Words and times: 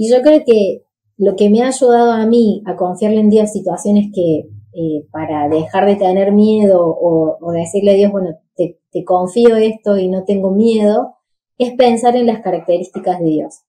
Y 0.00 0.10
yo 0.10 0.22
creo 0.22 0.42
que 0.46 0.86
lo 1.18 1.36
que 1.36 1.50
me 1.50 1.60
ha 1.60 1.66
ayudado 1.66 2.12
a 2.12 2.24
mí 2.24 2.62
a 2.64 2.74
confiarle 2.74 3.20
en 3.20 3.28
Dios 3.28 3.52
situaciones 3.52 4.06
que 4.14 4.48
eh, 4.72 5.06
para 5.12 5.46
dejar 5.50 5.84
de 5.84 5.96
tener 5.96 6.32
miedo 6.32 6.80
o, 6.80 7.52
decirle 7.52 7.90
a 7.90 7.94
Dios, 7.96 8.10
bueno, 8.10 8.30
te, 8.56 8.80
te, 8.90 9.04
confío 9.04 9.56
esto 9.56 9.98
y 9.98 10.08
no 10.08 10.24
tengo 10.24 10.52
miedo, 10.52 11.16
es 11.58 11.74
pensar 11.74 12.16
en 12.16 12.24
las 12.24 12.40
características 12.40 13.20
de 13.20 13.26
Dios. 13.26 13.60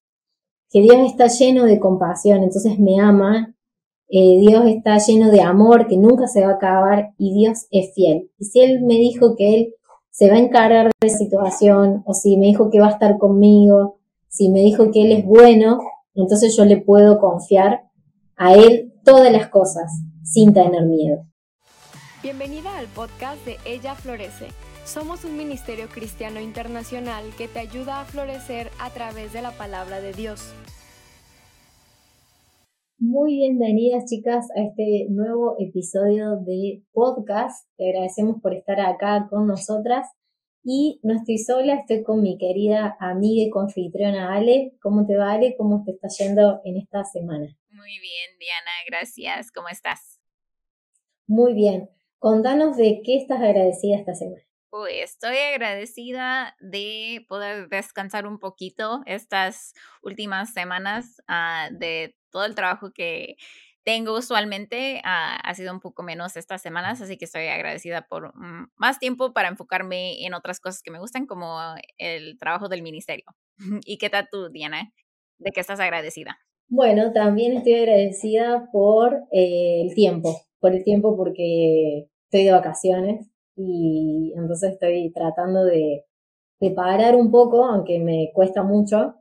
Que 0.69 0.79
Dios 0.79 0.99
está 1.05 1.27
lleno 1.27 1.65
de 1.65 1.81
compasión, 1.81 2.43
entonces 2.43 2.79
me 2.79 3.01
ama, 3.01 3.53
eh, 4.07 4.39
Dios 4.39 4.63
está 4.67 4.99
lleno 4.99 5.31
de 5.31 5.41
amor 5.41 5.87
que 5.87 5.97
nunca 5.97 6.27
se 6.27 6.45
va 6.45 6.51
a 6.51 6.55
acabar 6.55 7.11
y 7.17 7.33
Dios 7.33 7.67
es 7.71 7.93
fiel. 7.93 8.31
Y 8.39 8.45
si 8.45 8.61
Él 8.61 8.83
me 8.83 8.93
dijo 8.93 9.35
que 9.35 9.53
Él 9.53 9.73
se 10.11 10.29
va 10.29 10.35
a 10.35 10.39
encargar 10.39 10.85
de 10.85 11.09
la 11.09 11.13
situación, 11.13 12.03
o 12.05 12.13
si 12.13 12.37
me 12.37 12.45
dijo 12.45 12.69
que 12.69 12.79
va 12.79 12.87
a 12.87 12.91
estar 12.91 13.17
conmigo, 13.17 13.97
si 14.29 14.49
me 14.49 14.61
dijo 14.61 14.91
que 14.91 15.01
Él 15.01 15.11
es 15.11 15.25
bueno, 15.25 15.79
entonces 16.15 16.55
yo 16.57 16.65
le 16.65 16.77
puedo 16.77 17.19
confiar 17.19 17.89
a 18.35 18.53
Él 18.53 18.93
todas 19.03 19.31
las 19.31 19.49
cosas 19.49 19.91
sin 20.23 20.53
tener 20.53 20.85
miedo. 20.85 21.25
Bienvenida 22.23 22.77
al 22.77 22.87
podcast 22.87 23.43
de 23.45 23.57
Ella 23.65 23.95
Florece. 23.95 24.47
Somos 24.85 25.25
un 25.25 25.37
ministerio 25.37 25.87
cristiano 25.87 26.39
internacional 26.39 27.23
que 27.37 27.47
te 27.47 27.59
ayuda 27.59 28.01
a 28.01 28.05
florecer 28.05 28.69
a 28.79 28.89
través 28.89 29.33
de 29.33 29.41
la 29.41 29.51
palabra 29.51 30.01
de 30.01 30.13
Dios. 30.13 30.53
Muy 32.99 33.37
bienvenidas 33.37 34.05
chicas 34.05 34.47
a 34.55 34.61
este 34.61 35.07
nuevo 35.09 35.55
episodio 35.57 36.37
de 36.45 36.83
podcast. 36.93 37.67
Te 37.75 37.89
agradecemos 37.89 38.41
por 38.41 38.53
estar 38.53 38.79
acá 38.79 39.27
con 39.29 39.47
nosotras. 39.47 40.07
Y 40.63 40.99
no 41.03 41.15
estoy 41.15 41.39
sola, 41.39 41.75
estoy 41.75 42.03
con 42.03 42.21
mi 42.21 42.37
querida 42.37 42.95
amiga 42.99 43.43
y 43.43 43.49
confitriona 43.49 44.35
Ale. 44.35 44.73
¿Cómo 44.81 45.07
te 45.07 45.17
va 45.17 45.31
Ale? 45.31 45.55
¿Cómo 45.57 45.83
te 45.83 45.91
está 45.91 46.07
yendo 46.07 46.61
en 46.63 46.77
esta 46.77 47.03
semana? 47.03 47.57
Muy 47.69 47.99
bien, 47.99 48.37
Diana, 48.39 48.71
gracias. 48.85 49.51
¿Cómo 49.51 49.69
estás? 49.69 50.19
Muy 51.25 51.53
bien. 51.53 51.89
Contanos 52.19 52.77
de 52.77 53.01
qué 53.03 53.17
estás 53.17 53.41
agradecida 53.41 53.97
esta 53.97 54.13
semana. 54.13 54.43
Uy, 54.73 54.99
estoy 54.99 55.35
agradecida 55.37 56.55
de 56.59 57.25
poder 57.27 57.67
descansar 57.67 58.27
un 58.27 58.39
poquito 58.39 59.01
estas 59.05 59.73
últimas 60.01 60.53
semanas 60.53 61.21
ah, 61.27 61.69
de 61.71 62.15
todo 62.29 62.45
el 62.45 62.55
trabajo 62.55 62.91
que 62.93 63.35
tengo 63.83 64.17
usualmente. 64.17 65.01
Ah, 65.03 65.37
ha 65.43 65.53
sido 65.55 65.73
un 65.73 65.79
poco 65.79 66.03
menos 66.03 66.37
estas 66.37 66.61
semanas, 66.61 67.01
así 67.01 67.17
que 67.17 67.25
estoy 67.25 67.47
agradecida 67.47 68.07
por 68.07 68.35
mm, 68.35 68.71
más 68.75 68.99
tiempo 68.99 69.33
para 69.33 69.49
enfocarme 69.49 70.25
en 70.25 70.33
otras 70.33 70.59
cosas 70.59 70.81
que 70.83 70.91
me 70.91 70.99
gustan, 70.99 71.25
como 71.25 71.57
el 71.97 72.37
trabajo 72.37 72.69
del 72.69 72.83
ministerio. 72.83 73.25
¿Y 73.85 73.97
qué 73.97 74.09
tal 74.09 74.27
tú, 74.31 74.49
Diana? 74.49 74.91
¿De 75.39 75.51
qué 75.51 75.59
estás 75.59 75.79
agradecida? 75.79 76.37
Bueno, 76.69 77.11
también 77.11 77.57
estoy 77.57 77.73
agradecida 77.73 78.69
por 78.71 79.23
eh, 79.31 79.81
el 79.81 79.93
tiempo, 79.93 80.41
por 80.59 80.73
el 80.73 80.83
tiempo 80.83 81.17
porque 81.17 82.07
estoy 82.25 82.45
de 82.45 82.51
vacaciones 82.51 83.29
y 83.57 84.33
entonces 84.37 84.73
estoy 84.73 85.11
tratando 85.11 85.65
de, 85.65 86.05
de 86.61 86.71
parar 86.71 87.15
un 87.17 87.29
poco, 87.29 87.65
aunque 87.65 87.99
me 87.99 88.31
cuesta 88.33 88.63
mucho, 88.63 89.15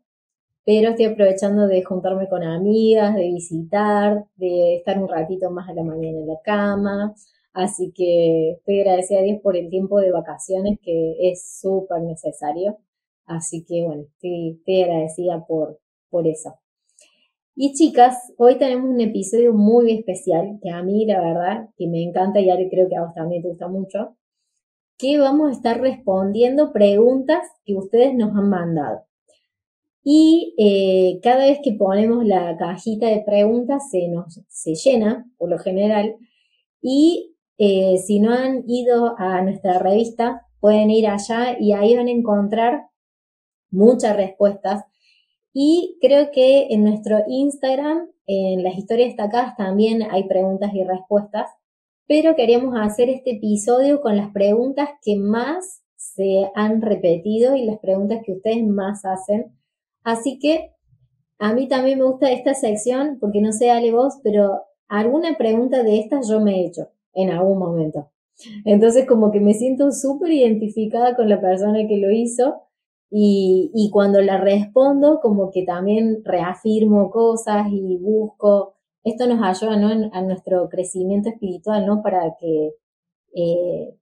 pero 0.70 0.90
estoy 0.90 1.06
aprovechando 1.06 1.66
de 1.66 1.82
juntarme 1.82 2.28
con 2.28 2.44
amigas, 2.44 3.16
de 3.16 3.22
visitar, 3.22 4.24
de 4.36 4.76
estar 4.76 5.02
un 5.02 5.08
ratito 5.08 5.50
más 5.50 5.68
a 5.68 5.74
la 5.74 5.82
mañana 5.82 6.18
en 6.18 6.28
la 6.28 6.40
cama. 6.44 7.12
Así 7.52 7.90
que 7.92 8.52
estoy 8.52 8.78
agradecida 8.78 9.18
a 9.18 9.22
Dios 9.22 9.40
por 9.42 9.56
el 9.56 9.68
tiempo 9.68 9.98
de 9.98 10.12
vacaciones 10.12 10.78
que 10.80 11.16
es 11.28 11.58
súper 11.60 12.02
necesario. 12.02 12.78
Así 13.26 13.64
que 13.64 13.82
bueno, 13.84 14.04
estoy, 14.12 14.84
agradecida 14.84 15.44
por, 15.44 15.80
por 16.08 16.28
eso. 16.28 16.54
Y 17.56 17.74
chicas, 17.74 18.32
hoy 18.38 18.56
tenemos 18.56 18.90
un 18.90 19.00
episodio 19.00 19.52
muy 19.52 19.90
especial 19.90 20.60
que 20.62 20.70
a 20.70 20.84
mí 20.84 21.04
la 21.04 21.20
verdad 21.20 21.68
que 21.76 21.88
me 21.88 22.00
encanta 22.00 22.38
y 22.38 22.48
ahora 22.48 22.62
creo 22.70 22.88
que 22.88 22.94
a 22.94 23.06
vos 23.06 23.14
también 23.14 23.42
te 23.42 23.48
gusta 23.48 23.66
mucho, 23.66 24.16
que 24.96 25.18
vamos 25.18 25.48
a 25.48 25.52
estar 25.52 25.80
respondiendo 25.80 26.72
preguntas 26.72 27.40
que 27.64 27.74
ustedes 27.74 28.14
nos 28.14 28.36
han 28.36 28.48
mandado. 28.48 29.09
Y 30.02 30.54
eh, 30.58 31.20
cada 31.22 31.44
vez 31.46 31.58
que 31.62 31.72
ponemos 31.72 32.24
la 32.24 32.56
cajita 32.56 33.06
de 33.06 33.22
preguntas 33.24 33.90
se 33.90 34.08
nos 34.08 34.40
se 34.48 34.74
llena, 34.74 35.26
por 35.36 35.50
lo 35.50 35.58
general. 35.58 36.16
Y 36.80 37.36
eh, 37.58 37.98
si 37.98 38.20
no 38.20 38.32
han 38.32 38.64
ido 38.66 39.14
a 39.18 39.42
nuestra 39.42 39.78
revista, 39.78 40.46
pueden 40.60 40.90
ir 40.90 41.06
allá 41.06 41.56
y 41.58 41.72
ahí 41.72 41.96
van 41.96 42.08
a 42.08 42.12
encontrar 42.12 42.86
muchas 43.70 44.16
respuestas. 44.16 44.84
Y 45.52 45.98
creo 46.00 46.30
que 46.30 46.68
en 46.70 46.84
nuestro 46.84 47.18
Instagram, 47.28 48.08
en 48.26 48.62
las 48.62 48.78
historias 48.78 49.08
destacadas, 49.08 49.56
también 49.56 50.02
hay 50.10 50.28
preguntas 50.28 50.72
y 50.74 50.84
respuestas. 50.84 51.50
Pero 52.06 52.34
queríamos 52.34 52.74
hacer 52.80 53.08
este 53.08 53.32
episodio 53.32 54.00
con 54.00 54.16
las 54.16 54.32
preguntas 54.32 54.88
que 55.02 55.16
más 55.16 55.82
se 55.96 56.50
han 56.54 56.80
repetido 56.80 57.56
y 57.56 57.64
las 57.66 57.78
preguntas 57.78 58.20
que 58.24 58.32
ustedes 58.32 58.66
más 58.66 59.04
hacen 59.04 59.52
Así 60.02 60.38
que 60.38 60.72
a 61.38 61.54
mí 61.54 61.68
también 61.68 61.98
me 61.98 62.04
gusta 62.04 62.30
esta 62.30 62.54
sección, 62.54 63.18
porque 63.20 63.40
no 63.40 63.52
sé, 63.52 63.70
Ale, 63.70 63.92
vos, 63.92 64.18
pero 64.22 64.62
alguna 64.88 65.36
pregunta 65.38 65.82
de 65.82 65.98
estas 65.98 66.28
yo 66.28 66.40
me 66.40 66.60
he 66.60 66.66
hecho 66.66 66.88
en 67.14 67.30
algún 67.30 67.58
momento. 67.58 68.10
Entonces 68.64 69.06
como 69.06 69.30
que 69.30 69.40
me 69.40 69.54
siento 69.54 69.90
súper 69.92 70.32
identificada 70.32 71.16
con 71.16 71.28
la 71.28 71.40
persona 71.40 71.86
que 71.88 71.98
lo 71.98 72.10
hizo 72.10 72.62
y, 73.10 73.70
y, 73.74 73.90
cuando 73.90 74.20
la 74.20 74.38
respondo 74.38 75.18
como 75.20 75.50
que 75.50 75.64
también 75.64 76.22
reafirmo 76.24 77.10
cosas 77.10 77.66
y 77.70 77.96
busco. 77.96 78.76
Esto 79.02 79.26
nos 79.26 79.42
ayuda 79.42 79.76
¿no? 79.76 80.10
a 80.12 80.22
nuestro 80.22 80.68
crecimiento 80.68 81.28
espiritual, 81.28 81.86
¿no? 81.86 82.02
Para 82.02 82.36
que, 82.38 82.74
eh, 83.34 83.96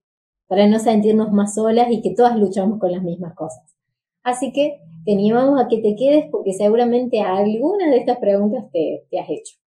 para 0.47 0.67
no 0.67 0.77
sentirnos 0.77 1.31
más 1.31 1.55
solas 1.55 1.87
y 1.89 2.01
que 2.01 2.13
todas 2.13 2.37
luchamos 2.37 2.79
con 2.79 2.91
las 2.91 3.01
mismas 3.01 3.33
cosas. 3.33 3.78
Así 4.23 4.51
que 4.51 4.79
te 5.05 5.13
animamos 5.13 5.59
a 5.61 5.67
que 5.67 5.77
te 5.77 5.95
quedes 5.95 6.25
porque 6.31 6.53
seguramente 6.53 7.21
alguna 7.21 7.89
de 7.89 7.97
estas 7.97 8.17
preguntas 8.17 8.65
te, 8.71 9.05
te 9.09 9.19
has 9.19 9.29
hecho. 9.29 9.59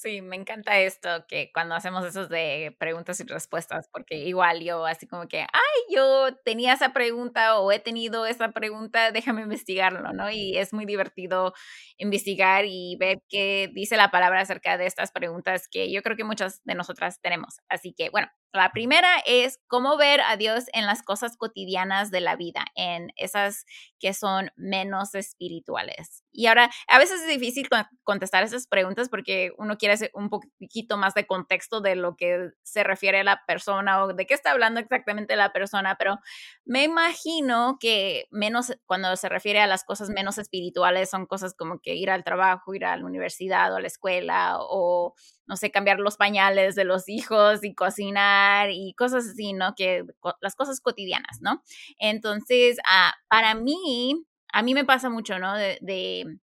Sí, 0.00 0.22
me 0.22 0.36
encanta 0.36 0.78
esto, 0.78 1.08
que 1.26 1.50
cuando 1.52 1.74
hacemos 1.74 2.04
esos 2.06 2.28
de 2.28 2.76
preguntas 2.78 3.18
y 3.18 3.24
respuestas, 3.24 3.88
porque 3.92 4.14
igual 4.18 4.60
yo 4.60 4.86
así 4.86 5.08
como 5.08 5.26
que, 5.26 5.40
ay, 5.40 5.92
yo 5.92 6.36
tenía 6.44 6.74
esa 6.74 6.92
pregunta 6.92 7.58
o 7.58 7.72
he 7.72 7.80
tenido 7.80 8.24
esa 8.24 8.52
pregunta, 8.52 9.10
déjame 9.10 9.42
investigarlo, 9.42 10.12
¿no? 10.12 10.30
Y 10.30 10.56
es 10.56 10.72
muy 10.72 10.86
divertido 10.86 11.52
investigar 11.96 12.64
y 12.64 12.96
ver 13.00 13.18
qué 13.28 13.70
dice 13.74 13.96
la 13.96 14.12
palabra 14.12 14.40
acerca 14.40 14.78
de 14.78 14.86
estas 14.86 15.10
preguntas 15.10 15.66
que 15.68 15.90
yo 15.90 16.00
creo 16.02 16.16
que 16.16 16.22
muchas 16.22 16.62
de 16.62 16.76
nosotras 16.76 17.20
tenemos. 17.20 17.56
Así 17.68 17.92
que, 17.92 18.08
bueno, 18.10 18.28
la 18.52 18.72
primera 18.72 19.08
es 19.26 19.60
cómo 19.66 19.96
ver 19.96 20.20
a 20.22 20.36
Dios 20.36 20.64
en 20.72 20.86
las 20.86 21.02
cosas 21.02 21.36
cotidianas 21.36 22.10
de 22.10 22.20
la 22.20 22.36
vida, 22.36 22.64
en 22.74 23.12
esas 23.16 23.66
que 24.00 24.14
son 24.14 24.50
menos 24.56 25.14
espirituales. 25.14 26.24
Y 26.32 26.46
ahora, 26.46 26.70
a 26.88 26.98
veces 26.98 27.20
es 27.22 27.28
difícil 27.28 27.68
contestar 28.04 28.44
esas 28.44 28.66
preguntas 28.66 29.08
porque 29.08 29.52
uno 29.58 29.76
quiere 29.76 29.94
hacer 29.94 30.10
un 30.14 30.30
poquito 30.30 30.96
más 30.96 31.14
de 31.14 31.26
contexto 31.26 31.80
de 31.80 31.96
lo 31.96 32.16
que 32.16 32.50
se 32.62 32.84
refiere 32.84 33.20
a 33.20 33.24
la 33.24 33.42
persona 33.46 34.04
o 34.04 34.14
de 34.14 34.26
qué 34.26 34.34
está 34.34 34.52
hablando 34.52 34.80
exactamente 34.80 35.36
la 35.36 35.52
persona, 35.52 35.96
pero 35.98 36.18
me 36.64 36.84
imagino 36.84 37.76
que 37.80 38.26
menos, 38.30 38.72
cuando 38.86 39.14
se 39.16 39.28
refiere 39.28 39.60
a 39.60 39.66
las 39.66 39.84
cosas 39.84 40.10
menos 40.10 40.38
espirituales, 40.38 41.10
son 41.10 41.26
cosas 41.26 41.54
como 41.54 41.80
que 41.80 41.94
ir 41.94 42.10
al 42.10 42.24
trabajo, 42.24 42.74
ir 42.74 42.84
a 42.84 42.96
la 42.96 43.04
universidad 43.04 43.72
o 43.72 43.76
a 43.76 43.80
la 43.80 43.86
escuela 43.88 44.56
o 44.60 45.14
no 45.48 45.56
sé, 45.56 45.70
cambiar 45.70 45.98
los 45.98 46.16
pañales 46.16 46.74
de 46.74 46.84
los 46.84 47.08
hijos 47.08 47.64
y 47.64 47.74
cocinar 47.74 48.70
y 48.70 48.94
cosas 48.94 49.26
así, 49.26 49.54
¿no? 49.54 49.74
Que 49.74 50.04
las 50.40 50.54
cosas 50.54 50.80
cotidianas, 50.80 51.40
¿no? 51.40 51.62
Entonces, 51.98 52.78
ah, 52.88 53.14
para 53.28 53.54
mí, 53.54 54.26
a 54.52 54.62
mí 54.62 54.74
me 54.74 54.84
pasa 54.84 55.08
mucho, 55.08 55.38
¿no? 55.38 55.54
De, 55.56 55.78
de, 55.80 56.38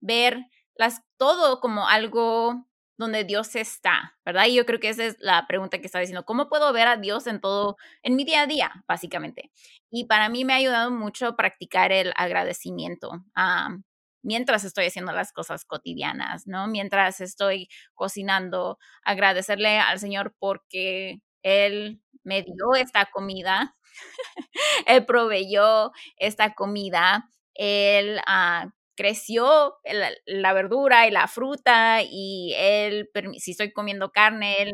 ver 0.00 0.46
las, 0.74 1.02
todo 1.16 1.60
como 1.60 1.88
algo 1.88 2.66
donde 2.98 3.24
Dios 3.24 3.56
está, 3.56 4.16
¿verdad? 4.24 4.46
Y 4.46 4.54
yo 4.54 4.66
creo 4.66 4.80
que 4.80 4.88
esa 4.90 5.04
es 5.04 5.16
la 5.20 5.46
pregunta 5.46 5.78
que 5.78 5.86
está 5.86 5.98
diciendo, 5.98 6.24
¿cómo 6.24 6.48
puedo 6.48 6.72
ver 6.72 6.86
a 6.88 6.96
Dios 6.96 7.26
en 7.26 7.40
todo, 7.40 7.76
en 8.02 8.16
mi 8.16 8.24
día 8.24 8.42
a 8.42 8.46
día, 8.46 8.84
básicamente? 8.88 9.50
Y 9.90 10.04
para 10.06 10.28
mí 10.28 10.44
me 10.44 10.54
ha 10.54 10.56
ayudado 10.56 10.90
mucho 10.90 11.36
practicar 11.36 11.92
el 11.92 12.12
agradecimiento. 12.16 13.24
Ah, 13.34 13.76
mientras 14.26 14.64
estoy 14.64 14.86
haciendo 14.86 15.12
las 15.12 15.32
cosas 15.32 15.64
cotidianas, 15.64 16.46
¿no? 16.46 16.66
Mientras 16.66 17.20
estoy 17.20 17.68
cocinando, 17.94 18.78
agradecerle 19.02 19.78
al 19.78 20.00
Señor 20.00 20.34
porque 20.38 21.20
Él 21.42 22.02
me 22.24 22.42
dio 22.42 22.74
esta 22.76 23.06
comida, 23.06 23.76
Él 24.86 25.06
proveyó 25.06 25.92
esta 26.16 26.54
comida, 26.54 27.30
Él 27.54 28.20
ah, 28.26 28.72
creció 28.96 29.76
la, 30.26 30.52
verdura 30.52 31.06
y 31.06 31.12
la 31.12 31.28
fruta 31.28 32.00
y 32.02 32.52
Él, 32.56 33.08
si 33.38 33.52
estoy 33.52 33.72
comiendo 33.72 34.10
carne, 34.10 34.60
Él 34.60 34.72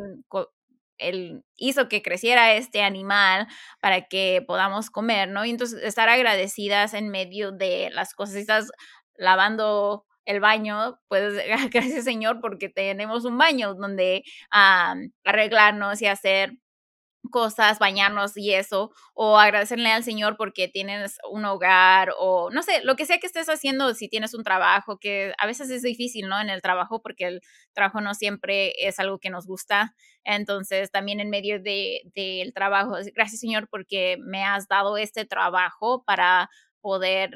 él 1.02 1.44
hizo 1.56 1.88
que 1.88 2.02
creciera 2.02 2.54
este 2.54 2.82
animal 2.82 3.46
para 3.80 4.02
que 4.02 4.42
podamos 4.46 4.90
comer, 4.90 5.28
¿no? 5.28 5.44
Y 5.44 5.50
entonces 5.50 5.82
estar 5.82 6.08
agradecidas 6.08 6.94
en 6.94 7.08
medio 7.08 7.52
de 7.52 7.90
las 7.92 8.14
cosas, 8.14 8.70
lavando 9.22 10.04
el 10.24 10.40
baño, 10.40 11.00
pues 11.08 11.34
gracias 11.72 12.04
Señor 12.04 12.40
porque 12.40 12.68
tenemos 12.68 13.24
un 13.24 13.38
baño 13.38 13.74
donde 13.74 14.24
ah, 14.52 14.94
arreglarnos 15.24 16.02
y 16.02 16.06
hacer 16.06 16.54
cosas, 17.30 17.78
bañarnos 17.78 18.36
y 18.36 18.52
eso, 18.52 18.92
o 19.14 19.38
agradecerle 19.38 19.90
al 19.90 20.04
Señor 20.04 20.36
porque 20.36 20.68
tienes 20.68 21.18
un 21.30 21.44
hogar 21.44 22.12
o 22.18 22.50
no 22.50 22.62
sé, 22.62 22.82
lo 22.84 22.96
que 22.96 23.06
sea 23.06 23.18
que 23.18 23.26
estés 23.26 23.48
haciendo, 23.48 23.94
si 23.94 24.08
tienes 24.08 24.34
un 24.34 24.44
trabajo, 24.44 24.98
que 24.98 25.32
a 25.38 25.46
veces 25.46 25.70
es 25.70 25.82
difícil, 25.82 26.28
¿no? 26.28 26.40
En 26.40 26.50
el 26.50 26.62
trabajo 26.62 27.00
porque 27.02 27.26
el 27.26 27.40
trabajo 27.74 28.00
no 28.00 28.14
siempre 28.14 28.72
es 28.78 28.98
algo 28.98 29.18
que 29.18 29.30
nos 29.30 29.46
gusta. 29.46 29.94
Entonces, 30.24 30.90
también 30.90 31.20
en 31.20 31.30
medio 31.30 31.56
del 31.60 32.02
de, 32.14 32.52
trabajo, 32.54 32.96
gracias 33.14 33.40
Señor 33.40 33.68
porque 33.68 34.16
me 34.20 34.44
has 34.44 34.68
dado 34.68 34.96
este 34.96 35.24
trabajo 35.24 36.04
para 36.04 36.50
poder 36.80 37.30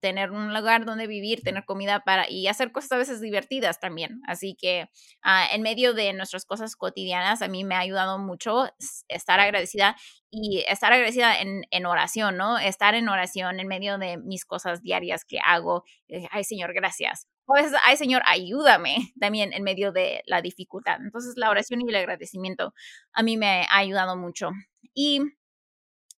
tener 0.00 0.30
un 0.30 0.54
lugar 0.54 0.84
donde 0.84 1.06
vivir, 1.06 1.42
tener 1.42 1.64
comida 1.64 2.00
para 2.00 2.28
y 2.30 2.46
hacer 2.48 2.72
cosas 2.72 2.92
a 2.92 2.96
veces 2.98 3.20
divertidas 3.20 3.80
también. 3.80 4.20
Así 4.26 4.54
que 4.54 4.88
ah, 5.22 5.46
en 5.52 5.62
medio 5.62 5.94
de 5.94 6.12
nuestras 6.12 6.44
cosas 6.44 6.76
cotidianas, 6.76 7.42
a 7.42 7.48
mí 7.48 7.64
me 7.64 7.74
ha 7.74 7.80
ayudado 7.80 8.18
mucho 8.18 8.68
estar 9.08 9.40
agradecida 9.40 9.96
y 10.30 10.64
estar 10.68 10.92
agradecida 10.92 11.40
en, 11.40 11.64
en 11.70 11.86
oración, 11.86 12.36
¿no? 12.36 12.58
Estar 12.58 12.94
en 12.94 13.08
oración 13.08 13.60
en 13.60 13.68
medio 13.68 13.98
de 13.98 14.18
mis 14.18 14.44
cosas 14.44 14.82
diarias 14.82 15.24
que 15.24 15.38
hago. 15.44 15.84
Eh, 16.08 16.26
ay, 16.30 16.44
Señor, 16.44 16.74
gracias. 16.74 17.26
O 17.46 17.56
a 17.56 17.62
veces, 17.62 17.78
ay, 17.84 17.96
Señor, 17.96 18.22
ayúdame 18.26 18.96
también 19.20 19.52
en 19.52 19.62
medio 19.62 19.92
de 19.92 20.22
la 20.26 20.42
dificultad. 20.42 20.98
Entonces, 21.00 21.34
la 21.36 21.50
oración 21.50 21.80
y 21.80 21.88
el 21.88 21.96
agradecimiento 21.96 22.74
a 23.12 23.22
mí 23.22 23.36
me 23.36 23.66
ha 23.70 23.78
ayudado 23.78 24.16
mucho. 24.16 24.50
Y 24.94 25.20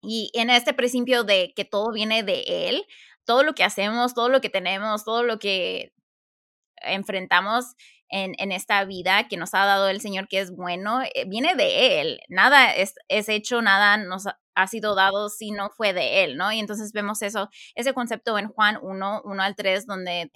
y 0.02 0.32
en 0.34 0.50
este 0.50 0.74
principio 0.74 1.24
de 1.24 1.54
que 1.56 1.66
todo 1.66 1.92
viene 1.92 2.24
de 2.24 2.44
Él, 2.70 2.86
todo 3.28 3.44
lo 3.44 3.54
que 3.54 3.64
hacemos, 3.64 4.16
todo 4.16 4.30
lo 4.30 4.42
que 4.42 4.50
tenemos, 4.50 5.04
todo 5.04 5.22
lo 5.24 5.38
que 5.38 5.94
enfrentamos 6.78 7.76
en, 8.10 8.36
en, 8.38 8.52
esta 8.52 8.86
vida 8.86 9.28
que 9.28 9.38
nos 9.38 9.54
ha 9.54 9.66
dado 9.66 9.90
el 9.90 10.02
Señor, 10.02 10.28
que 10.28 10.40
es 10.40 10.56
bueno, 10.56 11.02
eh, 11.14 11.26
viene 11.28 11.56
de 11.56 12.02
Él. 12.02 12.20
Nada 12.30 12.72
es, 12.74 12.96
es, 13.10 13.28
hecho, 13.30 13.62
nada 13.62 13.98
nos 13.98 14.26
ha 14.56 14.68
sido 14.68 14.96
dado 14.96 15.30
si 15.30 15.52
no 15.52 15.70
fue 15.70 15.94
de 15.94 16.24
Él, 16.24 16.38
¿no? 16.38 16.52
Y 16.52 16.60
entonces 16.60 16.94
vemos 16.94 17.22
eso, 17.22 17.50
ese 17.76 17.94
concepto 17.94 18.38
en 18.38 18.48
Juan 18.48 18.80
1, 18.82 19.22
1 19.26 19.44
al 19.44 19.56
3, 19.56 19.86
donde 19.86 20.32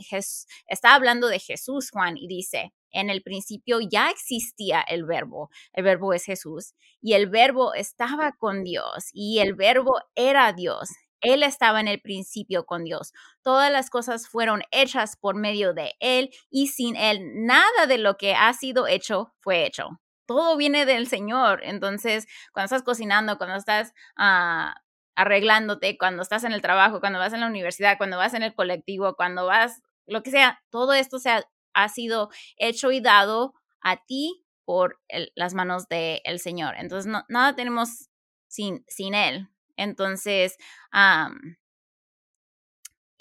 está 0.67 0.93
hablando 0.93 1.27
de 1.27 1.39
Jesús, 1.39 1.89
Juan, 1.91 2.17
y 2.17 2.27
dice, 2.27 2.73
en 2.91 3.09
el 3.09 3.23
principio 3.23 3.79
ya 3.79 4.09
existía 4.09 4.81
el 4.81 5.05
verbo, 5.05 5.49
el 5.71 5.85
verbo 5.85 6.13
es 6.13 6.25
Jesús, 6.25 6.73
y 7.01 7.13
el 7.13 7.29
verbo 7.29 7.73
estaba 7.73 8.33
con 8.33 8.63
Dios, 8.63 9.09
y 9.13 9.39
el 9.39 9.55
verbo 9.55 9.93
era 10.15 10.51
Dios. 10.51 10.89
Él 11.21 11.43
estaba 11.43 11.79
en 11.79 11.87
el 11.87 12.01
principio 12.01 12.65
con 12.65 12.83
Dios. 12.83 13.13
Todas 13.43 13.71
las 13.71 13.89
cosas 13.89 14.27
fueron 14.27 14.63
hechas 14.71 15.15
por 15.17 15.35
medio 15.35 15.73
de 15.73 15.93
Él 15.99 16.31
y 16.49 16.67
sin 16.67 16.95
Él 16.95 17.21
nada 17.45 17.85
de 17.87 17.97
lo 17.97 18.17
que 18.17 18.33
ha 18.33 18.51
sido 18.53 18.87
hecho 18.87 19.33
fue 19.39 19.65
hecho. 19.65 20.01
Todo 20.25 20.57
viene 20.57 20.85
del 20.85 21.07
Señor. 21.07 21.61
Entonces, 21.63 22.27
cuando 22.53 22.65
estás 22.65 22.83
cocinando, 22.83 23.37
cuando 23.37 23.55
estás 23.57 23.93
ah, 24.17 24.75
arreglándote, 25.15 25.97
cuando 25.97 26.21
estás 26.21 26.43
en 26.43 26.53
el 26.53 26.61
trabajo, 26.61 26.99
cuando 26.99 27.19
vas 27.19 27.33
en 27.33 27.41
la 27.41 27.47
universidad, 27.47 27.97
cuando 27.97 28.17
vas 28.17 28.33
en 28.33 28.43
el 28.43 28.55
colectivo, 28.55 29.15
cuando 29.15 29.45
vas, 29.45 29.81
lo 30.07 30.23
que 30.23 30.31
sea, 30.31 30.61
todo 30.69 30.93
esto 30.93 31.19
se 31.19 31.29
ha, 31.73 31.89
sido 31.89 32.29
hecho 32.57 32.91
y 32.91 33.01
dado 33.01 33.53
a 33.81 33.97
ti 34.05 34.45
por 34.65 34.99
las 35.35 35.53
manos 35.53 35.87
del 35.87 36.39
Señor. 36.39 36.75
Entonces, 36.77 37.11
no, 37.11 37.23
nada 37.29 37.55
tenemos 37.55 38.09
sin, 38.47 38.83
sin 38.87 39.13
Él. 39.13 39.50
Entonces, 39.77 40.57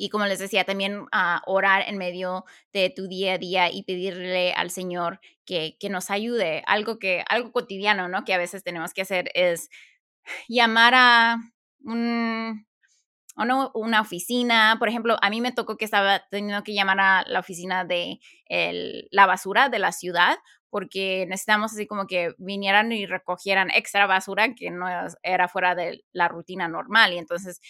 y 0.01 0.09
como 0.09 0.25
les 0.25 0.39
decía, 0.39 0.65
también 0.65 1.01
uh, 1.01 1.41
orar 1.45 1.85
en 1.87 1.99
medio 1.99 2.47
de 2.73 2.89
tu 2.89 3.07
día 3.07 3.35
a 3.35 3.39
día 3.39 3.71
y 3.71 3.83
pedirle 3.83 4.55
al 4.55 4.71
Señor 4.71 5.21
que, 5.45 5.77
que 5.79 5.91
nos 5.91 6.11
ayude. 6.11 6.63
Algo 6.67 6.99
que, 6.99 7.23
algo 7.29 7.53
cotidiano, 7.53 8.09
¿no? 8.09 8.25
Que 8.25 8.33
a 8.33 8.39
veces 8.39 8.65
tenemos 8.65 8.95
que 8.95 9.03
hacer 9.03 9.31
es 9.35 9.69
llamar 10.49 10.95
a 10.97 11.37
un, 11.85 12.67
una 13.75 14.01
oficina. 14.01 14.77
Por 14.79 14.89
ejemplo, 14.89 15.19
a 15.21 15.29
mí 15.29 15.43
me 15.43 15.53
tocó 15.53 15.77
que 15.77 15.85
estaba 15.85 16.27
teniendo 16.31 16.65
que 16.65 16.73
llamar 16.73 17.01
a 17.01 17.25
la 17.27 17.41
oficina 17.41 17.85
de 17.85 18.21
la 19.11 19.27
basura 19.27 19.69
de 19.69 19.79
la 19.81 19.93
ciudad 19.93 20.39
porque 20.71 21.27
necesitamos 21.29 21.73
así 21.73 21.87
como 21.87 22.07
que 22.07 22.35
vinieran 22.39 22.93
y 22.93 23.07
recogieran 23.07 23.71
extra 23.71 24.07
basura 24.07 24.55
que 24.55 24.71
no 24.71 24.87
era 25.23 25.49
fuera 25.49 25.75
de 25.75 26.05
la 26.13 26.29
rutina 26.29 26.69
normal. 26.69 27.13
Y 27.13 27.19
entonces 27.19 27.61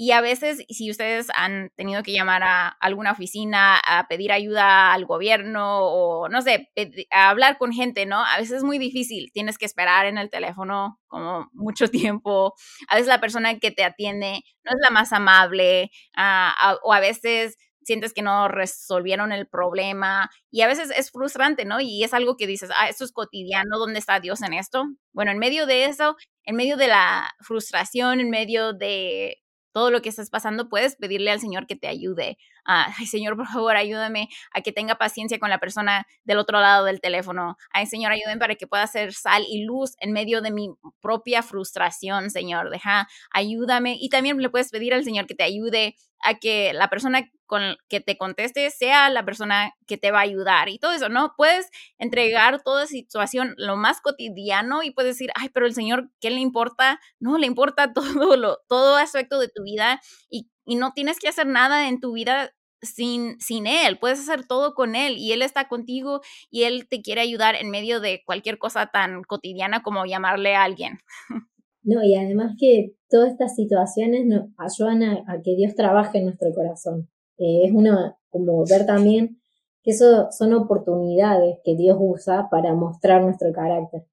y 0.00 0.12
a 0.12 0.20
veces, 0.20 0.64
si 0.68 0.92
ustedes 0.92 1.26
han 1.34 1.72
tenido 1.74 2.04
que 2.04 2.12
llamar 2.12 2.44
a 2.44 2.68
alguna 2.68 3.10
oficina 3.10 3.80
a 3.84 4.06
pedir 4.06 4.30
ayuda 4.30 4.92
al 4.92 5.06
gobierno 5.06 5.80
o, 5.80 6.28
no 6.28 6.40
sé, 6.40 6.70
a 7.10 7.30
hablar 7.30 7.58
con 7.58 7.72
gente, 7.72 8.06
¿no? 8.06 8.24
A 8.24 8.38
veces 8.38 8.58
es 8.58 8.62
muy 8.62 8.78
difícil. 8.78 9.32
Tienes 9.32 9.58
que 9.58 9.66
esperar 9.66 10.06
en 10.06 10.16
el 10.16 10.30
teléfono 10.30 11.00
como 11.08 11.50
mucho 11.52 11.88
tiempo. 11.90 12.54
A 12.86 12.94
veces 12.94 13.08
la 13.08 13.20
persona 13.20 13.58
que 13.58 13.72
te 13.72 13.82
atiende 13.82 14.44
no 14.62 14.70
es 14.70 14.76
la 14.80 14.90
más 14.90 15.12
amable 15.12 15.90
ah, 16.16 16.76
o 16.84 16.92
a 16.92 17.00
veces 17.00 17.56
sientes 17.82 18.12
que 18.12 18.22
no 18.22 18.48
resolvieron 18.48 19.32
el 19.32 19.46
problema 19.46 20.30
y 20.50 20.62
a 20.62 20.66
veces 20.66 20.90
es 20.96 21.10
frustrante, 21.10 21.64
¿no? 21.64 21.80
Y 21.80 22.04
es 22.04 22.14
algo 22.14 22.36
que 22.36 22.46
dices, 22.46 22.70
ah, 22.76 22.88
esto 22.88 23.04
es 23.04 23.12
cotidiano, 23.12 23.78
¿dónde 23.78 23.98
está 23.98 24.20
Dios 24.20 24.42
en 24.42 24.52
esto? 24.54 24.84
Bueno, 25.12 25.30
en 25.32 25.38
medio 25.38 25.66
de 25.66 25.86
eso, 25.86 26.16
en 26.44 26.56
medio 26.56 26.76
de 26.76 26.88
la 26.88 27.34
frustración, 27.40 28.20
en 28.20 28.30
medio 28.30 28.72
de 28.72 29.38
todo 29.72 29.90
lo 29.90 30.02
que 30.02 30.08
estás 30.08 30.30
pasando, 30.30 30.68
puedes 30.68 30.96
pedirle 30.96 31.30
al 31.30 31.40
Señor 31.40 31.66
que 31.66 31.76
te 31.76 31.88
ayude. 31.88 32.36
Ay, 32.70 33.06
Señor, 33.06 33.34
por 33.34 33.46
favor, 33.46 33.76
ayúdame 33.76 34.28
a 34.52 34.60
que 34.60 34.72
tenga 34.72 34.96
paciencia 34.96 35.38
con 35.38 35.48
la 35.48 35.58
persona 35.58 36.06
del 36.24 36.36
otro 36.36 36.60
lado 36.60 36.84
del 36.84 37.00
teléfono. 37.00 37.56
Ay, 37.70 37.86
Señor, 37.86 38.12
ayúdame 38.12 38.38
para 38.38 38.56
que 38.56 38.66
pueda 38.66 38.82
hacer 38.82 39.14
sal 39.14 39.42
y 39.48 39.64
luz 39.64 39.94
en 40.00 40.12
medio 40.12 40.42
de 40.42 40.50
mi 40.50 40.68
propia 41.00 41.42
frustración, 41.42 42.30
Señor. 42.30 42.68
Deja, 42.68 43.08
ayúdame. 43.30 43.96
Y 43.98 44.10
también 44.10 44.36
le 44.36 44.50
puedes 44.50 44.70
pedir 44.70 44.92
al 44.92 45.02
Señor 45.02 45.26
que 45.26 45.34
te 45.34 45.44
ayude 45.44 45.96
a 46.20 46.34
que 46.34 46.74
la 46.74 46.90
persona 46.90 47.30
con 47.46 47.62
que 47.88 48.00
te 48.00 48.18
conteste 48.18 48.68
sea 48.70 49.08
la 49.08 49.24
persona 49.24 49.72
que 49.86 49.96
te 49.96 50.10
va 50.10 50.18
a 50.18 50.22
ayudar 50.22 50.68
y 50.68 50.78
todo 50.78 50.92
eso, 50.92 51.08
¿no? 51.08 51.32
Puedes 51.38 51.70
entregar 51.98 52.62
toda 52.62 52.86
situación 52.86 53.54
lo 53.56 53.76
más 53.76 54.02
cotidiano 54.02 54.82
y 54.82 54.90
puedes 54.90 55.14
decir, 55.14 55.30
ay, 55.34 55.48
pero 55.48 55.64
el 55.64 55.74
Señor, 55.74 56.10
¿qué 56.20 56.30
le 56.30 56.40
importa? 56.40 57.00
No, 57.18 57.38
le 57.38 57.46
importa 57.46 57.94
todo 57.94 58.36
lo, 58.36 58.58
todo 58.68 58.96
aspecto 58.96 59.38
de 59.38 59.48
tu 59.48 59.62
vida 59.62 60.02
y, 60.28 60.50
y 60.66 60.76
no 60.76 60.92
tienes 60.92 61.18
que 61.18 61.28
hacer 61.28 61.46
nada 61.46 61.88
en 61.88 62.00
tu 62.00 62.12
vida 62.12 62.52
sin, 62.82 63.40
sin 63.40 63.66
Él, 63.66 63.98
puedes 63.98 64.20
hacer 64.20 64.46
todo 64.46 64.74
con 64.74 64.96
Él 64.96 65.16
y 65.18 65.32
Él 65.32 65.42
está 65.42 65.68
contigo 65.68 66.20
y 66.50 66.64
Él 66.64 66.86
te 66.88 67.02
quiere 67.02 67.20
ayudar 67.20 67.54
en 67.54 67.70
medio 67.70 68.00
de 68.00 68.22
cualquier 68.24 68.58
cosa 68.58 68.90
tan 68.92 69.22
cotidiana 69.24 69.82
como 69.82 70.06
llamarle 70.06 70.54
a 70.54 70.64
alguien. 70.64 70.98
No, 71.84 72.02
y 72.02 72.14
además 72.16 72.54
que 72.58 72.92
todas 73.08 73.30
estas 73.30 73.54
situaciones 73.54 74.26
nos 74.26 74.50
ayudan 74.58 75.02
a, 75.04 75.40
que 75.42 75.56
Dios 75.56 75.74
trabaje 75.74 76.18
en 76.18 76.24
nuestro 76.24 76.52
corazón. 76.54 77.08
Eh, 77.38 77.64
es 77.64 77.72
una, 77.72 78.18
como 78.28 78.62
ver 78.68 78.84
también 78.84 79.40
que 79.82 79.92
eso 79.92 80.30
son 80.30 80.52
oportunidades 80.52 81.58
que 81.64 81.76
Dios 81.76 81.96
usa 81.98 82.48
para 82.50 82.74
mostrar 82.74 83.22
nuestro 83.22 83.52
carácter. 83.52 84.04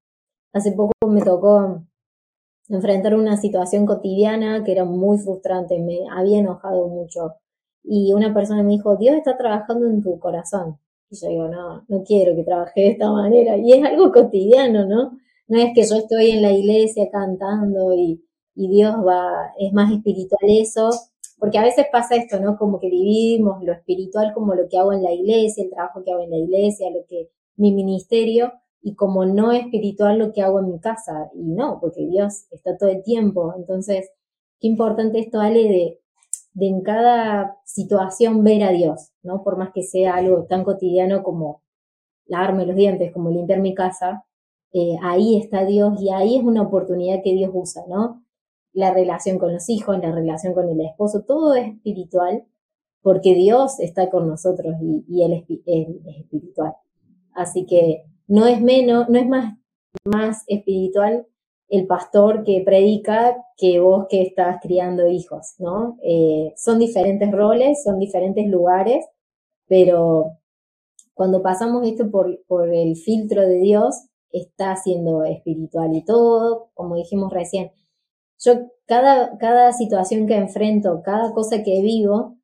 Hace 0.54 0.72
poco 0.72 0.94
me 1.10 1.22
tocó 1.22 1.84
enfrentar 2.70 3.16
una 3.16 3.36
situación 3.36 3.86
cotidiana 3.86 4.64
que 4.64 4.72
era 4.72 4.86
muy 4.86 5.18
frustrante, 5.18 5.80
me 5.80 6.00
había 6.10 6.40
enojado 6.40 6.88
mucho. 6.88 7.36
Y 7.88 8.14
una 8.14 8.34
persona 8.34 8.64
me 8.64 8.74
dijo, 8.74 8.98
Dios 8.98 9.16
está 9.16 9.38
trabajando 9.38 9.88
en 9.88 10.02
tu 10.02 10.20
corazón. 10.20 10.78
Y 11.10 11.18
yo 11.18 11.30
digo, 11.30 11.48
no, 11.48 11.86
no 11.88 12.04
quiero 12.04 12.36
que 12.36 12.44
trabaje 12.44 12.82
de 12.82 12.88
esta 12.90 13.12
manera. 13.12 13.58
Y 13.58 13.74
es 13.74 13.84
algo 13.84 14.12
cotidiano, 14.12 14.86
¿no? 14.86 15.18
No 15.48 15.60
es 15.60 15.74
que 15.76 15.84
yo 15.84 15.96
estoy 15.96 16.32
en 16.32 16.42
la 16.42 16.52
iglesia 16.52 17.10
cantando 17.12 17.94
y, 17.94 18.24
y 18.56 18.68
Dios 18.70 18.96
va, 19.06 19.54
es 19.60 19.72
más 19.74 19.92
espiritual 19.92 20.42
eso, 20.50 20.90
porque 21.38 21.60
a 21.60 21.64
veces 21.64 21.86
pasa 21.92 22.16
esto, 22.16 22.40
¿no? 22.40 22.58
Como 22.58 22.80
que 22.80 22.90
dividimos 22.90 23.64
lo 23.64 23.74
espiritual 23.74 24.34
como 24.34 24.56
lo 24.56 24.68
que 24.68 24.78
hago 24.78 24.94
en 24.94 25.04
la 25.04 25.12
iglesia, 25.14 25.64
el 25.64 25.70
trabajo 25.70 26.04
que 26.04 26.12
hago 26.12 26.24
en 26.24 26.32
la 26.32 26.38
iglesia, 26.38 26.90
lo 26.90 27.06
que 27.08 27.30
mi 27.58 27.74
ministerio, 27.74 28.54
y 28.82 28.96
como 28.96 29.26
no 29.26 29.52
espiritual 29.52 30.20
lo 30.20 30.32
que 30.32 30.42
hago 30.42 30.60
en 30.60 30.72
mi 30.72 30.80
casa. 30.80 31.30
Y 31.34 31.44
no, 31.44 31.80
porque 31.82 32.06
Dios 32.06 32.46
está 32.52 32.78
todo 32.78 32.90
el 32.90 33.04
tiempo. 33.04 33.54
Entonces, 33.58 34.12
qué 34.60 34.68
importante 34.68 35.20
esto, 35.20 35.40
Ale, 35.40 35.64
de, 35.64 36.00
de 36.56 36.68
en 36.68 36.82
cada 36.82 37.58
situación 37.66 38.44
ver 38.44 38.64
a 38.64 38.72
Dios, 38.72 39.12
¿no? 39.24 39.44
Por 39.44 39.58
más 39.58 39.72
que 39.74 39.84
sea 39.84 40.16
algo 40.16 40.46
tan 40.46 40.64
cotidiano 40.64 41.22
como 41.22 41.62
lavarme 42.28 42.66
los 42.66 42.76
dientes, 42.76 43.12
como 43.12 43.30
limpiar 43.30 43.60
mi 43.60 43.76
casa, 43.76 44.26
eh, 44.72 44.96
ahí 45.04 45.38
está 45.38 45.66
Dios 45.66 46.02
y 46.02 46.10
ahí 46.10 46.38
es 46.38 46.44
una 46.44 46.64
oportunidad 46.64 47.22
que 47.24 47.34
Dios 47.34 47.52
usa, 47.54 47.84
¿no? 47.90 48.24
La 48.74 48.94
relación 48.94 49.38
con 49.38 49.54
los 49.54 49.70
hijos, 49.70 50.00
la 50.00 50.12
relación 50.12 50.54
con 50.54 50.70
el 50.70 50.80
esposo, 50.82 51.24
todo 51.24 51.56
es 51.56 51.68
espiritual 51.68 52.46
porque 53.02 53.36
Dios 53.36 53.80
está 53.82 54.10
con 54.10 54.28
nosotros 54.28 54.76
y, 54.82 55.24
Él, 55.24 55.34
es, 55.34 56.18
espiritual. 56.18 56.74
Así 57.34 57.66
que 57.66 58.06
no 58.28 58.48
es 58.48 58.62
menos, 58.62 59.10
no 59.10 59.20
es 59.20 59.28
más, 59.28 59.58
más 60.06 60.44
espiritual 60.48 61.28
el 61.68 61.88
pastor 61.88 62.44
que 62.44 62.62
predica 62.66 63.38
que 63.58 63.80
vos 63.80 64.06
que 64.10 64.22
estás 64.22 64.58
criando 64.62 65.08
hijos, 65.08 65.56
¿no? 65.58 65.98
Eh, 66.04 66.54
son 66.58 66.80
diferentes 66.80 67.32
roles, 67.32 67.84
son 67.84 68.00
diferentes 68.00 68.48
lugares, 68.48 69.06
pero 69.68 70.38
cuando 71.14 71.42
pasamos 71.42 71.88
esto 71.88 72.12
por, 72.12 72.40
por 72.48 72.74
el 72.74 72.96
filtro 72.96 73.42
de 73.42 73.60
Dios, 73.60 74.08
está 74.32 74.76
siendo 74.76 75.24
espiritual 75.24 75.96
y 75.96 76.04
todo, 76.04 76.70
como 76.74 76.96
dijimos 76.96 77.32
recién. 77.32 77.72
Yo 78.40 78.54
cada, 78.86 79.38
cada 79.38 79.72
situación 79.74 80.28
que 80.28 80.36
enfrento, 80.36 81.02
cada 81.04 81.34
cosa 81.34 81.64
que 81.64 81.82
vivo, 81.82 82.38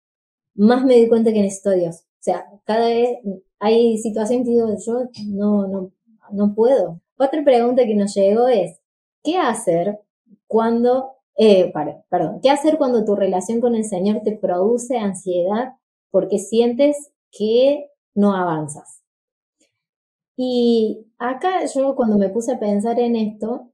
más 0.56 0.86
me 0.86 0.98
doy 0.98 1.10
cuenta 1.10 1.34
que 1.34 1.42
necesito 1.42 1.72
a 1.72 1.74
Dios. 1.74 2.01
O 2.01 2.24
sea, 2.24 2.46
cada 2.66 2.88
vez 2.88 3.20
hay 3.60 3.98
situaciones 3.98 4.46
que 4.46 4.51
digo, 4.54 4.68
yo 4.86 5.10
no, 5.28 5.68
no, 5.68 5.92
no 6.32 6.56
puedo. 6.56 7.01
Otra 7.18 7.44
pregunta 7.44 7.86
que 7.86 7.96
nos 7.96 8.16
llegó 8.16 8.48
es, 8.48 8.81
¿qué 9.24 9.38
hacer 9.38 10.00
cuando, 10.48 11.12
eh, 11.36 11.72
perdón, 12.10 12.40
qué 12.42 12.50
hacer 12.50 12.78
cuando 12.78 13.06
tu 13.06 13.16
relación 13.16 13.62
con 13.62 13.75
el 13.75 13.86
Señor 13.86 14.22
te 14.24 14.38
produce 14.38 14.98
ansiedad 14.98 15.75
porque 16.10 16.40
sientes 16.40 17.12
que 17.32 17.90
no 18.13 18.36
avanzas? 18.36 19.01
Y 20.36 21.06
acá 21.18 21.66
yo 21.74 21.96
cuando 21.96 22.18
me 22.18 22.30
puse 22.30 22.54
a 22.54 22.60
pensar 22.60 23.00
en 23.00 23.16
esto, 23.16 23.72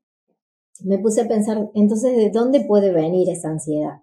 me 0.84 1.00
puse 1.00 1.22
a 1.22 1.28
pensar, 1.28 1.70
entonces, 1.74 2.16
¿de 2.16 2.30
dónde 2.30 2.62
puede 2.62 2.92
venir 2.92 3.30
esa 3.30 3.50
ansiedad? 3.50 4.02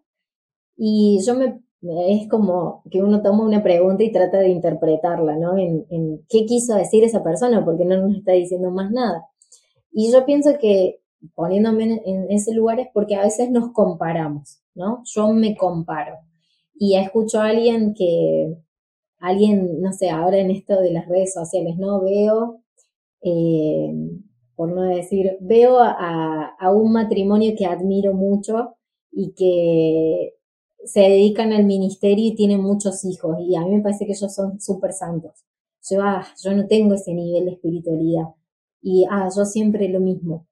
Y 0.76 1.20
yo 1.24 1.34
me, 1.34 1.60
es 2.08 2.28
como 2.28 2.82
que 2.90 3.02
uno 3.02 3.22
toma 3.22 3.44
una 3.44 3.62
pregunta 3.62 4.02
y 4.02 4.12
trata 4.12 4.38
de 4.38 4.48
interpretarla, 4.48 5.36
¿no? 5.36 5.56
En, 5.58 6.24
qué 6.28 6.46
quiso 6.46 6.74
decir 6.74 7.04
esa 7.04 7.22
persona, 7.22 7.64
porque 7.64 7.84
no 7.84 7.98
nos 7.98 8.16
está 8.16 8.32
diciendo 8.32 8.70
más 8.70 8.90
nada. 8.90 9.28
Y 9.92 10.10
yo 10.10 10.24
pienso 10.24 10.58
que 10.58 11.00
poniéndome 11.34 12.02
en, 12.04 12.30
ese 12.30 12.54
lugar 12.54 12.80
es 12.80 12.88
porque 12.92 13.16
a 13.16 13.22
veces 13.22 13.50
nos 13.50 13.72
comparamos, 13.72 14.60
¿no? 14.74 15.02
Yo 15.04 15.32
me 15.32 15.56
comparo. 15.56 16.16
Y 16.74 16.96
escucho 16.96 17.40
a 17.40 17.48
alguien 17.48 17.94
que, 17.94 18.56
alguien, 19.18 19.80
no 19.80 19.92
sé, 19.92 20.10
ahora 20.10 20.38
en 20.38 20.50
esto 20.50 20.80
de 20.80 20.92
las 20.92 21.08
redes 21.08 21.32
sociales, 21.32 21.76
¿no? 21.78 22.02
Veo, 22.02 22.60
eh, 23.22 23.92
por 24.54 24.70
no 24.72 24.82
decir, 24.82 25.38
veo 25.40 25.78
a, 25.80 26.70
un 26.72 26.92
matrimonio 26.92 27.54
que 27.56 27.66
admiro 27.66 28.12
mucho 28.14 28.76
y 29.10 29.32
que 29.32 30.34
se 30.84 31.00
dedican 31.00 31.52
al 31.52 31.64
ministerio 31.64 32.26
y 32.26 32.34
tienen 32.34 32.60
muchos 32.60 33.04
hijos 33.04 33.38
y 33.40 33.56
a 33.56 33.62
mí 33.62 33.76
me 33.76 33.82
parece 33.82 34.06
que 34.06 34.12
ellos 34.12 34.34
son 34.34 34.60
súper 34.60 34.92
santos. 34.92 35.44
Yo, 35.88 36.02
ah, 36.02 36.26
yo 36.42 36.52
no 36.54 36.66
tengo 36.66 36.94
ese 36.94 37.14
nivel 37.14 37.46
de 37.46 37.52
espiritualidad 37.52 38.24
y, 38.82 39.06
ah, 39.10 39.28
yo 39.34 39.44
siempre 39.44 39.88
lo 39.88 40.00
mismo. 40.00 40.46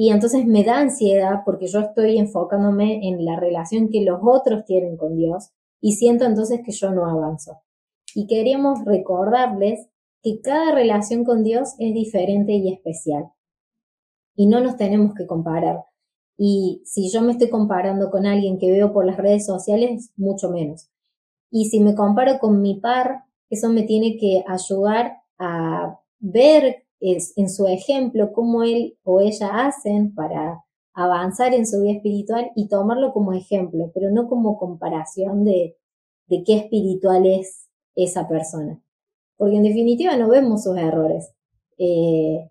Y 0.00 0.12
entonces 0.12 0.46
me 0.46 0.62
da 0.62 0.78
ansiedad 0.78 1.40
porque 1.44 1.66
yo 1.66 1.80
estoy 1.80 2.18
enfocándome 2.18 3.08
en 3.08 3.24
la 3.24 3.34
relación 3.34 3.88
que 3.88 4.04
los 4.04 4.20
otros 4.22 4.64
tienen 4.64 4.96
con 4.96 5.16
Dios 5.16 5.50
y 5.80 5.94
siento 5.94 6.24
entonces 6.24 6.60
que 6.64 6.70
yo 6.70 6.92
no 6.92 7.04
avanzo. 7.04 7.62
Y 8.14 8.28
queríamos 8.28 8.84
recordarles 8.84 9.88
que 10.22 10.40
cada 10.40 10.72
relación 10.72 11.24
con 11.24 11.42
Dios 11.42 11.74
es 11.80 11.94
diferente 11.94 12.52
y 12.52 12.72
especial. 12.72 13.32
Y 14.36 14.46
no 14.46 14.60
nos 14.60 14.76
tenemos 14.76 15.14
que 15.16 15.26
comparar. 15.26 15.86
Y 16.36 16.80
si 16.84 17.10
yo 17.10 17.20
me 17.20 17.32
estoy 17.32 17.50
comparando 17.50 18.12
con 18.12 18.24
alguien 18.24 18.56
que 18.56 18.70
veo 18.70 18.92
por 18.92 19.04
las 19.04 19.16
redes 19.16 19.46
sociales, 19.46 20.12
mucho 20.16 20.48
menos. 20.50 20.92
Y 21.50 21.70
si 21.70 21.80
me 21.80 21.96
comparo 21.96 22.38
con 22.38 22.62
mi 22.62 22.78
par, 22.78 23.24
eso 23.50 23.68
me 23.68 23.82
tiene 23.82 24.16
que 24.16 24.44
ayudar 24.46 25.22
a 25.40 25.98
ver 26.20 26.84
en 27.00 27.48
su 27.48 27.66
ejemplo 27.66 28.32
cómo 28.32 28.62
él 28.62 28.98
o 29.04 29.20
ella 29.20 29.66
hacen 29.66 30.14
para 30.14 30.64
avanzar 30.94 31.54
en 31.54 31.66
su 31.66 31.80
vida 31.80 31.92
espiritual 31.92 32.50
y 32.56 32.68
tomarlo 32.68 33.12
como 33.12 33.32
ejemplo, 33.32 33.90
pero 33.94 34.10
no 34.10 34.28
como 34.28 34.58
comparación 34.58 35.44
de, 35.44 35.76
de 36.26 36.42
qué 36.44 36.56
espiritual 36.56 37.26
es 37.26 37.68
esa 37.94 38.26
persona. 38.26 38.82
Porque 39.36 39.56
en 39.56 39.62
definitiva 39.62 40.16
no 40.16 40.28
vemos 40.28 40.64
sus 40.64 40.76
errores. 40.76 41.32
Eh, 41.78 42.50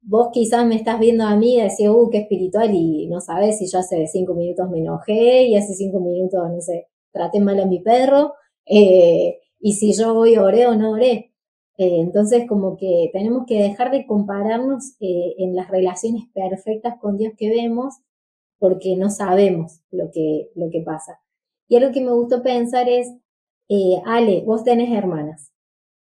vos 0.00 0.28
quizás 0.32 0.64
me 0.66 0.76
estás 0.76 1.00
viendo 1.00 1.24
a 1.24 1.36
mí 1.36 1.56
y 1.56 1.60
decís, 1.60 1.88
uh, 1.88 2.08
qué 2.10 2.18
espiritual, 2.18 2.70
y 2.72 3.08
no 3.08 3.20
sabes 3.20 3.58
si 3.58 3.66
yo 3.66 3.80
hace 3.80 4.06
cinco 4.06 4.34
minutos 4.34 4.70
me 4.70 4.78
enojé 4.78 5.44
y 5.44 5.56
hace 5.56 5.74
cinco 5.74 6.00
minutos, 6.00 6.40
no 6.50 6.60
sé, 6.60 6.86
traté 7.12 7.40
mal 7.40 7.58
a 7.60 7.66
mi 7.66 7.80
perro, 7.80 8.34
eh, 8.64 9.38
y 9.60 9.72
si 9.72 9.92
yo 9.92 10.16
hoy 10.16 10.36
oré 10.36 10.66
o 10.66 10.76
no 10.76 10.92
oré. 10.92 11.27
Eh, 11.78 12.00
entonces, 12.00 12.46
como 12.46 12.76
que 12.76 13.08
tenemos 13.12 13.46
que 13.46 13.62
dejar 13.62 13.90
de 13.90 14.06
compararnos 14.06 14.96
eh, 15.00 15.34
en 15.38 15.56
las 15.56 15.70
relaciones 15.70 16.24
perfectas 16.34 16.98
con 17.00 17.16
Dios 17.16 17.32
que 17.38 17.48
vemos, 17.48 17.94
porque 18.58 18.96
no 18.96 19.08
sabemos 19.08 19.80
lo 19.90 20.10
que, 20.10 20.50
lo 20.54 20.68
que 20.70 20.82
pasa. 20.82 21.20
Y 21.68 21.76
algo 21.76 21.92
que 21.92 22.02
me 22.02 22.12
gustó 22.12 22.42
pensar 22.42 22.88
es, 22.88 23.08
Ale, 24.04 24.42
vos 24.44 24.64
tenés 24.64 24.90
hermanas. 24.90 25.52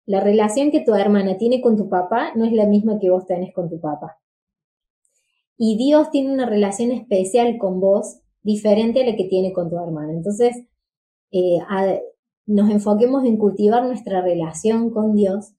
La 0.06 0.20
relación 0.20 0.70
que 0.70 0.80
tu 0.80 0.94
hermana 0.94 1.36
tiene 1.36 1.60
con 1.60 1.76
tu 1.76 1.90
papá 1.90 2.32
no 2.34 2.46
es 2.46 2.52
la 2.52 2.66
misma 2.66 2.98
que 2.98 3.10
vos 3.10 3.26
tenés 3.26 3.52
con 3.52 3.68
tu 3.68 3.78
papá. 3.78 4.18
Y 5.58 5.76
Dios 5.76 6.10
tiene 6.10 6.32
una 6.32 6.46
relación 6.46 6.92
especial 6.92 7.58
con 7.58 7.80
vos 7.80 8.20
diferente 8.42 9.02
a 9.02 9.06
la 9.06 9.16
que 9.16 9.24
tiene 9.24 9.52
con 9.52 9.68
tu 9.68 9.76
hermana. 9.76 10.12
Entonces, 10.12 10.64
eh, 11.32 11.58
nos 12.48 12.70
enfoquemos 12.70 13.24
en 13.24 13.36
cultivar 13.36 13.84
nuestra 13.84 14.22
relación 14.22 14.90
con 14.90 15.14
Dios 15.14 15.52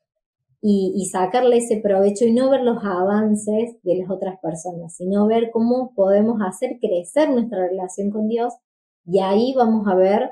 y, 0.61 1.07
sacarle 1.09 1.57
ese 1.57 1.77
provecho 1.77 2.25
y 2.25 2.33
no 2.33 2.49
ver 2.49 2.61
los 2.61 2.83
avances 2.83 3.81
de 3.83 3.95
las 3.99 4.09
otras 4.09 4.39
personas, 4.41 4.93
sino 4.97 5.25
ver 5.25 5.51
cómo 5.51 5.93
podemos 5.95 6.41
hacer 6.45 6.79
crecer 6.81 7.29
nuestra 7.29 7.67
relación 7.67 8.09
con 8.09 8.27
Dios 8.27 8.53
y 9.05 9.19
ahí 9.19 9.53
vamos 9.55 9.87
a 9.87 9.95
ver 9.95 10.31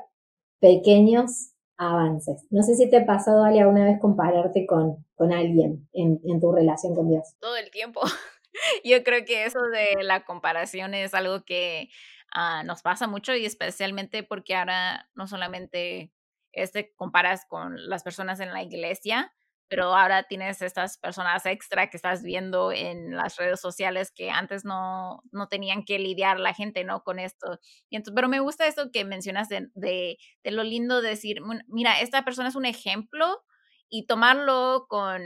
pequeños 0.60 1.52
avances. 1.78 2.44
No 2.50 2.62
sé 2.62 2.74
si 2.74 2.90
te 2.90 2.98
ha 2.98 3.06
pasado, 3.06 3.44
Ale, 3.44 3.60
alguna 3.60 3.84
vez 3.84 3.98
compararte 4.00 4.66
con, 4.66 5.06
con 5.14 5.32
alguien 5.32 5.88
en, 5.92 6.20
en 6.24 6.40
tu 6.40 6.52
relación 6.52 6.94
con 6.94 7.08
Dios. 7.08 7.34
Todo 7.40 7.56
el 7.56 7.70
tiempo. 7.70 8.00
Yo 8.84 9.02
creo 9.04 9.24
que 9.24 9.44
eso 9.44 9.60
de 9.72 10.02
la 10.02 10.24
comparación 10.24 10.92
es 10.92 11.14
algo 11.14 11.44
que 11.44 11.88
uh, 12.36 12.66
nos 12.66 12.82
pasa 12.82 13.06
mucho 13.06 13.34
y 13.34 13.46
especialmente 13.46 14.24
porque 14.24 14.56
ahora 14.56 15.08
no 15.14 15.26
solamente 15.26 16.12
este 16.52 16.92
comparas 16.96 17.44
con 17.48 17.76
las 17.88 18.02
personas 18.02 18.40
en 18.40 18.52
la 18.52 18.62
iglesia, 18.62 19.32
pero 19.68 19.94
ahora 19.94 20.22
tienes 20.24 20.62
estas 20.62 20.96
personas 20.98 21.44
extra 21.46 21.90
que 21.90 21.96
estás 21.98 22.22
viendo 22.22 22.72
en 22.72 23.14
las 23.16 23.36
redes 23.36 23.60
sociales 23.60 24.10
que 24.14 24.30
antes 24.30 24.64
no, 24.64 25.22
no 25.30 25.48
tenían 25.48 25.84
que 25.84 25.98
lidiar 25.98 26.40
la 26.40 26.54
gente, 26.54 26.84
¿no? 26.84 27.02
Con 27.02 27.18
esto. 27.18 27.58
Y 27.90 27.96
entonces, 27.96 28.14
pero 28.16 28.28
me 28.28 28.40
gusta 28.40 28.66
eso 28.66 28.90
que 28.90 29.04
mencionas 29.04 29.48
de, 29.48 29.68
de, 29.74 30.16
de 30.42 30.50
lo 30.50 30.62
lindo 30.62 31.02
de 31.02 31.10
decir, 31.10 31.40
mira, 31.66 32.00
esta 32.00 32.24
persona 32.24 32.48
es 32.48 32.56
un 32.56 32.64
ejemplo 32.64 33.44
y 33.90 34.06
tomarlo 34.06 34.86
con, 34.88 35.22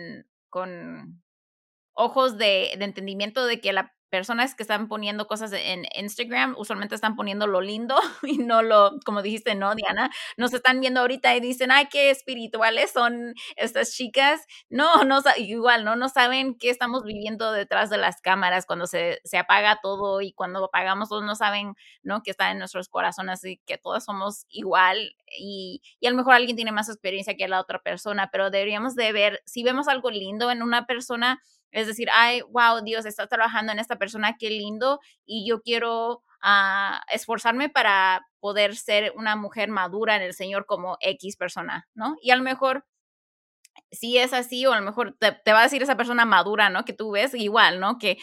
con 0.48 1.22
ojos 1.94 2.38
de, 2.38 2.74
de 2.78 2.84
entendimiento 2.84 3.46
de 3.46 3.60
que 3.60 3.72
la 3.72 3.94
personas 4.12 4.54
que 4.54 4.62
están 4.62 4.88
poniendo 4.88 5.26
cosas 5.26 5.54
en 5.54 5.86
Instagram 5.96 6.54
usualmente 6.58 6.94
están 6.94 7.16
poniendo 7.16 7.46
lo 7.46 7.62
lindo 7.62 7.96
y 8.22 8.36
no 8.36 8.60
lo, 8.60 9.00
como 9.06 9.22
dijiste, 9.22 9.54
no, 9.54 9.74
Diana, 9.74 10.10
nos 10.36 10.52
están 10.52 10.80
viendo 10.80 11.00
ahorita 11.00 11.34
y 11.34 11.40
dicen, 11.40 11.70
ay, 11.70 11.86
qué 11.90 12.10
espirituales 12.10 12.90
son 12.90 13.34
estas 13.56 13.94
chicas. 13.94 14.42
No, 14.68 15.04
no, 15.04 15.22
igual, 15.38 15.86
¿no? 15.86 15.96
No 15.96 16.10
saben 16.10 16.58
qué 16.58 16.68
estamos 16.68 17.04
viviendo 17.04 17.52
detrás 17.52 17.88
de 17.88 17.96
las 17.96 18.20
cámaras 18.20 18.66
cuando 18.66 18.86
se, 18.86 19.22
se 19.24 19.38
apaga 19.38 19.78
todo 19.82 20.20
y 20.20 20.34
cuando 20.34 20.62
apagamos 20.62 21.08
todo, 21.08 21.22
no 21.22 21.34
saben, 21.34 21.74
¿no? 22.02 22.22
Que 22.22 22.32
está 22.32 22.50
en 22.50 22.58
nuestros 22.58 22.90
corazones 22.90 23.42
y 23.44 23.56
que 23.64 23.78
todos 23.78 24.04
somos 24.04 24.44
igual 24.50 25.16
y, 25.38 25.80
y 26.00 26.06
a 26.06 26.10
lo 26.10 26.18
mejor 26.18 26.34
alguien 26.34 26.56
tiene 26.56 26.70
más 26.70 26.90
experiencia 26.90 27.34
que 27.34 27.48
la 27.48 27.60
otra 27.60 27.82
persona, 27.82 28.28
pero 28.30 28.50
deberíamos 28.50 28.94
de 28.94 29.10
ver, 29.12 29.42
si 29.46 29.62
vemos 29.62 29.88
algo 29.88 30.10
lindo 30.10 30.50
en 30.50 30.62
una 30.62 30.84
persona, 30.84 31.40
es 31.72 31.86
decir, 31.86 32.08
ay, 32.12 32.42
wow, 32.50 32.82
Dios 32.84 33.06
está 33.06 33.26
trabajando 33.26 33.72
en 33.72 33.78
esta 33.78 33.96
persona, 33.96 34.36
qué 34.38 34.50
lindo, 34.50 35.00
y 35.26 35.48
yo 35.48 35.62
quiero 35.62 36.22
uh, 36.44 36.96
esforzarme 37.10 37.68
para 37.68 38.26
poder 38.40 38.76
ser 38.76 39.12
una 39.16 39.36
mujer 39.36 39.68
madura 39.68 40.16
en 40.16 40.22
el 40.22 40.34
Señor 40.34 40.66
como 40.66 40.96
X 41.00 41.36
persona, 41.36 41.88
¿no? 41.94 42.16
Y 42.22 42.30
a 42.30 42.36
lo 42.36 42.42
mejor 42.42 42.84
si 43.90 44.18
es 44.18 44.32
así, 44.32 44.66
o 44.66 44.72
a 44.72 44.78
lo 44.78 44.84
mejor 44.84 45.16
te, 45.18 45.32
te, 45.32 45.52
va 45.52 45.60
a 45.60 45.64
decir 45.64 45.82
esa 45.82 45.96
persona 45.96 46.24
madura, 46.24 46.70
¿no? 46.70 46.84
Que 46.84 46.92
tú 46.92 47.12
ves 47.12 47.34
igual, 47.34 47.80
¿no? 47.80 47.98
Que 47.98 48.18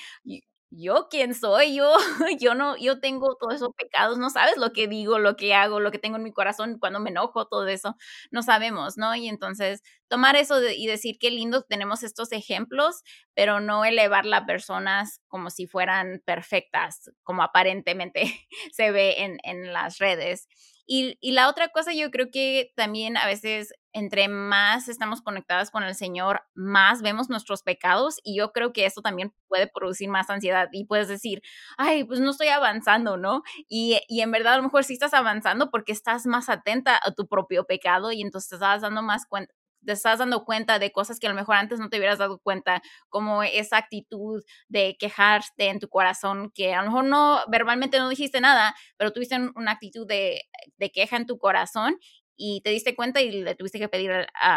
yo 0.71 1.07
quién 1.09 1.33
soy, 1.33 1.75
yo, 1.75 1.95
yo 2.39 2.55
no, 2.55 2.77
yo 2.77 2.99
tengo 2.99 3.35
todos 3.39 3.55
esos 3.55 3.69
pecados, 3.75 4.17
no 4.17 4.29
sabes 4.29 4.57
lo 4.57 4.71
que 4.73 4.87
digo, 4.87 5.19
lo 5.19 5.35
que 5.35 5.53
hago, 5.53 5.79
lo 5.79 5.91
que 5.91 5.99
tengo 5.99 6.17
en 6.17 6.23
mi 6.23 6.31
corazón 6.33 6.77
cuando 6.79 6.99
me 6.99 7.09
enojo, 7.09 7.47
todo 7.47 7.67
eso, 7.67 7.95
no 8.31 8.43
sabemos, 8.43 8.97
¿no? 8.97 9.15
Y 9.15 9.27
entonces 9.27 9.81
tomar 10.07 10.35
eso 10.35 10.61
y 10.69 10.87
decir 10.87 11.17
qué 11.19 11.31
lindo 11.31 11.63
tenemos 11.63 12.03
estos 12.03 12.31
ejemplos, 12.31 13.03
pero 13.35 13.59
no 13.59 13.85
elevar 13.85 14.25
las 14.25 14.43
personas 14.45 15.21
como 15.27 15.49
si 15.49 15.67
fueran 15.67 16.21
perfectas, 16.25 17.11
como 17.23 17.43
aparentemente 17.43 18.23
se 18.71 18.91
ve 18.91 19.23
en, 19.23 19.37
en 19.43 19.73
las 19.73 19.97
redes. 19.99 20.47
Y, 20.91 21.19
y, 21.21 21.33
la 21.33 21.49
otra 21.49 21.67
cosa, 21.67 21.93
yo 21.93 22.09
creo 22.09 22.31
que 22.31 22.73
también 22.75 23.15
a 23.15 23.27
veces 23.27 23.75
entre 23.93 24.27
más 24.27 24.87
estamos 24.89 25.21
conectadas 25.21 25.69
con 25.69 25.83
el 25.83 25.93
Señor, 25.93 26.41
más 26.55 27.03
vemos 27.03 27.29
nuestros 27.29 27.61
pecados 27.61 28.19
y 28.23 28.35
yo 28.35 28.51
creo 28.53 28.73
que 28.73 28.87
eso 28.87 29.01
también 29.01 29.31
puede 29.47 29.67
producir 29.67 30.09
más 30.09 30.31
ansiedad 30.31 30.67
y 30.71 30.85
puedes 30.85 31.07
decir, 31.07 31.43
ay, 31.77 32.05
pues 32.05 32.19
no 32.21 32.31
estoy 32.31 32.47
avanzando, 32.47 33.17
¿no? 33.17 33.43
Y, 33.67 33.99
y 34.07 34.21
en 34.21 34.31
verdad 34.31 34.55
a 34.55 34.57
lo 34.57 34.63
mejor 34.63 34.83
sí 34.83 34.93
estás 34.93 35.13
avanzando 35.13 35.69
porque 35.69 35.91
estás 35.91 36.25
más 36.25 36.49
atenta 36.49 36.99
a 37.03 37.11
tu 37.11 37.27
propio 37.27 37.65
pecado 37.65 38.11
y 38.11 38.21
entonces 38.23 38.53
estás 38.53 38.81
dando 38.81 39.03
más 39.03 39.27
cuenta 39.27 39.53
te 39.85 39.93
estás 39.93 40.19
dando 40.19 40.45
cuenta 40.45 40.79
de 40.79 40.91
cosas 40.91 41.19
que 41.19 41.27
a 41.27 41.29
lo 41.29 41.35
mejor 41.35 41.55
antes 41.55 41.79
no 41.79 41.89
te 41.89 41.97
hubieras 41.97 42.17
dado 42.19 42.39
cuenta, 42.39 42.81
como 43.09 43.43
esa 43.43 43.77
actitud 43.77 44.43
de 44.67 44.97
quejarte 44.99 45.69
en 45.69 45.79
tu 45.79 45.89
corazón, 45.89 46.51
que 46.53 46.73
a 46.73 46.81
lo 46.81 46.87
mejor 46.89 47.05
no, 47.05 47.39
verbalmente 47.47 47.99
no 47.99 48.09
dijiste 48.09 48.41
nada, 48.41 48.75
pero 48.97 49.11
tuviste 49.13 49.37
una 49.55 49.71
actitud 49.71 50.07
de, 50.07 50.43
de 50.77 50.91
queja 50.91 51.17
en 51.17 51.25
tu 51.25 51.37
corazón 51.37 51.97
y 52.35 52.61
te 52.61 52.69
diste 52.69 52.95
cuenta 52.95 53.21
y 53.21 53.31
le 53.31 53.53
tuviste 53.55 53.79
que 53.79 53.89
pedir 53.89 54.11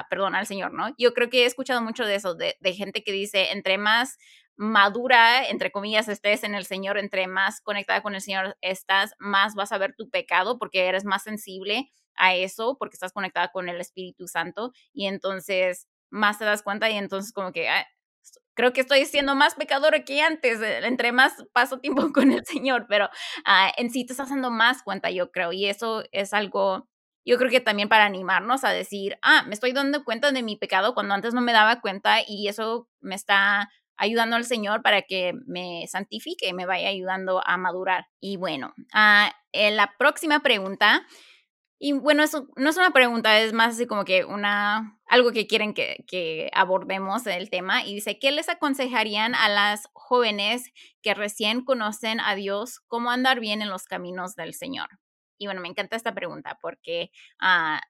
perdón 0.08 0.36
al 0.36 0.46
Señor, 0.46 0.72
¿no? 0.72 0.94
Yo 0.98 1.12
creo 1.14 1.28
que 1.30 1.42
he 1.42 1.46
escuchado 1.46 1.82
mucho 1.82 2.04
de 2.04 2.14
eso, 2.14 2.34
de, 2.34 2.56
de 2.60 2.72
gente 2.74 3.02
que 3.02 3.10
dice, 3.12 3.50
entre 3.50 3.76
más 3.76 4.18
madura, 4.56 5.48
entre 5.48 5.72
comillas, 5.72 6.08
estés 6.08 6.44
en 6.44 6.54
el 6.54 6.64
Señor, 6.64 6.98
entre 6.98 7.26
más 7.26 7.60
conectada 7.60 8.02
con 8.02 8.14
el 8.14 8.20
Señor 8.20 8.56
estás, 8.60 9.14
más 9.18 9.54
vas 9.54 9.72
a 9.72 9.78
ver 9.78 9.94
tu 9.96 10.10
pecado 10.10 10.58
porque 10.58 10.86
eres 10.86 11.04
más 11.04 11.24
sensible 11.24 11.90
a 12.16 12.34
eso, 12.34 12.76
porque 12.78 12.94
estás 12.94 13.12
conectada 13.12 13.50
con 13.52 13.68
el 13.68 13.80
Espíritu 13.80 14.26
Santo 14.28 14.72
y 14.92 15.06
entonces 15.06 15.88
más 16.10 16.38
te 16.38 16.44
das 16.44 16.62
cuenta 16.62 16.90
y 16.90 16.96
entonces 16.96 17.32
como 17.32 17.52
que 17.52 17.68
creo 18.54 18.72
que 18.72 18.82
estoy 18.82 19.04
siendo 19.04 19.34
más 19.34 19.54
pecadora 19.54 20.04
que 20.04 20.20
antes, 20.22 20.60
eh, 20.60 20.86
entre 20.86 21.12
más 21.12 21.32
paso 21.52 21.78
tiempo 21.78 22.02
con 22.14 22.32
el 22.32 22.44
Señor, 22.44 22.86
pero 22.88 23.08
ah, 23.44 23.72
en 23.76 23.90
sí 23.90 24.04
te 24.04 24.12
estás 24.12 24.30
dando 24.30 24.50
más 24.50 24.82
cuenta, 24.82 25.10
yo 25.10 25.30
creo, 25.30 25.52
y 25.52 25.66
eso 25.66 26.04
es 26.12 26.32
algo 26.32 26.88
yo 27.24 27.38
creo 27.38 27.50
que 27.50 27.60
también 27.60 27.88
para 27.88 28.04
animarnos 28.04 28.64
a 28.64 28.70
decir, 28.70 29.16
ah, 29.22 29.44
me 29.46 29.54
estoy 29.54 29.72
dando 29.72 30.04
cuenta 30.04 30.32
de 30.32 30.42
mi 30.42 30.56
pecado 30.56 30.92
cuando 30.92 31.14
antes 31.14 31.34
no 31.34 31.40
me 31.40 31.52
daba 31.52 31.80
cuenta 31.80 32.18
y 32.26 32.48
eso 32.48 32.88
me 33.00 33.14
está 33.14 33.70
ayudando 33.96 34.34
al 34.34 34.44
Señor 34.44 34.82
para 34.82 35.02
que 35.02 35.32
me 35.46 35.86
santifique 35.88 36.48
y 36.48 36.52
me 36.52 36.66
vaya 36.66 36.88
ayudando 36.88 37.40
a 37.46 37.56
madurar. 37.58 38.06
Y 38.18 38.38
bueno, 38.38 38.74
ah, 38.92 39.32
la 39.52 39.94
próxima 39.98 40.40
pregunta, 40.40 41.06
y 41.84 41.94
bueno, 41.94 42.22
eso 42.22 42.46
no 42.54 42.70
es 42.70 42.76
una 42.76 42.92
pregunta, 42.92 43.40
es 43.40 43.52
más 43.52 43.74
así 43.74 43.88
como 43.88 44.04
que 44.04 44.24
una, 44.24 45.00
algo 45.08 45.32
que 45.32 45.48
quieren 45.48 45.74
que, 45.74 46.04
que 46.06 46.48
abordemos 46.54 47.26
el 47.26 47.50
tema, 47.50 47.84
y 47.84 47.96
dice, 47.96 48.20
¿qué 48.20 48.30
les 48.30 48.48
aconsejarían 48.48 49.34
a 49.34 49.48
las 49.48 49.88
jóvenes 49.92 50.70
que 51.02 51.12
recién 51.12 51.64
conocen 51.64 52.20
a 52.20 52.36
Dios 52.36 52.78
cómo 52.86 53.10
andar 53.10 53.40
bien 53.40 53.62
en 53.62 53.68
los 53.68 53.86
caminos 53.88 54.36
del 54.36 54.54
Señor? 54.54 54.90
Y 55.38 55.46
bueno, 55.46 55.60
me 55.60 55.66
encanta 55.66 55.96
esta 55.96 56.14
pregunta 56.14 56.56
porque 56.62 57.10
ah, 57.40 57.80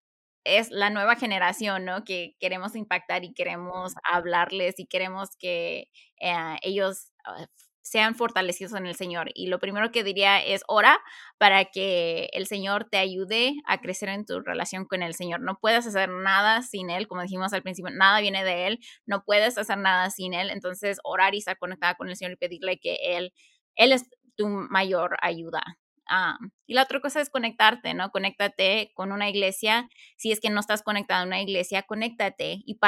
es 0.44 0.70
la 0.70 0.88
nueva 0.88 1.16
generación, 1.16 1.84
¿no? 1.84 2.02
Que 2.02 2.34
queremos 2.40 2.74
impactar 2.74 3.24
y 3.24 3.34
queremos 3.34 3.92
hablarles 4.04 4.78
y 4.78 4.86
queremos 4.86 5.36
que 5.38 5.90
eh, 6.18 6.56
ellos 6.62 7.12
ah, 7.26 7.44
sean 7.82 8.14
fortalecidos 8.14 8.74
en 8.74 8.86
el 8.86 8.94
Señor. 8.94 9.30
Y 9.34 9.48
lo 9.48 9.58
primero 9.58 9.90
que 9.92 10.04
diría 10.04 10.42
es 10.42 10.62
ora 10.68 11.00
para 11.38 11.64
que 11.66 12.30
el 12.32 12.46
Señor 12.46 12.88
te 12.90 12.98
ayude 12.98 13.54
a 13.66 13.80
crecer 13.80 14.08
en 14.08 14.24
tu 14.24 14.40
relación 14.40 14.86
con 14.86 15.02
el 15.02 15.14
Señor. 15.14 15.40
No 15.40 15.58
puedes 15.60 15.86
hacer 15.86 16.08
nada 16.08 16.62
sin 16.62 16.90
Él, 16.90 17.08
como 17.08 17.22
dijimos 17.22 17.52
al 17.52 17.62
principio, 17.62 17.92
nada 17.94 18.20
viene 18.20 18.44
de 18.44 18.68
Él, 18.68 18.78
no 19.06 19.24
puedes 19.24 19.58
hacer 19.58 19.78
nada 19.78 20.10
sin 20.10 20.34
Él. 20.34 20.50
Entonces, 20.50 20.98
orar 21.04 21.34
y 21.34 21.38
estar 21.38 21.58
conectada 21.58 21.94
con 21.96 22.08
el 22.08 22.16
Señor 22.16 22.32
y 22.32 22.36
pedirle 22.36 22.78
que 22.78 22.96
Él, 23.16 23.32
Él 23.76 23.92
es 23.92 24.08
tu 24.36 24.48
mayor 24.48 25.16
ayuda. 25.20 25.62
Ah, 26.08 26.36
y 26.66 26.74
la 26.74 26.82
otra 26.82 27.00
cosa 27.00 27.20
es 27.20 27.30
conectarte, 27.30 27.94
¿no? 27.94 28.10
Conéctate 28.10 28.90
con 28.94 29.12
una 29.12 29.30
iglesia. 29.30 29.88
Si 30.16 30.32
es 30.32 30.40
que 30.40 30.50
no 30.50 30.60
estás 30.60 30.82
conectado 30.82 31.22
a 31.22 31.26
una 31.26 31.40
iglesia, 31.40 31.82
conéctate 31.84 32.62
y 32.66 32.78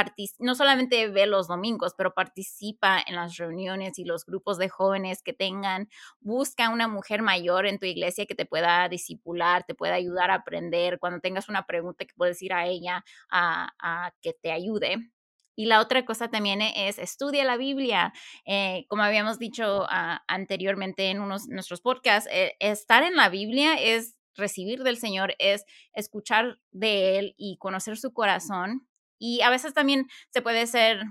no 0.40 0.54
solamente 0.54 1.08
ve 1.08 1.26
los 1.26 1.46
domingos, 1.48 1.94
pero 1.96 2.12
participa 2.12 2.98
en 3.06 3.14
las 3.16 3.36
reuniones 3.36 3.98
y 3.98 4.04
los 4.04 4.26
grupos 4.26 4.58
de 4.58 4.68
jóvenes 4.68 5.22
que 5.22 5.32
tengan. 5.32 5.88
Busca 6.20 6.68
una 6.70 6.88
mujer 6.88 7.22
mayor 7.22 7.66
en 7.66 7.78
tu 7.78 7.86
iglesia 7.86 8.26
que 8.26 8.34
te 8.34 8.46
pueda 8.46 8.88
disipular, 8.88 9.64
te 9.64 9.74
pueda 9.74 9.94
ayudar 9.94 10.30
a 10.30 10.34
aprender. 10.36 10.98
Cuando 10.98 11.20
tengas 11.20 11.48
una 11.48 11.64
pregunta 11.66 12.04
que 12.04 12.14
puedes 12.16 12.42
ir 12.42 12.52
a 12.52 12.66
ella 12.66 13.04
a 13.30 14.12
que 14.22 14.32
te 14.34 14.50
ayude. 14.52 14.96
Y 15.56 15.66
la 15.66 15.80
otra 15.80 16.04
cosa 16.04 16.28
también 16.28 16.62
e, 16.62 16.88
es 16.88 16.98
estudia 16.98 17.44
la 17.44 17.56
Biblia. 17.56 18.12
Eh, 18.46 18.86
como 18.88 19.02
habíamos 19.02 19.38
dicho 19.38 19.86
ah, 19.88 20.22
anteriormente 20.26 21.10
en 21.10 21.20
unos 21.20 21.48
nuestros 21.48 21.80
podcasts, 21.80 22.28
eh, 22.32 22.56
estar 22.60 23.02
en 23.02 23.16
la 23.16 23.28
Biblia 23.28 23.74
es 23.74 24.16
recibir 24.36 24.82
del 24.82 24.96
Señor, 24.96 25.34
es 25.38 25.64
escuchar 25.92 26.58
de 26.72 27.18
Él 27.18 27.34
y 27.36 27.56
conocer 27.58 27.96
su 27.96 28.12
corazón. 28.12 28.88
Y 29.18 29.42
a 29.42 29.50
veces 29.50 29.74
también 29.74 30.08
se 30.30 30.42
puede 30.42 30.66
ser 30.66 31.02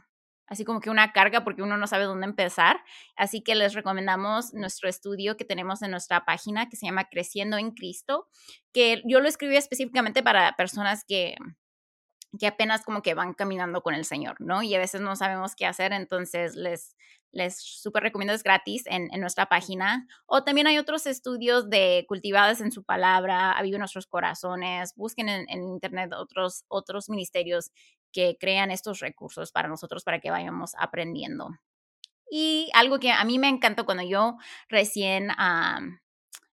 así 0.48 0.66
como 0.66 0.82
que 0.82 0.90
una 0.90 1.14
carga 1.14 1.44
porque 1.44 1.64
uno 1.64 1.78
no 1.78 1.88
sabe 1.88 2.06
dónde 2.06 2.26
empezar. 2.26 2.84
Así 3.16 3.42
que 3.42 3.56
les 3.56 3.74
recomendamos 3.74 4.54
nuestro 4.54 4.90
estudio 4.90 5.38
que 5.38 5.46
tenemos 5.46 5.82
en 5.82 5.92
nuestra 5.92 6.26
página 6.26 6.70
que 6.70 6.76
se 6.76 6.86
llama 6.86 7.10
Creciendo 7.10 7.58
en 7.58 7.72
Cristo, 7.72 8.28
que 8.74 9.02
yo 9.06 9.20
lo 9.20 9.28
escribí 9.28 9.56
específicamente 9.56 10.22
para 10.24 10.56
personas 10.56 11.04
que 11.08 11.36
que 12.40 12.48
apenas 12.48 12.84
como 12.84 13.02
que 13.02 13.14
van 13.14 13.34
caminando 13.34 13.82
con 13.82 13.94
el 13.94 14.06
Señor, 14.06 14.38
¿no? 14.40 14.64
Y 14.64 14.74
a 14.74 14.80
veces 14.80 15.02
no 15.02 15.16
sabemos 15.16 15.56
qué 15.56 15.66
hacer, 15.66 15.94
entonces 15.94 16.56
les, 16.56 16.96
les 17.32 17.58
súper 17.62 18.04
recomiendo, 18.04 18.34
es 18.34 18.44
gratis 18.44 18.84
en, 18.88 19.10
nuestra 19.20 19.48
página. 19.48 20.08
O 20.26 20.44
también 20.44 20.68
hay 20.68 20.78
otros 20.78 21.06
estudios 21.06 21.70
de 21.70 22.06
cultivadas 22.08 22.62
en 22.62 22.72
su 22.72 22.84
palabra, 22.84 23.52
Aviva 23.52 23.78
nuestros 23.78 24.08
corazones, 24.08 24.96
busquen 24.96 25.30
en, 25.30 25.46
en, 25.50 25.64
internet 25.64 26.12
otros, 26.14 26.66
otros 26.68 27.10
ministerios 27.10 27.72
que 28.12 28.38
crean 28.40 28.72
estos 28.72 29.00
recursos 29.00 29.52
para 29.52 29.68
nosotros 29.68 30.04
para 30.04 30.20
que 30.20 30.32
vayamos 30.32 30.74
aprendiendo. 30.78 31.50
Y 32.30 32.72
algo 32.74 33.00
que 33.00 33.12
a 33.12 33.24
mí 33.26 33.38
me 33.38 33.48
encantó 33.48 33.86
cuando 33.86 34.04
yo 34.04 34.38
recién 34.68 35.30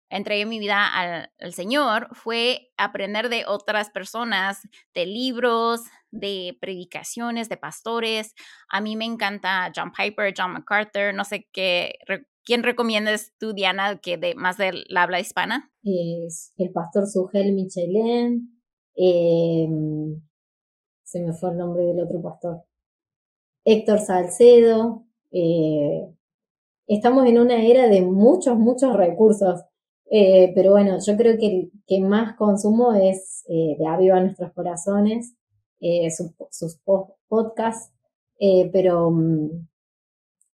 entregué 0.09 0.45
mi 0.45 0.59
vida 0.59 0.87
al, 0.87 1.53
Señor 1.53 2.07
fue 2.13 2.71
aprender 2.77 3.29
de 3.29 3.45
otras 3.47 3.89
personas, 3.89 4.59
de 4.93 5.05
libros, 5.05 5.81
de 6.11 6.57
predicaciones, 6.59 7.49
de 7.49 7.57
pastores. 7.57 8.33
A 8.69 8.81
mí 8.81 8.95
me 8.95 9.05
encanta 9.05 9.71
John 9.75 9.91
Piper, 9.91 10.33
John 10.35 10.53
MacArthur, 10.53 11.13
no 11.13 11.23
sé 11.23 11.47
qué, 11.51 11.95
¿quién 12.43 12.63
recomiendas 12.63 13.31
tú, 13.37 13.53
Diana, 13.53 13.99
que 13.99 14.17
de 14.17 14.35
más 14.35 14.57
de 14.57 14.83
la 14.87 15.03
habla 15.03 15.19
hispana? 15.19 15.71
Es 15.83 16.53
el 16.57 16.71
pastor 16.71 17.07
Sugel 17.07 17.53
Michelén, 17.53 18.61
em, 18.95 20.21
se 21.03 21.21
me 21.21 21.33
fue 21.33 21.51
el 21.51 21.57
nombre 21.57 21.83
del 21.83 21.99
otro 21.99 22.21
pastor, 22.21 22.63
Héctor 23.65 23.99
Salcedo. 23.99 25.05
Eh, 25.31 26.07
estamos 26.87 27.27
en 27.27 27.39
una 27.39 27.63
era 27.63 27.87
de 27.87 28.01
muchos, 28.01 28.57
muchos 28.57 28.95
recursos 28.95 29.63
eh, 30.11 30.51
pero 30.55 30.71
bueno, 30.71 30.97
yo 31.05 31.15
creo 31.17 31.37
que 31.37 31.47
el 31.47 31.71
que 31.87 32.01
más 32.01 32.35
consumo 32.35 32.93
es 32.93 33.43
eh, 33.47 33.75
de 33.77 33.87
Aviva 33.87 34.19
Nuestros 34.19 34.51
Corazones, 34.53 35.35
eh, 35.79 36.09
sus 36.11 36.79
podcasts, 37.27 37.93
pero 38.71 39.11
mm, 39.11 39.67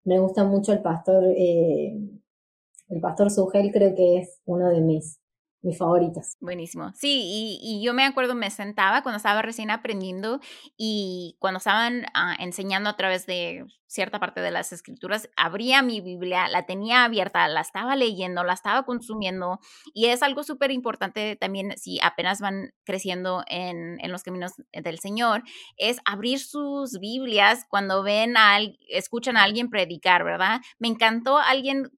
me 0.05 0.19
gusta 0.19 0.45
mucho 0.45 0.73
el 0.73 0.81
pastor, 0.83 1.25
el 1.25 3.01
pastor 3.01 3.31
Sugel 3.31 3.73
creo 3.73 3.95
que 3.95 4.19
es 4.19 4.41
uno 4.47 4.69
de 4.71 4.81
mis 4.81 5.22
mis 5.63 5.79
favoritas. 5.79 6.37
Buenísimo. 6.41 6.93
Sí, 6.95 7.59
y, 7.63 7.83
yo 7.85 7.95
me 7.95 8.05
acuerdo, 8.05 8.35
me 8.35 8.51
sentaba 8.51 9.03
cuando 9.03 9.17
estaba 9.17 9.43
recién 9.43 9.71
aprendiendo 9.71 10.41
y 10.77 11.37
cuando 11.39 11.59
estaban 11.59 12.07
ah, 12.15 12.37
enseñando 12.39 12.91
a 12.91 12.97
través 12.97 13.27
de 13.27 13.65
cierta 13.87 14.19
parte 14.19 14.41
de 14.41 14.51
las 14.51 14.73
escrituras, 14.73 15.29
abría 15.37 15.83
mi 15.83 16.01
Biblia, 16.01 16.49
la 16.49 16.65
tenía 16.65 17.05
abierta, 17.05 17.47
la 17.49 17.61
estaba 17.61 17.95
leyendo, 17.95 18.43
la 18.43 18.55
estaba 18.55 18.85
consumiendo 18.85 19.61
y 19.93 20.07
es 20.07 20.23
algo 20.23 20.43
súper 20.43 20.71
importante 20.71 21.37
también 21.37 21.77
si 21.77 22.01
apenas 22.03 22.41
van 22.41 22.73
creciendo 22.85 23.45
en, 23.49 24.01
en, 24.01 24.11
los 24.11 24.23
caminos 24.23 24.53
del 24.73 24.99
Señor, 24.99 25.43
es 25.77 25.99
abrir 26.07 26.39
sus 26.39 26.99
Biblias 26.99 27.67
cuando 27.69 28.03
ven 28.03 28.37
a, 28.39 28.59
escuchan 28.89 29.37
a 29.37 29.43
alguien 29.43 29.69
predicar, 29.69 30.25
¿verdad? 30.25 30.61
Me 30.79 30.89
encantó 30.89 31.37
alguien 31.37 31.91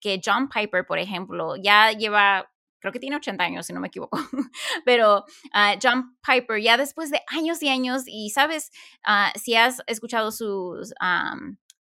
que 0.00 0.20
John 0.24 0.48
Piper, 0.48 0.86
por 0.86 0.98
ejemplo, 0.98 1.56
ya 1.56 1.92
lleva 1.92 2.51
creo 2.82 2.92
que 2.92 2.98
tiene 2.98 3.16
80 3.16 3.42
años, 3.42 3.66
si 3.66 3.72
no 3.72 3.80
me 3.80 3.88
equivoco, 3.88 4.18
pero 4.84 5.24
ah, 5.54 5.76
John 5.80 6.18
Piper, 6.26 6.60
ya 6.60 6.76
después 6.76 7.10
de 7.10 7.22
años 7.28 7.62
y 7.62 7.68
años, 7.68 8.02
y 8.06 8.30
sabes, 8.30 8.70
ah, 9.04 9.32
si 9.40 9.54
has 9.54 9.82
escuchado 9.86 10.32
sus 10.32 10.92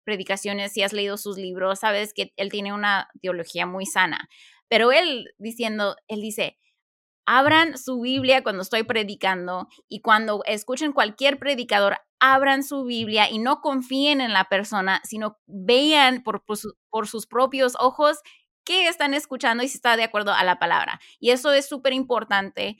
predicaciones, 0.05 0.71
si 0.73 0.83
has 0.83 0.93
leído 0.93 1.17
sus 1.17 1.37
libros, 1.37 1.79
sabes 1.79 2.13
que 2.13 2.31
él 2.37 2.49
tiene 2.49 2.71
una 2.71 3.09
teología 3.21 3.65
muy 3.65 3.85
sana, 3.85 4.29
pero 4.69 4.91
él 4.91 5.33
diciendo, 5.39 5.97
él 6.07 6.21
dice, 6.21 6.57
abran 7.25 7.77
su 7.77 7.99
Biblia 7.99 8.43
cuando 8.43 8.61
estoy 8.61 8.83
predicando 8.83 9.67
y 9.87 10.01
cuando 10.01 10.43
escuchen 10.45 10.91
cualquier 10.91 11.39
predicador, 11.39 11.97
abran 12.19 12.63
su 12.63 12.83
Biblia 12.83 13.29
y 13.29 13.39
no 13.39 13.61
confíen 13.61 14.21
en 14.21 14.33
la 14.33 14.45
persona, 14.45 15.01
sino 15.03 15.39
vean 15.47 16.23
por, 16.23 16.43
por 16.89 17.07
sus 17.07 17.27
propios 17.27 17.73
ojos 17.79 18.19
qué 18.63 18.87
están 18.87 19.13
escuchando 19.13 19.63
y 19.63 19.67
si 19.67 19.77
está 19.77 19.97
de 19.97 20.03
acuerdo 20.03 20.33
a 20.33 20.43
la 20.43 20.59
palabra. 20.59 20.99
Y 21.19 21.31
eso 21.31 21.51
es 21.53 21.67
súper 21.67 21.93
importante 21.93 22.77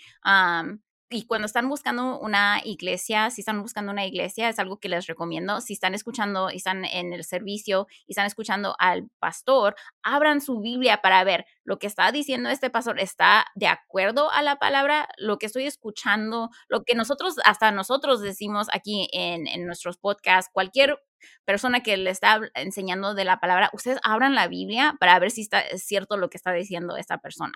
y 1.14 1.26
cuando 1.26 1.46
están 1.46 1.68
buscando 1.68 2.20
una 2.20 2.62
iglesia, 2.64 3.30
si 3.32 3.42
están 3.42 3.62
buscando 3.62 3.92
una 3.92 4.06
iglesia, 4.06 4.48
es 4.48 4.60
algo 4.60 4.80
que 4.80 4.88
les 4.88 5.08
recomiendo. 5.08 5.60
Si 5.60 5.74
están 5.74 5.94
escuchando 5.94 6.50
y 6.50 6.56
están 6.56 6.86
en 6.86 7.12
el 7.12 7.26
servicio 7.26 7.88
y 8.08 8.14
están 8.14 8.28
escuchando 8.28 8.76
al 8.80 9.10
pastor, 9.20 9.76
abran 10.04 10.40
su 10.40 10.62
Biblia 10.62 11.02
para 11.02 11.22
ver 11.26 11.46
lo 11.66 11.80
que 11.80 11.88
está 11.88 12.12
diciendo 12.14 12.50
este 12.50 12.70
pastor 12.70 13.00
está 13.00 13.46
de 13.56 13.68
acuerdo 13.68 14.32
a 14.32 14.42
la 14.42 14.56
palabra, 14.56 15.10
lo 15.18 15.38
que 15.38 15.48
estoy 15.48 15.66
escuchando, 15.66 16.50
lo 16.70 16.84
que 16.84 16.96
nosotros, 16.96 17.36
hasta 17.44 17.72
nosotros 17.72 18.22
decimos 18.22 18.68
aquí 18.72 19.10
en, 19.12 19.48
en 19.48 19.66
nuestros 19.66 19.98
podcasts, 19.98 20.50
cualquier 20.54 20.98
persona 21.46 21.82
que 21.82 21.98
le 21.98 22.10
está 22.10 22.40
enseñando 22.56 23.14
de 23.14 23.26
la 23.26 23.40
palabra, 23.40 23.70
ustedes 23.74 24.00
abran 24.04 24.36
la 24.36 24.48
Biblia 24.48 24.96
para 25.00 25.18
ver 25.20 25.32
si 25.32 25.42
está 25.42 25.64
cierto 25.78 26.18
lo 26.18 26.30
que 26.30 26.38
está 26.38 26.52
diciendo 26.54 26.98
esta 26.98 27.18
persona. 27.20 27.54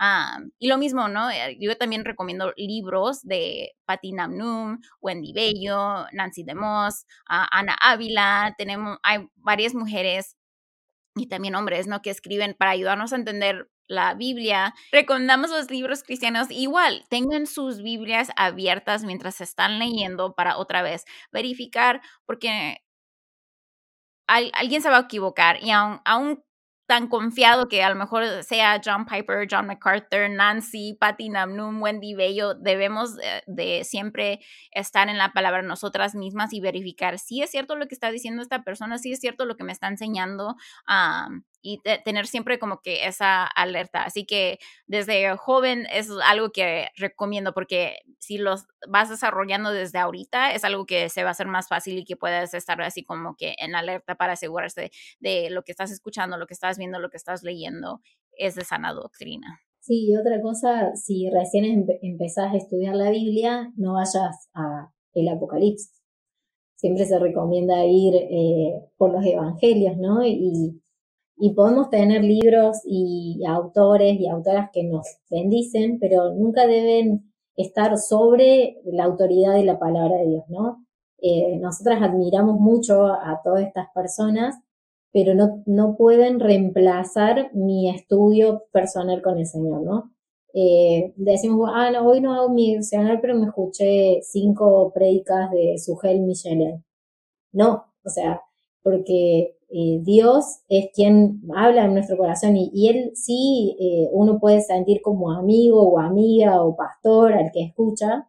Ah, 0.00 0.38
y 0.60 0.68
lo 0.68 0.78
mismo, 0.78 1.08
¿no? 1.08 1.28
Eh, 1.28 1.56
yo 1.60 1.76
también 1.76 2.04
recomiendo 2.04 2.52
libros 2.56 3.22
de 3.22 3.74
Patti 3.84 4.12
Namnum, 4.12 4.78
Wendy 5.00 5.32
Bello, 5.32 6.06
Nancy 6.12 6.44
DeMoss, 6.44 7.04
uh, 7.28 7.50
Ana 7.50 7.76
Ávila. 7.80 8.54
Tenemos, 8.56 8.98
hay 9.02 9.26
varias 9.34 9.74
mujeres 9.74 10.36
y 11.16 11.26
también 11.26 11.56
hombres, 11.56 11.88
¿no? 11.88 12.00
Que 12.00 12.10
escriben 12.10 12.54
para 12.56 12.70
ayudarnos 12.72 13.12
a 13.12 13.16
entender 13.16 13.68
la 13.88 14.14
Biblia. 14.14 14.74
Recomendamos 14.92 15.50
los 15.50 15.70
libros 15.70 16.04
cristianos 16.04 16.48
igual, 16.50 17.04
tengan 17.08 17.46
sus 17.46 17.82
Biblias 17.82 18.30
abiertas 18.36 19.02
mientras 19.02 19.40
están 19.40 19.78
leyendo 19.80 20.34
para 20.34 20.58
otra 20.58 20.82
vez 20.82 21.06
verificar, 21.32 22.02
porque 22.26 22.84
alguien 24.28 24.82
se 24.82 24.90
va 24.90 24.98
a 24.98 25.00
equivocar 25.00 25.62
y 25.62 25.70
aún, 25.70 26.00
tan 26.88 27.06
confiado 27.06 27.68
que 27.68 27.82
a 27.82 27.90
lo 27.90 27.96
mejor 27.96 28.42
sea 28.42 28.80
John 28.82 29.04
Piper, 29.04 29.46
John 29.48 29.66
MacArthur, 29.66 30.30
Nancy, 30.30 30.96
Patty 30.98 31.28
Namnum, 31.28 31.82
Wendy 31.82 32.14
Bello, 32.14 32.54
debemos 32.54 33.14
de, 33.46 33.84
siempre 33.84 34.40
estar 34.70 35.10
en 35.10 35.18
la 35.18 35.34
palabra 35.34 35.60
nosotras 35.60 36.14
mismas 36.14 36.54
y 36.54 36.62
verificar 36.62 37.18
si 37.18 37.42
es 37.42 37.50
cierto 37.50 37.76
lo 37.76 37.88
que 37.88 37.94
está 37.94 38.10
diciendo 38.10 38.40
esta 38.40 38.62
persona, 38.62 38.96
si 38.96 39.12
es 39.12 39.20
cierto 39.20 39.44
lo 39.44 39.56
que 39.56 39.64
me 39.64 39.72
está 39.72 39.86
enseñando 39.86 40.56
y 41.60 41.80
tener 42.04 42.26
siempre 42.26 42.58
como 42.58 42.80
que 42.80 43.06
esa 43.06 43.44
alerta. 43.44 44.02
Así 44.02 44.24
que 44.24 44.58
desde 44.86 45.36
joven 45.36 45.86
es 45.92 46.08
algo 46.24 46.50
que 46.50 46.88
recomiendo 46.96 47.52
porque 47.52 47.98
si 48.18 48.38
los 48.38 48.66
vas 48.88 49.08
desarrollando 49.08 49.72
desde 49.72 49.98
ahorita 49.98 50.52
es 50.52 50.64
algo 50.64 50.86
que 50.86 51.08
se 51.08 51.22
va 51.22 51.30
a 51.30 51.32
hacer 51.32 51.46
más 51.46 51.68
fácil 51.68 51.98
y 51.98 52.04
que 52.04 52.16
puedes 52.16 52.54
estar 52.54 52.80
así 52.82 53.04
como 53.04 53.36
que 53.36 53.54
en 53.58 53.74
alerta 53.74 54.14
para 54.14 54.34
asegurarse 54.34 54.90
de 55.20 55.50
lo 55.50 55.62
que 55.62 55.72
estás 55.72 55.90
escuchando, 55.90 56.36
lo 56.36 56.46
que 56.46 56.54
estás 56.54 56.78
viendo, 56.78 56.98
lo 56.98 57.10
que 57.10 57.16
estás 57.16 57.42
leyendo 57.42 58.00
es 58.32 58.54
de 58.54 58.64
sana 58.64 58.92
doctrina. 58.92 59.60
Sí, 59.80 60.14
otra 60.16 60.40
cosa, 60.42 60.94
si 60.94 61.30
recién 61.30 61.86
empezás 62.02 62.52
a 62.52 62.56
estudiar 62.56 62.94
la 62.94 63.10
Biblia, 63.10 63.72
no 63.76 63.94
vayas 63.94 64.48
a 64.54 64.92
el 65.14 65.28
Apocalipsis. 65.28 66.02
Siempre 66.76 67.06
se 67.06 67.18
recomienda 67.18 67.84
ir 67.84 68.14
eh, 68.14 68.90
por 68.96 69.12
los 69.12 69.24
evangelios, 69.24 69.96
¿no? 69.96 70.24
Y 70.24 70.80
y 71.40 71.54
podemos 71.54 71.90
tener 71.90 72.24
libros 72.24 72.80
y 72.84 73.42
autores 73.46 74.18
y 74.18 74.26
autoras 74.28 74.70
que 74.72 74.84
nos 74.84 75.06
bendicen, 75.30 75.98
pero 76.00 76.34
nunca 76.34 76.66
deben 76.66 77.32
estar 77.56 77.96
sobre 77.98 78.78
la 78.84 79.04
autoridad 79.04 79.54
de 79.54 79.64
la 79.64 79.78
palabra 79.78 80.16
de 80.16 80.26
Dios, 80.26 80.44
¿no? 80.48 80.84
Eh, 81.20 81.58
nosotras 81.58 82.00
admiramos 82.02 82.58
mucho 82.60 83.06
a 83.06 83.40
todas 83.42 83.66
estas 83.66 83.88
personas, 83.94 84.56
pero 85.12 85.34
no, 85.34 85.62
no 85.66 85.96
pueden 85.96 86.40
reemplazar 86.40 87.50
mi 87.54 87.90
estudio 87.90 88.64
personal 88.72 89.22
con 89.22 89.38
el 89.38 89.46
Señor, 89.46 89.82
¿no? 89.82 90.12
Eh, 90.54 91.12
decimos, 91.16 91.70
ah, 91.72 91.90
no, 91.90 92.06
hoy 92.08 92.20
no 92.20 92.34
hago 92.34 92.50
mi 92.50 92.72
devocional, 92.72 93.20
pero 93.20 93.36
me 93.36 93.46
escuché 93.46 94.20
cinco 94.22 94.92
predicas 94.92 95.50
de 95.50 95.78
Sugel 95.78 96.20
Michelin. 96.20 96.84
No, 97.52 97.84
o 98.04 98.10
sea, 98.10 98.42
porque 98.82 99.57
eh, 99.70 100.00
Dios 100.02 100.60
es 100.68 100.86
quien 100.94 101.42
habla 101.54 101.84
en 101.84 101.94
nuestro 101.94 102.16
corazón 102.16 102.56
y, 102.56 102.88
Él 102.88 103.12
sí, 103.14 103.76
eh, 103.78 104.08
uno 104.12 104.38
puede 104.40 104.62
sentir 104.62 105.02
como 105.02 105.32
amigo 105.32 105.82
o 105.82 105.98
amiga 105.98 106.62
o 106.62 106.74
pastor 106.74 107.34
al 107.34 107.50
que 107.52 107.64
escucha, 107.64 108.28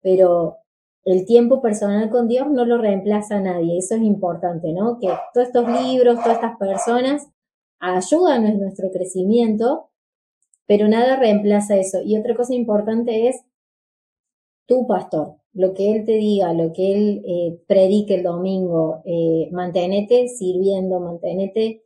pero 0.00 0.56
el 1.04 1.24
tiempo 1.24 1.62
personal 1.62 2.10
con 2.10 2.28
Dios 2.28 2.48
no 2.50 2.64
lo 2.64 2.78
reemplaza 2.78 3.36
a 3.36 3.40
nadie, 3.40 3.78
eso 3.78 3.94
es 3.94 4.02
importante, 4.02 4.72
¿no? 4.72 4.98
Que 4.98 5.08
todos 5.32 5.48
estos 5.48 5.68
libros, 5.68 6.16
todas 6.16 6.36
estas 6.36 6.56
personas 6.58 7.28
ayudan 7.80 8.46
en 8.46 8.60
nuestro 8.60 8.90
crecimiento, 8.90 9.90
pero 10.66 10.88
nada 10.88 11.16
reemplaza 11.16 11.76
eso. 11.76 11.98
Y 12.04 12.16
otra 12.16 12.34
cosa 12.34 12.54
importante 12.54 13.28
es 13.28 13.42
tu 14.66 14.86
pastor 14.86 15.36
lo 15.54 15.74
que 15.74 15.92
Él 15.92 16.04
te 16.04 16.12
diga, 16.12 16.52
lo 16.54 16.72
que 16.72 16.94
Él 16.94 17.22
eh, 17.26 17.60
predique 17.66 18.14
el 18.14 18.22
domingo, 18.22 19.02
eh, 19.04 19.48
mantenete 19.52 20.28
sirviendo, 20.28 21.00
mantenete 21.00 21.84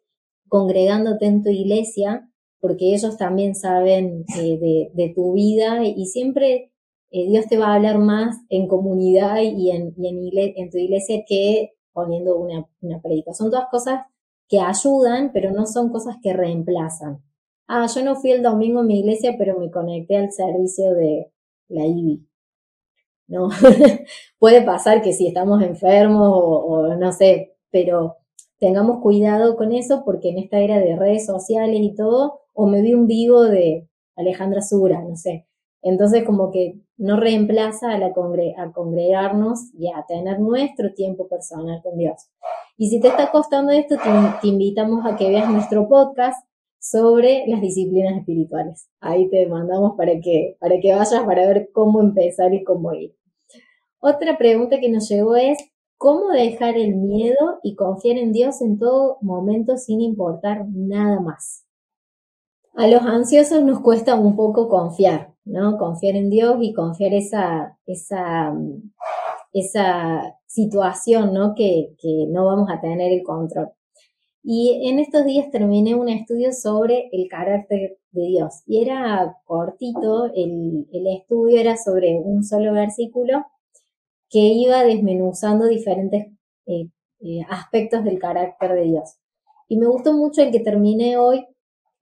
congregándote 0.49 1.27
en 1.27 1.43
tu 1.43 1.51
iglesia, 1.51 2.31
porque 2.61 2.95
ellos 2.95 3.17
también 3.17 3.55
saben 3.55 4.25
eh, 4.41 4.91
de, 4.95 5.13
tu 5.15 5.33
vida 5.33 5.85
y 5.85 6.07
siempre 6.07 6.73
eh, 7.11 7.29
Dios 7.29 7.47
te 7.47 7.59
va 7.59 7.69
a 7.69 7.75
hablar 7.75 7.99
más 7.99 8.37
en 8.49 8.69
comunidad 8.69 9.41
y 9.43 9.71
en, 9.71 9.95
tu 10.71 10.79
iglesia 10.79 11.25
que 11.27 11.73
poniendo 11.93 12.37
una, 12.39 12.69
una 12.81 13.01
predica. 13.01 13.33
Son 13.33 13.51
todas 13.51 13.67
cosas 13.71 14.03
que 14.49 14.61
ayudan, 14.61 15.33
pero 15.33 15.51
no 15.51 15.67
son 15.67 15.91
cosas 15.91 16.17
que 16.23 16.33
reemplazan. 16.33 17.23
Ah, 17.67 17.87
yo 17.93 18.05
no 18.05 18.15
fui 18.15 18.31
el 18.31 18.43
domingo 18.43 18.81
en 18.81 18.87
mi 18.87 19.01
iglesia, 19.01 19.35
pero 19.37 19.59
me 19.59 19.71
conecté 19.71 20.17
al 20.17 20.31
servicio 20.31 20.95
de 20.95 21.33
la 21.69 21.85
IBI. 21.85 22.27
¿No? 23.29 23.49
Puede 24.39 24.63
pasar 24.63 25.03
que 25.03 25.13
si 25.13 25.27
estamos 25.27 25.63
enfermos 25.63 26.31
o, 26.33 26.95
no 26.97 27.13
sé, 27.13 27.57
pero 27.71 28.17
tengamos 28.59 29.01
cuidado 29.03 29.57
con 29.57 29.73
eso 29.73 30.03
porque 30.05 30.31
en 30.31 30.39
esta 30.39 30.59
era 30.59 30.79
de 30.79 30.97
redes 30.97 31.27
sociales 31.27 31.79
y 31.81 31.95
todo, 31.95 32.41
o 32.53 32.67
me 32.67 32.83
vi 32.83 32.95
un 32.95 33.07
vivo 33.07 33.43
de 33.43 33.89
Alejandra 34.17 34.63
Sura, 34.63 35.03
no 35.03 35.17
sé. 35.17 35.47
Entonces 35.83 36.25
como 36.25 36.51
que 36.51 36.81
no 36.97 37.17
reemplaza 37.19 37.93
a, 37.93 37.99
la 37.99 38.07
a 38.07 38.73
congregarnos 38.73 39.75
y 39.75 39.89
a 39.89 40.05
tener 40.09 40.41
nuestro 40.41 40.95
tiempo 40.95 41.29
personal 41.29 41.81
con 41.83 41.99
Dios. 41.99 42.31
Y 42.79 42.89
si 42.89 43.01
te 43.01 43.09
está 43.09 43.31
costando 43.31 43.73
esto, 43.73 43.97
te 44.41 44.49
invitamos 44.49 45.05
a 45.07 45.17
que 45.17 45.29
veas 45.29 45.51
nuestro 45.51 45.89
podcast 45.89 46.47
sobre 46.91 47.45
las 47.47 47.61
disciplinas 47.61 48.17
espirituales. 48.19 48.89
Ahí 49.01 49.29
te 49.29 49.47
mandamos 49.47 49.97
para 49.97 50.13
que, 50.21 50.57
para 50.61 50.79
que 50.81 50.95
vayas 50.95 51.25
para 51.25 51.47
ver 51.47 51.71
cómo 51.73 52.01
empezar 52.01 52.55
y 52.55 52.63
cómo 52.63 52.93
ir. 52.95 53.16
Otra 54.01 54.39
pregunta 54.39 54.79
que 54.81 54.91
nos 54.91 55.09
llegó 55.09 55.37
es, 55.37 55.59
¿cómo 55.97 56.29
dejar 56.29 56.77
el 56.77 56.97
miedo 56.97 57.59
y 57.63 57.75
confiar 57.75 58.19
en 58.19 58.33
Dios 58.33 58.61
en 58.63 58.79
todo 58.79 59.19
momento 59.21 59.77
sin 59.77 60.01
importar 60.01 60.67
nada 60.69 61.21
más? 61.21 61.65
A 62.75 62.87
los 62.87 63.03
ansiosos 63.03 63.63
nos 63.63 63.81
cuesta 63.81 64.17
un 64.17 64.37
poco 64.37 64.69
confiar, 64.69 65.35
¿no? 65.45 65.79
Confiar 65.79 66.17
en 66.17 66.29
Dios 66.29 66.59
y 66.61 66.75
confiar 66.75 67.15
esa, 67.15 67.79
esa, 67.87 68.55
esa 69.53 70.39
situación, 70.47 71.33
¿no? 71.33 71.55
Que, 71.55 71.95
que 71.99 72.27
no 72.29 72.45
vamos 72.45 72.69
a 72.71 72.81
tener 72.81 73.13
el 73.13 73.23
control. 73.23 73.71
Y 74.49 74.89
en 74.89 75.01
estos 75.01 75.25
días 75.25 75.51
terminé 75.51 75.97
un 75.97 76.09
estudio 76.09 76.53
sobre 76.53 77.09
el 77.11 77.27
carácter 77.29 77.99
de 78.13 78.23
Dios. 78.29 78.63
Y 78.65 78.81
era 78.81 79.37
cortito, 79.45 80.27
el, 80.33 80.87
estudio 80.93 81.59
era 81.59 81.77
sobre 81.77 82.21
un 82.21 82.45
solo 82.45 82.73
versículo 82.73 83.45
que 84.37 84.49
iba 84.49 84.85
desmenuzando 84.85 85.65
diferentes 85.65 86.27
eh, 86.67 86.91
eh, 87.21 87.41
aspectos 87.49 88.05
del 88.05 88.19
carácter 88.19 88.75
de 88.75 88.83
Dios. 88.83 89.17
Y 89.67 89.79
me 89.79 89.87
gustó 89.87 90.13
mucho 90.13 90.43
el 90.43 90.51
que 90.51 90.61
terminé 90.61 91.17
hoy. 91.17 91.47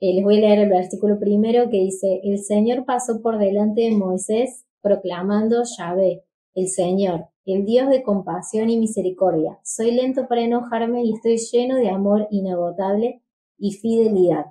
Eh, 0.01 0.15
les 0.15 0.25
voy 0.25 0.39
a 0.39 0.41
leer 0.41 0.59
el 0.59 0.69
versículo 0.69 1.21
primero 1.21 1.71
que 1.71 1.77
dice, 1.77 2.23
el 2.25 2.41
Señor 2.41 2.87
pasó 2.87 3.23
por 3.23 3.39
delante 3.39 3.83
de 3.83 3.93
Moisés 3.93 4.65
proclamando 4.83 5.63
Yahvé, 5.79 6.25
el 6.57 6.67
Señor, 6.67 7.29
el 7.47 7.65
Dios 7.65 7.89
de 7.89 8.03
compasión 8.03 8.69
y 8.69 8.79
misericordia. 8.79 9.61
Soy 9.63 9.93
lento 9.93 10.27
para 10.27 10.43
enojarme 10.43 11.05
y 11.05 11.13
estoy 11.13 11.37
lleno 11.37 11.77
de 11.77 11.89
amor 11.89 12.27
inagotable 12.33 13.23
y 13.59 13.75
fidelidad. 13.75 14.47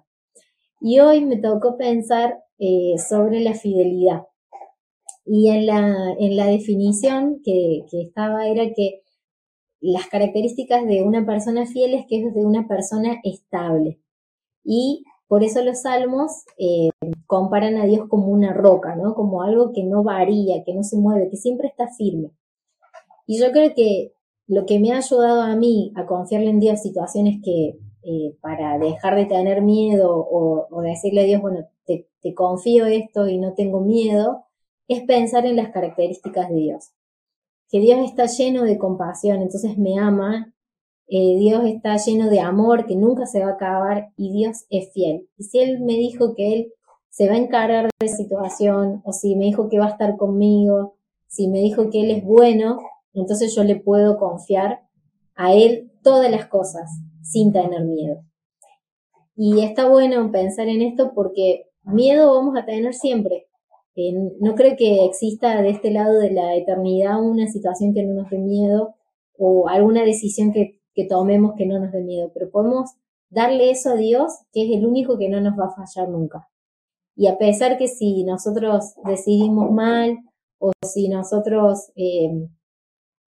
Y 0.79 1.01
hoy 1.01 1.25
me 1.25 1.35
tocó 1.35 1.75
pensar 1.75 2.45
sobre 3.09 3.41
la 3.41 3.55
fidelidad. 3.55 4.23
Y 5.25 5.49
en 5.49 5.65
la, 5.65 6.15
en 6.19 6.35
la 6.35 6.47
definición 6.47 7.41
que, 7.43 7.85
que 7.89 8.01
estaba 8.01 8.47
era 8.47 8.73
que 8.73 9.01
las 9.79 10.07
características 10.07 10.85
de 10.85 11.03
una 11.03 11.25
persona 11.25 11.65
fiel 11.65 11.93
es 11.93 12.05
que 12.07 12.21
es 12.21 12.33
de 12.33 12.45
una 12.45 12.67
persona 12.67 13.19
estable. 13.23 13.99
Y 14.63 15.03
por 15.27 15.43
eso 15.43 15.63
los 15.63 15.81
salmos 15.81 16.31
eh, 16.57 16.89
comparan 17.25 17.77
a 17.77 17.85
Dios 17.85 18.07
como 18.07 18.27
una 18.27 18.53
roca, 18.53 18.95
¿no? 18.95 19.15
Como 19.15 19.41
algo 19.41 19.71
que 19.73 19.83
no 19.83 20.03
varía, 20.03 20.63
que 20.63 20.73
no 20.73 20.83
se 20.83 20.97
mueve, 20.97 21.29
que 21.29 21.37
siempre 21.37 21.67
está 21.67 21.87
firme. 21.87 22.31
Y 23.25 23.39
yo 23.39 23.51
creo 23.51 23.73
que 23.75 24.13
lo 24.47 24.65
que 24.65 24.79
me 24.79 24.91
ha 24.91 24.97
ayudado 24.97 25.41
a 25.41 25.55
mí 25.55 25.91
a 25.95 26.05
confiarle 26.05 26.49
en 26.49 26.59
Dios 26.59 26.81
situaciones 26.81 27.41
que 27.43 27.79
eh, 28.03 28.35
para 28.41 28.77
dejar 28.77 29.15
de 29.15 29.25
tener 29.25 29.61
miedo 29.61 30.13
o, 30.13 30.81
decirle 30.81 31.21
a 31.21 31.25
Dios, 31.25 31.41
bueno, 31.41 31.65
te, 31.85 32.07
confío 32.35 32.85
esto 32.85 33.27
y 33.27 33.37
no 33.37 33.53
tengo 33.53 33.81
miedo, 33.81 34.45
es 34.87 35.03
pensar 35.03 35.45
en 35.45 35.55
las 35.55 35.69
características 35.69 36.49
de 36.49 36.55
Dios. 36.55 36.91
Que 37.69 37.79
Dios 37.79 37.99
está 38.03 38.25
lleno 38.25 38.63
de 38.63 38.77
compasión, 38.77 39.41
entonces 39.41 39.77
me 39.77 39.97
ama, 39.97 40.53
eh, 41.07 41.37
Dios 41.37 41.65
está 41.65 41.97
lleno 41.97 42.29
de 42.29 42.39
amor 42.39 42.85
que 42.85 42.95
nunca 42.95 43.25
se 43.25 43.39
va 43.39 43.51
a 43.51 43.53
acabar 43.53 44.09
y 44.15 44.31
Dios 44.31 44.65
es 44.69 44.91
fiel. 44.93 45.27
Y 45.37 45.43
si 45.43 45.59
Él 45.59 45.81
me 45.81 45.93
dijo 45.93 46.35
que 46.35 46.53
Él 46.53 46.73
se 47.09 47.27
va 47.27 47.35
a 47.35 47.37
encargar 47.37 47.85
de 47.85 48.07
la 48.07 48.13
situación, 48.15 49.01
o 49.05 49.13
si 49.13 49.35
me 49.35 49.45
dijo 49.45 49.69
que 49.69 49.79
va 49.79 49.85
a 49.85 49.91
estar 49.91 50.17
conmigo, 50.17 50.95
si 51.27 51.47
me 51.47 51.59
dijo 51.59 51.89
que 51.89 52.01
Él 52.01 52.11
es 52.11 52.23
bueno, 52.23 52.79
entonces 53.13 53.55
yo 53.55 53.63
le 53.63 53.75
puedo 53.75 54.17
confiar 54.17 54.81
a 55.35 55.53
Él 55.53 55.91
todas 56.01 56.29
las 56.29 56.47
cosas 56.47 56.89
sin 57.21 57.51
tener 57.51 57.83
miedo. 57.85 58.23
Y 59.35 59.63
está 59.63 59.87
bueno 59.87 60.31
pensar 60.31 60.67
en 60.67 60.81
esto 60.81 61.13
porque 61.13 61.65
miedo 61.83 62.33
vamos 62.35 62.55
a 62.57 62.65
tener 62.65 62.93
siempre. 62.93 63.47
No 63.95 64.55
creo 64.55 64.75
que 64.75 65.05
exista 65.05 65.61
de 65.61 65.69
este 65.69 65.91
lado 65.91 66.19
de 66.19 66.31
la 66.31 66.55
eternidad 66.55 67.21
una 67.21 67.47
situación 67.47 67.93
que 67.93 68.03
no 68.03 68.15
nos 68.15 68.29
dé 68.29 68.39
miedo 68.39 68.95
o 69.37 69.67
alguna 69.67 70.03
decisión 70.03 70.51
que, 70.51 70.79
tomemos 71.09 71.53
que 71.57 71.65
no 71.65 71.79
nos 71.79 71.91
dé 71.91 72.01
miedo, 72.01 72.31
pero 72.33 72.49
podemos 72.49 72.91
darle 73.29 73.71
eso 73.71 73.91
a 73.91 73.95
Dios, 73.95 74.31
que 74.51 74.63
es 74.63 74.77
el 74.77 74.85
único 74.85 75.17
que 75.17 75.29
no 75.29 75.41
nos 75.41 75.57
va 75.59 75.65
a 75.65 75.75
fallar 75.75 76.09
nunca. 76.09 76.49
Y 77.15 77.27
a 77.27 77.37
pesar 77.37 77.77
que 77.77 77.87
si 77.87 78.23
nosotros 78.23 78.93
decidimos 79.05 79.71
mal 79.71 80.19
o 80.59 80.71
si 80.85 81.09
nosotros 81.09 81.91
eh, 81.95 82.47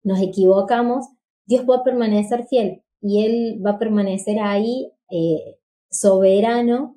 nos 0.03 0.21
equivocamos, 0.21 1.07
Dios 1.45 1.65
va 1.69 1.77
a 1.77 1.83
permanecer 1.83 2.45
fiel 2.47 2.83
y 3.01 3.25
Él 3.25 3.61
va 3.63 3.71
a 3.71 3.79
permanecer 3.79 4.39
ahí 4.39 4.91
eh, 5.11 5.59
soberano 5.89 6.95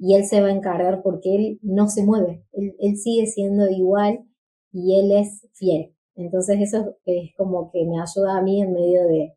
y 0.00 0.14
Él 0.14 0.24
se 0.24 0.40
va 0.40 0.48
a 0.48 0.52
encargar 0.52 1.02
porque 1.02 1.34
Él 1.34 1.58
no 1.62 1.88
se 1.88 2.04
mueve, 2.04 2.44
él, 2.52 2.74
él, 2.78 2.96
sigue 2.96 3.26
siendo 3.26 3.68
igual 3.68 4.24
y 4.72 4.98
Él 4.98 5.12
es 5.12 5.46
fiel. 5.54 5.94
Entonces 6.14 6.60
eso 6.60 6.96
es 7.04 7.30
como 7.36 7.70
que 7.70 7.84
me 7.84 8.00
ayuda 8.00 8.38
a 8.38 8.42
mí 8.42 8.60
en 8.60 8.72
medio 8.72 9.06
de, 9.06 9.34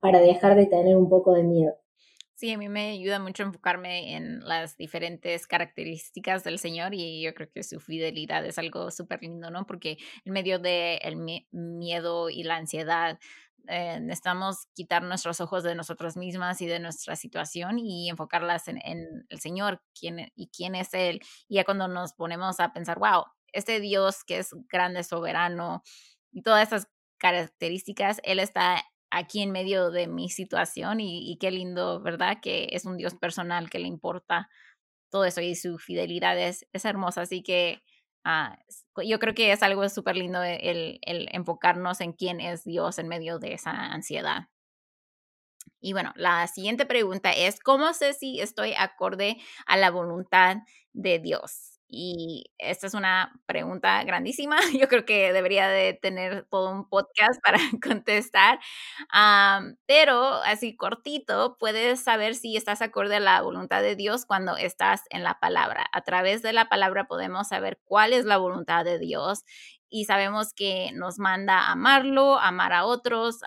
para 0.00 0.20
dejar 0.20 0.56
de 0.56 0.66
tener 0.66 0.96
un 0.96 1.08
poco 1.08 1.32
de 1.34 1.42
miedo. 1.42 1.72
Sí, 2.36 2.52
a 2.52 2.58
mí 2.58 2.68
me 2.68 2.90
ayuda 2.90 3.18
mucho 3.18 3.44
enfocarme 3.44 4.14
en 4.14 4.40
las 4.40 4.76
diferentes 4.76 5.46
características 5.46 6.44
del 6.44 6.58
Señor 6.58 6.92
y 6.92 7.22
yo 7.22 7.32
creo 7.32 7.48
que 7.50 7.62
su 7.62 7.80
fidelidad 7.80 8.44
es 8.44 8.58
algo 8.58 8.90
súper 8.90 9.22
lindo, 9.22 9.50
¿no? 9.50 9.66
Porque 9.66 9.96
en 10.26 10.34
medio 10.34 10.58
del 10.58 10.98
el 11.00 11.16
miedo 11.50 12.28
y 12.28 12.42
la 12.42 12.56
ansiedad, 12.56 13.18
eh, 13.68 13.98
necesitamos 14.00 14.66
quitar 14.74 15.02
nuestros 15.02 15.40
ojos 15.40 15.62
de 15.62 15.74
nosotras 15.74 16.16
mismas 16.16 16.60
y 16.60 16.66
de 16.66 16.80
nuestra 16.80 17.16
situación 17.16 17.78
y 17.78 18.08
enfocarlas 18.08 18.68
en, 18.68 18.80
el 18.84 19.40
Señor 19.40 19.82
quién, 19.98 20.32
y 20.34 20.48
quién 20.48 20.74
es 20.74 20.94
Él. 20.94 21.20
Y 21.48 21.56
ya 21.56 21.64
cuando 21.64 21.88
nos 21.88 22.12
ponemos 22.12 22.60
a 22.60 22.72
pensar, 22.72 22.98
wow, 22.98 23.24
este 23.52 23.80
Dios 23.80 24.24
que 24.24 24.38
es 24.38 24.50
grande, 24.68 25.02
soberano 25.02 25.82
y 26.32 26.42
todas 26.42 26.68
esas 26.68 26.88
características, 27.18 28.20
Él 28.24 28.38
está 28.38 28.84
aquí 29.10 29.42
en 29.42 29.52
medio 29.52 29.90
de 29.90 30.08
mi 30.08 30.28
situación 30.28 31.00
y, 31.00 31.36
qué 31.40 31.50
lindo, 31.50 32.00
¿verdad? 32.02 32.38
Que 32.42 32.68
es 32.72 32.84
un 32.84 32.96
Dios 32.96 33.14
personal 33.14 33.70
que 33.70 33.78
le 33.78 33.88
importa 33.88 34.48
todo 35.10 35.24
eso 35.24 35.40
y 35.40 35.54
su 35.54 35.78
fidelidad 35.78 36.38
es, 36.38 36.66
es 36.72 36.84
hermosa. 36.84 37.22
Así 37.22 37.42
que 37.42 37.82
ah, 38.24 38.58
yo 39.02 39.18
creo 39.18 39.34
que 39.34 39.52
es 39.52 39.62
algo 39.62 39.88
súper 39.88 40.16
lindo 40.16 40.42
el, 40.42 40.98
el, 41.02 41.28
enfocarnos 41.32 42.00
en 42.00 42.12
quién 42.12 42.40
es 42.40 42.64
Dios 42.64 42.98
en 42.98 43.08
medio 43.08 43.38
de 43.38 43.54
esa 43.54 43.70
ansiedad. 43.70 44.48
Y 45.80 45.92
bueno, 45.92 46.12
la 46.16 46.46
siguiente 46.46 46.86
pregunta 46.86 47.32
es, 47.32 47.60
¿cómo 47.60 47.92
sé 47.92 48.12
si 48.14 48.40
estoy 48.40 48.74
acorde 48.76 49.36
a 49.66 49.76
la 49.76 49.90
voluntad 49.90 50.58
de 50.92 51.18
Dios? 51.18 51.75
Y 51.88 52.46
esta 52.58 52.86
es 52.86 52.94
una 52.94 53.32
pregunta 53.46 54.02
grandísima. 54.04 54.56
Yo 54.80 54.88
creo 54.88 55.04
que 55.04 55.32
debería 55.32 55.68
de 55.68 55.94
tener 55.94 56.46
todo 56.50 56.70
un 56.70 56.88
podcast 56.88 57.40
para 57.42 57.58
contestar. 57.82 58.58
pero 59.86 60.34
así 60.44 60.76
cortito, 60.76 61.56
puedes 61.58 62.00
saber 62.02 62.34
si 62.34 62.56
estás 62.56 62.82
acorde 62.82 63.16
a 63.16 63.20
la 63.20 63.40
voluntad 63.42 63.82
de 63.82 63.96
Dios 63.96 64.26
cuando 64.26 64.56
estás 64.56 65.02
en 65.10 65.22
la 65.22 65.38
palabra. 65.38 65.86
A 65.92 66.02
través 66.02 66.42
de 66.42 66.52
la 66.52 66.68
palabra 66.68 67.06
podemos 67.06 67.48
saber 67.48 67.78
cuál 67.84 68.12
es 68.12 68.24
la 68.24 68.36
voluntad 68.38 68.84
de 68.84 68.98
Dios 68.98 69.44
y 69.88 70.04
sabemos 70.04 70.52
que 70.52 70.90
nos 70.94 71.18
manda 71.18 71.70
amarlo, 71.70 72.38
amar 72.38 72.72
a 72.72 72.84
otros. 72.86 73.40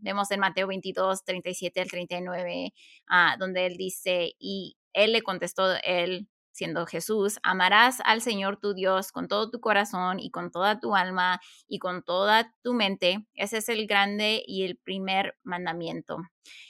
vemos 0.00 0.30
en 0.30 0.40
Mateo 0.40 0.66
22, 0.66 1.24
37 1.24 1.80
al 1.80 1.90
39, 1.90 2.72
ah, 3.08 3.36
donde 3.38 3.66
él 3.66 3.76
dice, 3.76 4.32
y 4.38 4.76
él 4.92 5.12
le 5.12 5.22
contestó, 5.22 5.74
él 5.84 6.28
siendo 6.54 6.86
Jesús, 6.86 7.38
amarás 7.42 7.98
al 8.04 8.22
Señor 8.22 8.58
tu 8.58 8.74
Dios 8.74 9.10
con 9.10 9.26
todo 9.26 9.50
tu 9.50 9.60
corazón 9.60 10.20
y 10.20 10.30
con 10.30 10.52
toda 10.52 10.78
tu 10.78 10.94
alma 10.94 11.40
y 11.66 11.80
con 11.80 12.02
toda 12.04 12.54
tu 12.62 12.74
mente. 12.74 13.26
Ese 13.34 13.58
es 13.58 13.68
el 13.68 13.86
grande 13.86 14.42
y 14.46 14.62
el 14.62 14.76
primer 14.76 15.36
mandamiento. 15.42 16.18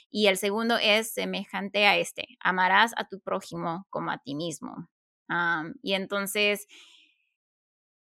Y 0.09 0.27
el 0.27 0.37
segundo 0.37 0.77
es 0.81 1.13
semejante 1.13 1.85
a 1.85 1.97
este, 1.97 2.27
amarás 2.39 2.93
a 2.97 3.07
tu 3.07 3.19
prójimo 3.19 3.85
como 3.89 4.11
a 4.11 4.17
ti 4.17 4.33
mismo. 4.35 4.89
y 5.81 5.93
entonces 5.93 6.67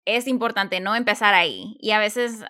es 0.07 0.27
importante 0.27 0.81
no 0.81 0.95
empezar 0.95 1.35
ahí. 1.35 1.77
Y 1.81 1.91
a 1.93 1.99
veces 1.99 2.45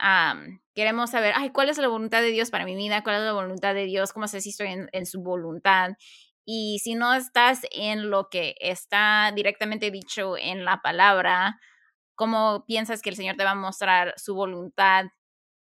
queremos 0.75 1.11
saber, 1.11 1.33
ay, 1.37 1.51
¿cuál 1.51 1.68
es 1.68 1.79
la 1.79 1.88
voluntad 1.88 2.20
de 2.20 2.31
Dios 2.31 2.51
para 2.51 2.64
mi 2.64 2.75
vida? 2.75 3.03
¿Cuál 3.03 3.16
es 3.16 3.23
la 3.23 3.33
voluntad 3.33 3.75
de 3.75 3.85
Dios? 3.85 4.12
¿Cómo 4.12 4.29
sé 4.29 4.40
si 4.40 4.51
estoy 4.51 4.68
en, 4.68 4.88
en 4.92 5.07
su 5.07 5.23
voluntad? 5.23 5.90
Y 6.44 6.80
si 6.80 6.94
no 6.94 7.14
estás 7.14 7.62
en 7.70 8.11
lo 8.11 8.28
que 8.28 8.54
está 8.61 9.33
directamente 9.35 9.90
dicho 9.90 10.37
en 10.37 10.64
la 10.64 10.83
palabra, 10.83 11.59
¿cómo 12.14 12.64
piensas 12.66 13.02
que 13.02 13.11
el 13.11 13.16
Señor 13.16 13.37
te 13.37 13.44
va 13.44 13.52
a 13.52 13.54
mostrar 13.54 14.14
su 14.16 14.35
voluntad 14.35 15.07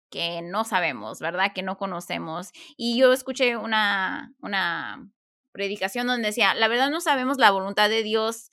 que 0.10 0.42
no 0.42 0.64
sabemos, 0.64 1.20
verdad? 1.20 1.52
Que 1.54 1.64
no 1.64 1.78
conocemos. 1.78 2.52
Y 2.78 2.98
yo 2.98 3.14
escuché 3.14 3.58
una, 3.58 4.34
una 4.40 5.10
predicación 5.52 6.08
donde 6.08 6.28
decía, 6.28 6.54
la 6.54 6.68
verdad 6.68 6.90
no 6.90 7.02
sabemos 7.02 7.38
la 7.38 7.52
voluntad 7.52 7.90
de 7.90 8.04
Dios 8.04 8.52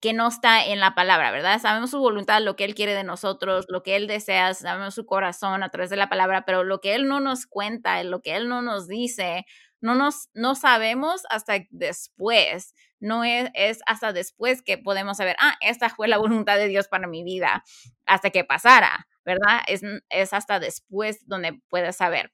que 0.00 0.12
no 0.12 0.28
está 0.28 0.64
en 0.64 0.78
la 0.78 0.94
palabra, 0.94 1.30
¿verdad? 1.30 1.60
Sabemos 1.60 1.90
su 1.90 1.98
voluntad, 1.98 2.42
lo 2.42 2.54
que 2.54 2.64
Él 2.64 2.74
quiere 2.74 2.94
de 2.94 3.02
nosotros, 3.02 3.64
lo 3.68 3.82
que 3.82 3.96
Él 3.96 4.06
desea, 4.06 4.52
sabemos 4.54 4.94
su 4.94 5.06
corazón 5.06 5.62
a 5.62 5.70
través 5.70 5.90
de 5.90 5.96
la 5.96 6.08
palabra, 6.08 6.44
pero 6.44 6.64
lo 6.64 6.80
que 6.80 6.94
Él 6.94 7.08
no 7.08 7.20
nos 7.20 7.46
cuenta, 7.46 8.02
lo 8.04 8.20
que 8.20 8.36
Él 8.36 8.48
no 8.48 8.62
nos 8.62 8.88
dice, 8.88 9.46
no 9.80 9.94
nos 9.94 10.28
no 10.34 10.54
sabemos 10.54 11.22
hasta 11.30 11.54
después. 11.70 12.74
No 12.98 13.24
es, 13.24 13.50
es, 13.54 13.80
hasta 13.86 14.12
después 14.12 14.62
que 14.62 14.78
podemos 14.78 15.18
saber, 15.18 15.36
ah, 15.38 15.56
esta 15.60 15.90
fue 15.90 16.08
la 16.08 16.18
voluntad 16.18 16.56
de 16.56 16.68
Dios 16.68 16.88
para 16.88 17.06
mi 17.06 17.22
vida, 17.24 17.62
hasta 18.06 18.30
que 18.30 18.44
pasara, 18.44 19.06
¿verdad? 19.24 19.60
Es, 19.66 19.82
es 20.08 20.32
hasta 20.32 20.60
después 20.60 21.18
donde 21.26 21.60
puedes 21.68 21.96
saber. 21.96 22.32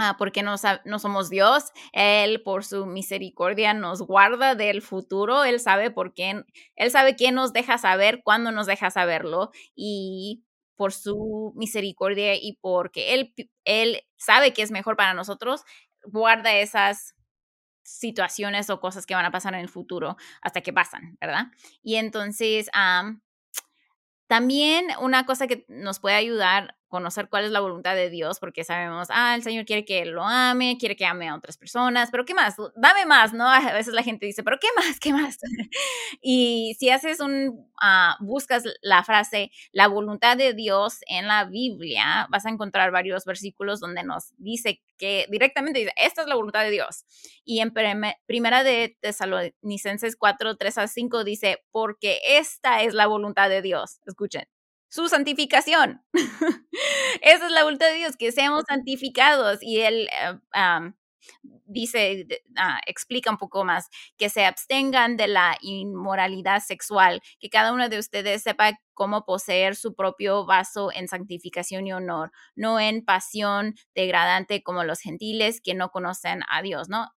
Ah, 0.00 0.14
porque 0.16 0.44
no, 0.44 0.54
no 0.84 0.98
somos 1.00 1.28
Dios, 1.28 1.72
Él 1.92 2.40
por 2.44 2.64
su 2.64 2.86
misericordia 2.86 3.74
nos 3.74 4.00
guarda 4.02 4.54
del 4.54 4.80
futuro, 4.80 5.42
Él 5.42 5.58
sabe 5.58 5.90
por 5.90 6.14
qué, 6.14 6.44
Él 6.76 6.90
sabe 6.92 7.16
quién 7.16 7.34
nos 7.34 7.52
deja 7.52 7.78
saber, 7.78 8.22
cuándo 8.22 8.52
nos 8.52 8.68
deja 8.68 8.90
saberlo 8.92 9.50
y 9.74 10.44
por 10.76 10.92
su 10.92 11.52
misericordia 11.56 12.36
y 12.36 12.58
porque 12.60 13.14
Él, 13.14 13.34
él 13.64 14.02
sabe 14.16 14.52
que 14.52 14.62
es 14.62 14.70
mejor 14.70 14.96
para 14.96 15.14
nosotros, 15.14 15.64
guarda 16.04 16.52
esas 16.52 17.14
situaciones 17.82 18.70
o 18.70 18.80
cosas 18.80 19.06
que 19.06 19.14
van 19.14 19.24
a 19.24 19.30
pasar 19.30 19.54
en 19.54 19.60
el 19.60 19.68
futuro 19.68 20.16
hasta 20.42 20.60
que 20.60 20.72
pasan, 20.72 21.16
¿verdad? 21.20 21.46
Y 21.82 21.96
entonces, 21.96 22.70
también 24.26 24.86
una 25.00 25.26
cosa 25.26 25.46
que 25.46 25.64
nos 25.68 25.98
puede 26.00 26.16
ayudar 26.16 26.77
conocer 26.88 27.28
cuál 27.28 27.44
es 27.44 27.50
la 27.50 27.60
voluntad 27.60 27.94
de 27.94 28.10
Dios, 28.10 28.38
porque 28.40 28.64
sabemos, 28.64 29.08
ah, 29.10 29.34
el 29.34 29.42
Señor 29.42 29.64
quiere 29.64 29.84
que 29.84 30.04
lo 30.06 30.22
ame, 30.24 30.76
quiere 30.78 30.96
que 30.96 31.04
ame 31.04 31.28
a 31.28 31.36
otras 31.36 31.56
personas, 31.56 32.10
pero 32.10 32.24
¿qué 32.24 32.34
más? 32.34 32.56
Dame 32.76 33.06
más, 33.06 33.32
¿no? 33.32 33.48
A 33.48 33.72
veces 33.72 33.94
la 33.94 34.02
gente 34.02 34.26
dice, 34.26 34.42
pero 34.42 34.58
¿qué 34.60 34.68
más? 34.76 34.98
¿Qué 34.98 35.12
más? 35.12 35.38
y 36.22 36.76
si 36.78 36.90
haces 36.90 37.20
un, 37.20 37.68
uh, 37.80 38.24
buscas 38.24 38.64
la 38.82 39.04
frase, 39.04 39.50
la 39.72 39.88
voluntad 39.88 40.36
de 40.36 40.54
Dios 40.54 40.98
en 41.06 41.28
la 41.28 41.44
Biblia, 41.44 42.26
vas 42.30 42.46
a 42.46 42.50
encontrar 42.50 42.90
varios 42.90 43.24
versículos 43.24 43.80
donde 43.80 44.02
nos 44.02 44.32
dice 44.38 44.82
que 44.96 45.26
directamente 45.30 45.78
dice, 45.78 45.92
esta 45.96 46.22
es 46.22 46.28
la 46.28 46.34
voluntad 46.34 46.64
de 46.64 46.70
Dios. 46.70 47.04
Y 47.44 47.60
en 47.60 47.72
primera 48.26 48.64
de 48.64 48.96
Tesalonicenses 49.00 50.16
4, 50.16 50.56
3 50.56 50.78
a 50.78 50.88
5 50.88 51.24
dice, 51.24 51.64
porque 51.70 52.20
esta 52.24 52.82
es 52.82 52.94
la 52.94 53.06
voluntad 53.06 53.48
de 53.48 53.62
Dios. 53.62 54.00
Escuchen 54.06 54.44
su 54.88 55.08
santificación. 55.08 56.02
Esa 57.22 57.46
es 57.46 57.52
la 57.52 57.64
voluntad 57.64 57.86
de 57.88 57.94
Dios, 57.94 58.16
que 58.16 58.32
seamos 58.32 58.64
santificados. 58.68 59.58
Y 59.62 59.80
Él 59.80 60.08
eh, 60.12 60.38
dice, 61.42 62.26
ah, 62.56 62.80
explica 62.86 63.30
un 63.30 63.36
poco 63.36 63.64
más, 63.64 63.88
que 64.16 64.28
se 64.28 64.44
abstengan 64.44 65.16
de 65.16 65.28
la 65.28 65.56
inmoralidad 65.60 66.60
sexual, 66.60 67.20
que 67.40 67.50
cada 67.50 67.72
uno 67.72 67.88
de 67.88 67.98
ustedes 67.98 68.42
sepa 68.42 68.78
cómo 68.94 69.24
poseer 69.24 69.76
su 69.76 69.94
propio 69.94 70.44
vaso 70.44 70.90
en 70.92 71.08
santificación 71.08 71.86
y 71.86 71.92
honor, 71.92 72.32
no 72.56 72.80
en 72.80 73.04
pasión 73.04 73.74
degradante 73.94 74.62
como 74.62 74.84
los 74.84 75.00
gentiles 75.00 75.60
que 75.62 75.74
no 75.74 75.90
conocen 75.90 76.40
a 76.48 76.62
Dios, 76.62 76.88
¿no? 76.88 77.12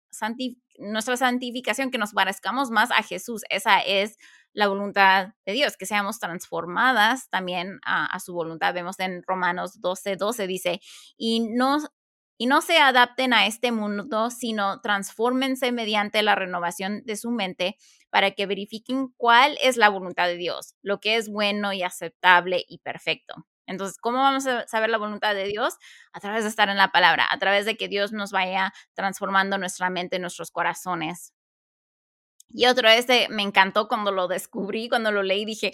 nuestra 0.77 1.17
santificación, 1.17 1.91
que 1.91 1.97
nos 1.97 2.13
parezcamos 2.13 2.71
más 2.71 2.91
a 2.91 3.03
Jesús. 3.03 3.43
Esa 3.49 3.79
es 3.79 4.17
la 4.53 4.67
voluntad 4.67 5.29
de 5.45 5.53
Dios, 5.53 5.77
que 5.77 5.85
seamos 5.85 6.19
transformadas 6.19 7.29
también 7.29 7.79
a, 7.85 8.19
su 8.19 8.33
voluntad. 8.33 8.73
Vemos 8.73 8.99
en 8.99 9.23
Romanos 9.25 9.79
12, 9.79 10.17
12 10.17 10.47
dice, 10.47 10.81
y 11.17 11.47
no, 11.49 11.77
y 12.37 12.47
no 12.47 12.61
se 12.61 12.79
adapten 12.79 13.33
a 13.33 13.45
este 13.45 13.71
mundo, 13.71 14.29
sino 14.29 14.81
transfórmense 14.81 15.71
mediante 15.71 16.23
la 16.23 16.35
renovación 16.35 17.03
de 17.05 17.15
su 17.15 17.31
mente 17.31 17.77
para 18.09 18.31
que 18.31 18.45
verifiquen 18.45 19.09
cuál 19.17 19.57
es 19.61 19.77
la 19.77 19.89
voluntad 19.89 20.27
de 20.27 20.37
Dios, 20.37 20.75
lo 20.81 20.99
que 20.99 21.15
es 21.15 21.29
bueno 21.29 21.73
y 21.73 21.83
aceptable 21.83 22.63
y 22.67 22.79
perfecto. 22.79 23.45
Entonces, 23.67 23.97
¿cómo 23.97 24.17
vamos 24.17 24.45
a 24.47 24.67
saber 24.67 24.89
la 24.89 24.97
voluntad 24.97 25.33
de 25.33 25.45
Dios? 25.45 25.75
A 26.13 26.19
través 26.19 26.43
de 26.43 26.49
estar 26.49 26.67
en 26.69 26.77
la 26.77 26.91
palabra, 26.91 27.27
a 27.29 27.39
través 27.39 27.65
de 27.65 27.77
que 27.77 27.87
Dios 27.87 28.11
nos 28.11 28.31
vaya 28.31 28.73
transformando 28.93 29.57
nuestra 29.57 29.89
mente, 29.89 30.19
nuestros 30.19 30.51
corazones. 30.51 31.33
Y 32.53 32.65
otro, 32.65 32.89
este 32.89 33.29
me 33.29 33.43
encantó 33.43 33.87
cuando 33.87 34.11
lo 34.11 34.27
descubrí, 34.27 34.89
cuando 34.89 35.11
lo 35.11 35.23
leí, 35.23 35.45
dije, 35.45 35.71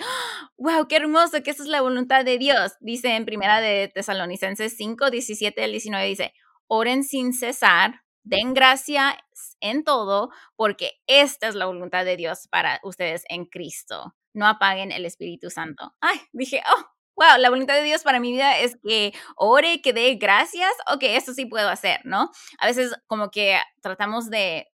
wow, 0.57 0.87
qué 0.87 0.97
hermoso, 0.97 1.41
que 1.41 1.49
esa 1.51 1.63
es 1.63 1.69
la 1.69 1.81
voluntad 1.81 2.23
de 2.23 2.37
Dios. 2.37 2.73
Dice 2.81 3.15
en 3.15 3.25
primera 3.25 3.59
de 3.61 3.91
Tesalonicenses 3.93 4.77
5, 4.77 5.09
17 5.09 5.63
al 5.63 5.71
19, 5.71 6.05
dice, 6.05 6.33
oren 6.67 7.03
sin 7.03 7.33
cesar, 7.33 8.01
den 8.23 8.53
gracia 8.53 9.17
en 9.61 9.83
todo, 9.83 10.29
porque 10.55 10.91
esta 11.07 11.47
es 11.47 11.55
la 11.55 11.65
voluntad 11.65 12.05
de 12.05 12.17
Dios 12.17 12.47
para 12.49 12.79
ustedes 12.83 13.23
en 13.29 13.45
Cristo. 13.45 14.15
No 14.33 14.47
apaguen 14.47 14.91
el 14.91 15.05
Espíritu 15.05 15.49
Santo. 15.49 15.95
Ay, 16.01 16.19
dije, 16.33 16.61
oh, 16.75 16.85
wow, 17.15 17.37
la 17.39 17.49
voluntad 17.49 17.75
de 17.75 17.83
Dios 17.83 18.03
para 18.03 18.19
mi 18.19 18.31
vida 18.31 18.59
es 18.59 18.77
que 18.83 19.13
ore, 19.35 19.81
que 19.81 19.93
dé 19.93 20.15
gracias, 20.15 20.71
ok, 20.93 21.03
esto 21.03 21.33
sí 21.33 21.45
puedo 21.45 21.69
hacer, 21.69 22.01
¿no? 22.03 22.31
A 22.59 22.67
veces 22.67 22.93
como 23.07 23.31
que 23.31 23.59
tratamos 23.81 24.29
de 24.29 24.67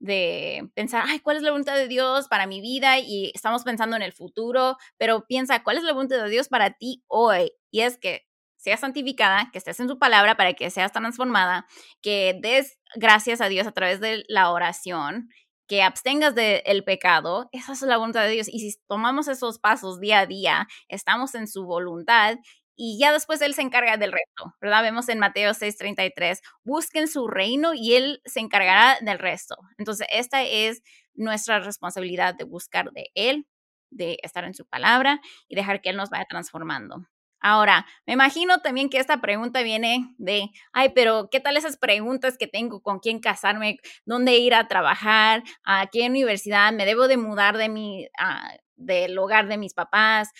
de 0.00 0.68
pensar, 0.74 1.04
ay, 1.06 1.20
¿cuál 1.20 1.38
es 1.38 1.42
la 1.42 1.50
voluntad 1.50 1.76
de 1.76 1.88
Dios 1.88 2.28
para 2.28 2.46
mi 2.46 2.60
vida? 2.60 2.98
Y 2.98 3.32
estamos 3.34 3.64
pensando 3.64 3.96
en 3.96 4.02
el 4.02 4.12
futuro, 4.12 4.76
pero 4.98 5.24
piensa, 5.26 5.62
¿cuál 5.62 5.78
es 5.78 5.82
la 5.82 5.94
voluntad 5.94 6.22
de 6.22 6.28
Dios 6.28 6.48
para 6.48 6.72
ti 6.74 7.02
hoy? 7.06 7.52
Y 7.70 7.80
es 7.80 7.96
que 7.98 8.26
seas 8.64 8.80
santificada, 8.80 9.50
que 9.52 9.58
estés 9.58 9.78
en 9.78 9.88
su 9.88 9.98
palabra 9.98 10.36
para 10.36 10.54
que 10.54 10.70
seas 10.70 10.90
transformada, 10.90 11.66
que 12.00 12.38
des 12.40 12.78
gracias 12.96 13.42
a 13.42 13.48
Dios 13.48 13.66
a 13.66 13.72
través 13.72 14.00
de 14.00 14.24
la 14.28 14.50
oración, 14.50 15.28
que 15.68 15.82
abstengas 15.82 16.34
del 16.34 16.82
pecado, 16.84 17.48
esa 17.52 17.72
es 17.72 17.82
la 17.82 17.98
voluntad 17.98 18.22
de 18.22 18.30
Dios. 18.30 18.48
Y 18.48 18.60
si 18.60 18.78
tomamos 18.88 19.28
esos 19.28 19.58
pasos 19.58 20.00
día 20.00 20.20
a 20.20 20.26
día, 20.26 20.66
estamos 20.88 21.34
en 21.34 21.46
su 21.46 21.64
voluntad 21.64 22.36
y 22.74 22.98
ya 22.98 23.12
después 23.12 23.42
Él 23.42 23.54
se 23.54 23.62
encarga 23.62 23.98
del 23.98 24.12
resto, 24.12 24.54
¿verdad? 24.62 24.82
Vemos 24.82 25.08
en 25.10 25.18
Mateo 25.18 25.52
6:33, 25.52 26.40
busquen 26.64 27.06
su 27.06 27.28
reino 27.28 27.74
y 27.74 27.94
Él 27.96 28.22
se 28.24 28.40
encargará 28.40 28.98
del 29.02 29.18
resto. 29.18 29.56
Entonces, 29.76 30.06
esta 30.10 30.42
es 30.42 30.82
nuestra 31.14 31.60
responsabilidad 31.60 32.34
de 32.34 32.44
buscar 32.44 32.90
de 32.92 33.10
Él, 33.14 33.46
de 33.90 34.18
estar 34.22 34.44
en 34.44 34.54
su 34.54 34.66
palabra 34.66 35.20
y 35.48 35.54
dejar 35.54 35.82
que 35.82 35.90
Él 35.90 35.96
nos 35.96 36.10
vaya 36.10 36.24
transformando. 36.28 37.06
Ahora, 37.46 37.84
me 38.06 38.14
imagino 38.14 38.60
también 38.62 38.88
que 38.88 38.96
esta 38.96 39.20
pregunta 39.20 39.60
viene 39.60 40.14
de, 40.16 40.48
ay, 40.72 40.92
pero 40.94 41.28
¿qué 41.30 41.40
tal 41.40 41.58
esas 41.58 41.76
preguntas 41.76 42.38
que 42.38 42.46
tengo? 42.46 42.80
¿Con 42.80 43.00
quién 43.00 43.20
casarme? 43.20 43.76
¿Dónde 44.06 44.38
ir 44.38 44.54
a 44.54 44.66
trabajar? 44.66 45.42
¿A 45.62 45.86
qué 45.88 46.06
universidad? 46.08 46.72
¿Me 46.72 46.86
debo 46.86 47.06
de 47.06 47.18
mudar 47.18 47.58
de 47.58 47.68
mi, 47.68 48.08
ah, 48.18 48.50
del 48.76 49.18
hogar 49.18 49.46
de 49.46 49.58
mis 49.58 49.74
papás? 49.74 50.30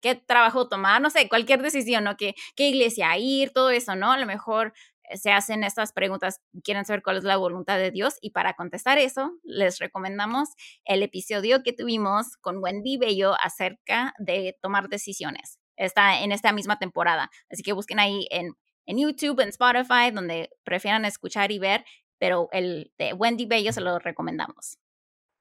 qué 0.00 0.16
trabajo 0.16 0.68
tomar, 0.68 1.00
no 1.00 1.08
sé, 1.10 1.28
cualquier 1.28 1.62
decisión, 1.62 2.02
¿no? 2.02 2.16
¿Qué, 2.16 2.34
qué 2.56 2.68
iglesia 2.68 3.16
ir, 3.16 3.52
todo 3.52 3.70
eso, 3.70 3.94
¿no? 3.94 4.10
A 4.12 4.18
lo 4.18 4.26
mejor 4.26 4.72
eh, 5.04 5.16
se 5.16 5.30
hacen 5.30 5.62
estas 5.62 5.92
preguntas, 5.92 6.40
quieren 6.64 6.84
saber 6.84 7.02
cuál 7.02 7.18
es 7.18 7.24
la 7.24 7.36
voluntad 7.36 7.78
de 7.78 7.92
Dios 7.92 8.16
y 8.20 8.30
para 8.30 8.54
contestar 8.54 8.98
eso, 8.98 9.32
les 9.44 9.78
recomendamos 9.78 10.48
el 10.84 11.04
episodio 11.04 11.62
que 11.62 11.72
tuvimos 11.72 12.36
con 12.40 12.58
Wendy 12.58 12.98
Bello 12.98 13.34
acerca 13.40 14.14
de 14.18 14.56
tomar 14.60 14.88
decisiones. 14.88 15.60
Está 15.76 16.22
en 16.22 16.32
esta 16.32 16.52
misma 16.52 16.78
temporada, 16.78 17.30
así 17.50 17.62
que 17.62 17.72
busquen 17.72 17.98
ahí 17.98 18.26
en, 18.30 18.52
en 18.86 18.98
YouTube, 18.98 19.40
en 19.40 19.48
Spotify, 19.48 20.10
donde 20.12 20.50
prefieran 20.64 21.04
escuchar 21.04 21.52
y 21.52 21.58
ver, 21.58 21.84
pero 22.18 22.48
el 22.52 22.92
de 22.98 23.12
Wendy 23.12 23.46
Bello 23.46 23.72
se 23.72 23.80
lo 23.80 23.98
recomendamos. 23.98 24.78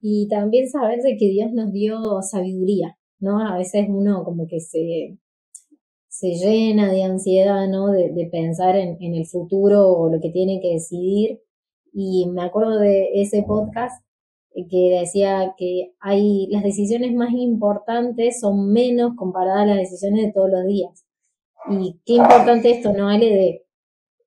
Y 0.02 0.28
también 0.28 0.69
saber 0.69 1.00
de 1.02 1.17
que 1.17 1.30
Dios 1.30 1.52
nos 1.54 1.71
dio 1.71 2.21
sabiduría, 2.21 2.98
¿no? 3.19 3.39
A 3.39 3.58
veces 3.58 3.86
uno 3.89 4.24
como 4.24 4.45
que 4.48 4.60
se, 4.60 5.17
se 6.10 6.34
llena 6.34 6.91
de 6.91 7.04
ansiedad, 7.04 7.67
¿no? 7.67 7.91
De, 7.91 8.30
pensar 8.32 8.76
en, 8.76 8.98
en, 9.02 9.15
el 9.15 9.26
futuro 9.26 9.88
o 9.88 10.12
lo 10.12 10.19
que 10.21 10.30
tiene 10.30 10.60
que 10.62 10.74
decidir. 10.74 11.41
Y 11.93 12.30
me 12.30 12.43
acuerdo 12.43 12.78
de 12.80 13.10
ese 13.21 13.43
podcast 13.43 14.06
que 14.70 14.98
decía 15.00 15.54
que 15.58 15.94
hay 16.00 16.48
las 16.50 16.63
decisiones 16.63 17.13
más 17.13 17.34
importantes 17.34 18.39
son 18.39 18.72
menos 18.72 19.15
comparadas 19.18 19.63
a 19.63 19.65
las 19.65 19.78
decisiones 19.78 20.26
de 20.26 20.32
todos 20.32 20.50
los 20.50 20.65
días. 20.65 21.06
Y 21.70 22.00
qué 22.06 22.13
importante 22.13 22.72
esto, 22.72 22.94
¿no? 22.94 23.10
Ale, 23.10 23.26
de 23.26 23.65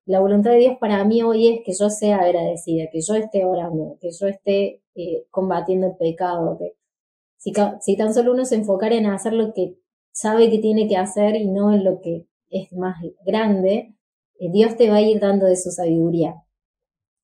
la 0.05 0.21
voluntad 0.21 0.53
de 0.53 0.59
Dios 0.59 0.77
para 0.81 1.05
mí 1.05 1.23
hoy 1.23 1.49
es 1.49 1.61
que 1.65 1.73
yo 1.73 1.91
sea 1.91 2.19
agradecida, 2.19 2.89
que 2.91 3.01
yo 3.01 3.15
esté 3.15 3.45
orando, 3.45 3.97
que 4.01 4.11
yo 4.11 4.27
esté 4.27 4.83
eh, 4.95 5.27
combatiendo 5.31 5.87
el 5.87 5.97
pecado, 5.97 6.57
que 6.59 6.77
si, 7.37 7.53
si 7.81 7.97
tan 7.97 8.13
solo 8.13 8.33
uno 8.33 8.45
se 8.45 8.57
enfocara 8.57 8.97
en 8.97 9.07
hacer 9.07 9.33
lo 9.33 9.53
que 9.55 9.79
sabe 10.11 10.51
que 10.51 10.59
tiene 10.59 10.89
que 10.89 10.97
hacer 10.97 11.37
y 11.37 11.47
no 11.47 11.73
en 11.73 11.85
lo 11.85 12.01
que 12.01 12.27
es 12.51 12.73
más 12.73 12.97
grande, 13.25 13.95
eh, 14.41 14.51
Dios 14.51 14.77
te 14.77 14.91
va 14.91 14.97
a 14.97 15.03
ir 15.03 15.21
dando 15.21 15.47
de 15.47 15.57
su 15.57 15.71
sabiduría. 15.71 16.43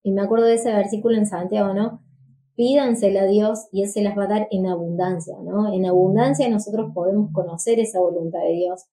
Y 0.03 0.13
me 0.13 0.23
acuerdo 0.23 0.45
de 0.45 0.55
ese 0.55 0.73
versículo 0.73 1.17
en 1.17 1.27
Santiago, 1.27 1.73
¿no? 1.73 2.04
Pídansela 2.57 3.23
a 3.23 3.27
Dios 3.27 3.67
y 3.73 3.83
Él 3.83 3.89
se 3.89 4.03
las 4.03 4.17
va 4.17 4.25
a 4.25 4.29
dar 4.29 4.49
en 4.51 4.67
abundancia, 4.67 5.37
¿no? 5.43 5.73
En 5.73 5.87
abundancia 5.87 6.49
nosotros 6.49 6.93
podemos 6.95 7.31
conocer 7.33 7.81
esa 7.81 8.01
voluntad 8.01 8.41
de 8.41 8.53
Dios 8.53 8.87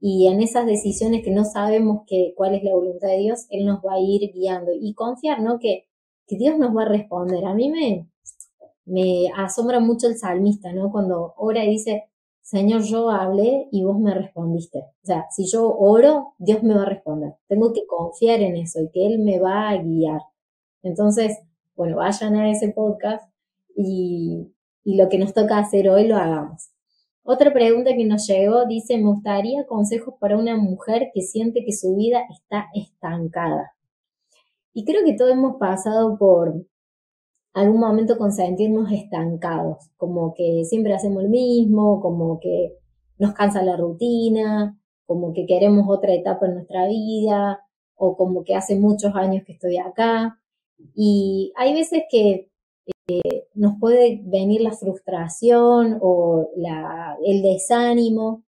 y 0.00 0.28
en 0.28 0.40
esas 0.40 0.66
decisiones 0.66 1.22
que 1.24 1.30
no 1.30 1.44
sabemos 1.44 2.02
que, 2.06 2.34
cuál 2.36 2.54
es 2.54 2.62
la 2.62 2.74
voluntad 2.74 3.08
de 3.08 3.18
Dios, 3.18 3.46
Él 3.50 3.64
nos 3.66 3.80
va 3.80 3.94
a 3.94 4.00
ir 4.00 4.32
guiando 4.32 4.72
y 4.78 4.94
confiar, 4.94 5.40
¿no? 5.42 5.58
Que, 5.58 5.84
Dios 6.28 6.58
nos 6.58 6.76
va 6.76 6.82
a 6.82 6.88
responder. 6.88 7.44
A 7.44 7.54
mí 7.54 7.70
me, 7.70 8.08
me 8.84 9.28
asombra 9.36 9.78
mucho 9.78 10.08
el 10.08 10.16
salmista, 10.16 10.72
¿no? 10.72 10.90
Cuando 10.90 11.34
ora 11.36 11.64
y 11.64 11.70
dice, 11.70 12.04
Señor, 12.42 12.82
yo 12.82 13.10
hablé 13.10 13.68
y 13.70 13.84
vos 13.84 13.98
me 14.00 14.12
respondiste. 14.12 14.78
O 14.78 15.06
sea, 15.06 15.26
si 15.30 15.46
yo 15.46 15.68
oro, 15.68 16.34
Dios 16.38 16.64
me 16.64 16.74
va 16.74 16.82
a 16.82 16.86
responder. 16.86 17.34
Tengo 17.46 17.72
que 17.72 17.86
confiar 17.86 18.40
en 18.40 18.56
eso 18.56 18.80
y 18.80 18.90
que 18.90 19.06
Él 19.06 19.20
me 19.20 19.38
va 19.38 19.68
a 19.68 19.76
guiar. 19.76 20.20
Entonces, 20.82 21.38
bueno, 21.76 21.96
vayan 21.96 22.36
a 22.36 22.50
ese 22.50 22.70
podcast 22.70 23.28
y, 23.76 24.52
lo 24.84 25.08
que 25.08 25.18
nos 25.18 25.34
toca 25.34 25.58
hacer 25.58 25.88
hoy 25.88 26.06
lo 26.06 26.16
hagamos. 26.16 26.70
Otra 27.24 27.52
pregunta 27.52 27.90
que 27.96 28.04
nos 28.04 28.26
llegó 28.28 28.66
dice, 28.66 28.96
me 28.98 29.08
gustaría 29.10 29.66
consejos 29.66 30.14
para 30.20 30.38
una 30.38 30.56
mujer 30.56 31.10
que 31.12 31.22
siente 31.22 31.64
que 31.64 31.72
su 31.72 31.96
vida 31.96 32.22
está 32.30 32.66
estancada. 32.72 33.72
Y 34.72 34.84
creo 34.84 35.04
que 35.04 35.14
todos 35.14 35.32
hemos 35.32 35.56
pasado 35.56 36.16
por 36.18 36.66
algún 37.52 37.80
momento 37.80 38.16
con 38.16 38.32
sentirnos 38.32 38.92
estancados, 38.92 39.90
como 39.96 40.34
que 40.34 40.64
siempre 40.64 40.94
hacemos 40.94 41.24
lo 41.24 41.30
mismo, 41.30 42.00
como 42.00 42.38
que 42.38 42.76
nos 43.18 43.34
cansa 43.34 43.62
la 43.62 43.76
rutina, 43.76 44.78
como 45.04 45.32
que 45.32 45.46
queremos 45.46 45.86
otra 45.88 46.14
etapa 46.14 46.46
en 46.46 46.54
nuestra 46.54 46.86
vida, 46.86 47.60
o 47.96 48.16
como 48.16 48.44
que 48.44 48.54
hace 48.54 48.76
muchos 48.76 49.14
años 49.16 49.42
que 49.44 49.52
estoy 49.54 49.78
acá. 49.78 50.38
Y 50.94 51.52
hay 51.56 51.74
veces 51.74 52.04
que 52.10 52.50
eh, 53.08 53.48
nos 53.54 53.78
puede 53.80 54.20
venir 54.24 54.60
la 54.60 54.72
frustración 54.72 55.98
o 56.00 56.48
la, 56.56 57.16
el 57.24 57.42
desánimo. 57.42 58.44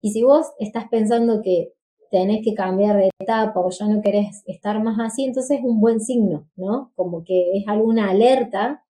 Y 0.00 0.12
si 0.12 0.22
vos 0.22 0.46
estás 0.58 0.88
pensando 0.88 1.42
que 1.42 1.72
tenés 2.10 2.44
que 2.44 2.54
cambiar 2.54 2.96
de 2.96 3.10
etapa 3.20 3.60
o 3.60 3.70
ya 3.70 3.86
no 3.86 4.00
querés 4.02 4.42
estar 4.46 4.82
más 4.82 4.98
así, 5.00 5.24
entonces 5.24 5.58
es 5.58 5.64
un 5.64 5.80
buen 5.80 6.00
signo, 6.00 6.48
¿no? 6.56 6.92
Como 6.94 7.24
que 7.24 7.56
es 7.58 7.68
alguna 7.68 8.10
alerta 8.10 8.84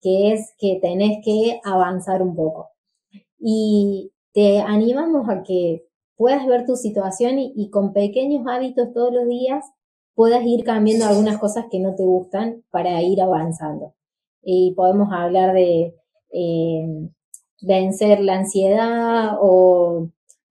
que 0.00 0.32
es 0.32 0.54
que 0.58 0.78
tenés 0.80 1.18
que 1.24 1.60
avanzar 1.64 2.22
un 2.22 2.36
poco. 2.36 2.70
Y 3.38 4.12
te 4.32 4.60
animamos 4.60 5.28
a 5.28 5.42
que 5.42 5.86
puedas 6.16 6.46
ver 6.46 6.66
tu 6.66 6.76
situación 6.76 7.38
y, 7.38 7.70
con 7.70 7.92
pequeños 7.92 8.46
hábitos 8.46 8.92
todos 8.92 9.12
los 9.12 9.26
días 9.28 9.64
puedas 10.18 10.44
ir 10.44 10.64
cambiando 10.64 11.06
algunas 11.06 11.38
cosas 11.38 11.66
que 11.70 11.78
no 11.78 11.94
te 11.94 12.02
gustan 12.02 12.64
para 12.70 13.00
ir 13.02 13.22
avanzando. 13.22 13.94
Y 14.42 14.74
podemos 14.74 15.10
hablar 15.12 15.54
de 15.54 15.94
eh, 16.32 17.08
vencer 17.62 18.20
la 18.20 18.34
ansiedad 18.38 19.36
o 19.40 20.08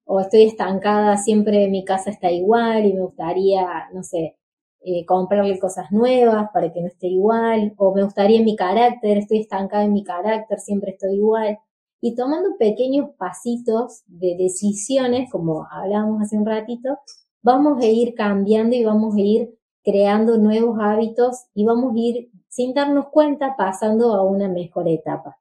o 0.07 0.21
estoy 0.21 0.43
estancada, 0.43 1.17
siempre 1.17 1.67
mi 1.67 1.83
casa 1.83 2.09
está 2.09 2.31
igual 2.31 2.85
y 2.85 2.93
me 2.93 3.01
gustaría, 3.01 3.89
no 3.93 4.03
sé, 4.03 4.37
eh, 4.79 5.05
comprarle 5.05 5.59
cosas 5.59 5.91
nuevas 5.91 6.49
para 6.53 6.71
que 6.71 6.81
no 6.81 6.87
esté 6.87 7.07
igual, 7.07 7.73
o 7.77 7.93
me 7.93 8.03
gustaría 8.03 8.41
mi 8.41 8.55
carácter, 8.55 9.17
estoy 9.17 9.39
estancada 9.41 9.83
en 9.83 9.91
mi 9.91 10.03
carácter, 10.03 10.59
siempre 10.59 10.91
estoy 10.91 11.15
igual. 11.15 11.59
Y 11.99 12.15
tomando 12.15 12.57
pequeños 12.57 13.09
pasitos 13.17 14.03
de 14.07 14.37
decisiones, 14.37 15.29
como 15.29 15.67
hablábamos 15.69 16.21
hace 16.21 16.37
un 16.37 16.45
ratito, 16.45 16.99
vamos 17.41 17.83
a 17.83 17.87
ir 17.87 18.13
cambiando 18.15 18.75
y 18.77 18.85
vamos 18.85 19.15
a 19.15 19.19
ir 19.19 19.56
creando 19.87 20.37
nuevos 20.37 20.77
hábitos 20.81 21.45
y 21.53 21.63
vamos 21.63 21.93
a 21.95 21.97
ir 21.97 22.29
sin 22.49 22.73
darnos 22.73 23.05
cuenta, 23.07 23.55
pasando 23.57 24.15
a 24.15 24.21
una 24.21 24.49
mejor 24.49 24.89
etapa. 24.89 25.37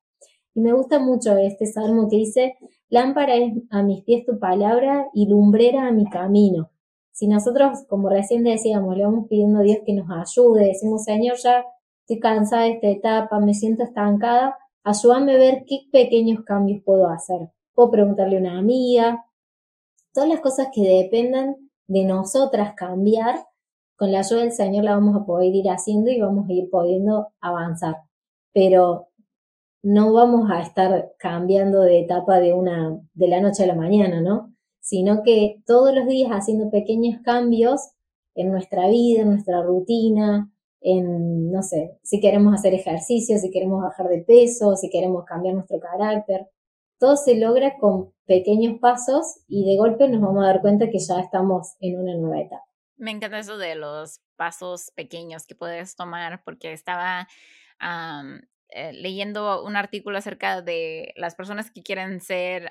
Y 0.55 0.61
me 0.61 0.73
gusta 0.73 1.01
mucho 1.01 1.37
este 1.37 1.67
salmo 1.67 2.09
que 2.09 2.19
dice, 2.19 2.57
lámpara 2.89 3.35
es 3.35 3.55
a 3.71 3.83
mis 3.83 4.05
pies 4.05 4.25
tu 4.25 4.39
palabra 4.39 5.09
y 5.13 5.27
lumbrera 5.27 5.89
a 5.89 5.91
mi 5.91 6.09
camino. 6.09 6.71
Si 7.11 7.27
nosotros, 7.27 7.81
como 7.89 8.09
recién 8.09 8.45
decíamos, 8.45 8.97
le 8.97 9.03
vamos 9.03 9.27
pidiendo 9.29 9.59
a 9.59 9.63
Dios 9.63 9.79
que 9.85 9.95
nos 9.95 10.07
ayude, 10.11 10.67
decimos, 10.67 11.03
Señor, 11.03 11.37
ya 11.43 11.65
estoy 12.03 12.21
cansada 12.21 12.63
de 12.63 12.75
esta 12.75 12.87
etapa, 12.87 13.41
me 13.41 13.53
siento 13.53 13.83
estancada, 13.83 14.57
ayúdame 14.85 15.35
a 15.35 15.39
ver 15.39 15.65
qué 15.67 15.89
pequeños 15.91 16.45
cambios 16.45 16.85
puedo 16.85 17.09
hacer. 17.09 17.51
Puedo 17.75 17.91
preguntarle 17.91 18.37
a 18.37 18.41
una 18.41 18.59
amiga, 18.61 19.27
todas 20.15 20.29
las 20.29 20.39
cosas 20.39 20.69
que 20.73 20.83
dependan 20.83 21.57
de 21.89 22.05
nosotras 22.05 22.75
cambiar, 22.77 23.45
con 23.97 24.13
la 24.13 24.21
ayuda 24.21 24.43
del 24.43 24.53
Señor 24.53 24.85
la 24.85 24.95
vamos 24.95 25.17
a 25.17 25.25
poder 25.25 25.55
ir 25.55 25.69
haciendo 25.69 26.11
y 26.11 26.21
vamos 26.21 26.49
a 26.49 26.53
ir 26.53 26.69
pudiendo 26.71 27.29
avanzar. 27.41 27.97
Pero 28.53 29.09
no 29.83 30.13
vamos 30.13 30.51
a 30.51 30.63
estar 30.63 31.13
cambiando 31.19 31.81
de 31.83 32.01
etapa 32.01 32.41
de 32.41 32.53
una, 32.53 33.01
de 33.15 33.29
la 33.29 33.41
noche 33.41 33.65
a 33.65 33.67
la 33.67 33.75
mañana, 33.75 34.21
¿no? 34.21 34.53
Sino 34.81 35.23
que 35.23 35.63
todos 35.67 35.95
los 35.95 36.07
días 36.07 36.31
haciendo 36.31 36.71
pequeños 36.71 37.21
cambios 37.25 37.93
en 38.35 38.51
nuestra 38.51 38.89
vida, 38.89 39.23
en 39.23 39.31
nuestra 39.31 39.63
rutina, 39.63 40.51
en, 40.81 41.51
no 41.51 41.63
sé, 41.63 41.99
si 42.03 42.21
queremos 42.21 42.55
hacer 42.55 42.75
ejercicio, 42.75 43.39
si 43.39 43.51
queremos 43.51 43.83
bajar 43.83 44.09
de 44.09 44.23
peso, 44.23 44.77
si 44.77 44.91
queremos 44.91 45.25
cambiar 45.25 45.55
nuestro 45.55 45.79
carácter. 45.81 46.49
Todo 46.99 47.17
se 47.17 47.37
logra 47.37 47.79
con 47.79 48.13
pequeños 48.27 48.79
pasos 48.81 49.41
y 49.49 49.65
de 49.65 49.77
golpe 49.77 50.09
nos 50.09 50.21
vamos 50.21 50.45
a 50.45 50.49
dar 50.49 50.61
cuenta 50.61 50.91
que 50.91 50.99
ya 50.99 51.21
estamos 51.21 51.77
en 51.81 52.01
una 52.01 52.17
nueva 52.17 52.41
etapa. 52.41 52.66
Me 52.97 53.11
encanta 53.11 53.39
eso 53.39 53.59
de 53.59 53.75
los 53.75 54.21
pasos 54.37 54.91
pequeños 54.95 55.47
que 55.47 55.55
puedes 55.55 55.97
tomar 55.97 56.43
porque 56.45 56.73
estaba 56.73 57.29
eh, 58.71 58.93
leyendo 58.93 59.63
un 59.63 59.77
artículo 59.77 60.19
acerca 60.19 60.61
de 60.61 61.13
las 61.17 61.35
personas 61.37 61.71
que 61.71 61.83
quieren 61.83 62.21
ser 62.21 62.69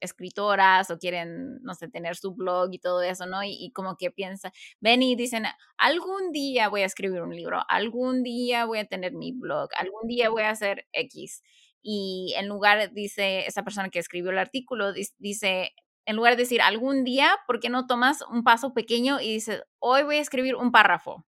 escritoras 0.00 0.90
o 0.90 0.98
quieren, 0.98 1.62
no 1.62 1.74
sé, 1.74 1.88
tener 1.88 2.16
su 2.16 2.34
blog 2.34 2.72
y 2.72 2.78
todo 2.78 3.02
eso, 3.02 3.26
¿no? 3.26 3.44
Y, 3.44 3.70
como 3.74 3.96
que 3.96 4.10
piensan, 4.10 4.52
ven 4.80 5.02
y 5.02 5.14
dicen, 5.14 5.44
algún 5.76 6.32
día 6.32 6.68
voy 6.68 6.82
a 6.82 6.86
escribir 6.86 7.22
un 7.22 7.36
libro, 7.36 7.60
algún 7.68 8.22
día 8.22 8.64
voy 8.64 8.78
a 8.78 8.86
tener 8.86 9.12
mi 9.12 9.32
blog, 9.32 9.68
algún 9.76 10.08
día 10.08 10.30
voy 10.30 10.42
a 10.44 10.50
hacer 10.50 10.86
X. 10.92 11.42
Y 11.82 12.34
en 12.36 12.48
lugar, 12.48 12.92
dice 12.92 13.46
esa 13.46 13.62
persona 13.62 13.90
que 13.90 13.98
escribió 13.98 14.30
el 14.30 14.38
artículo, 14.38 14.92
dice, 15.18 15.72
en 16.06 16.16
lugar 16.16 16.36
de 16.36 16.44
decir 16.44 16.62
algún 16.62 17.04
día, 17.04 17.36
¿por 17.46 17.60
qué 17.60 17.68
no 17.68 17.86
tomas 17.86 18.22
un 18.30 18.44
paso 18.44 18.72
pequeño 18.72 19.20
y 19.20 19.34
dices, 19.34 19.62
hoy 19.80 20.04
voy 20.04 20.16
a 20.16 20.20
escribir 20.20 20.54
un 20.56 20.72
párrafo? 20.72 21.26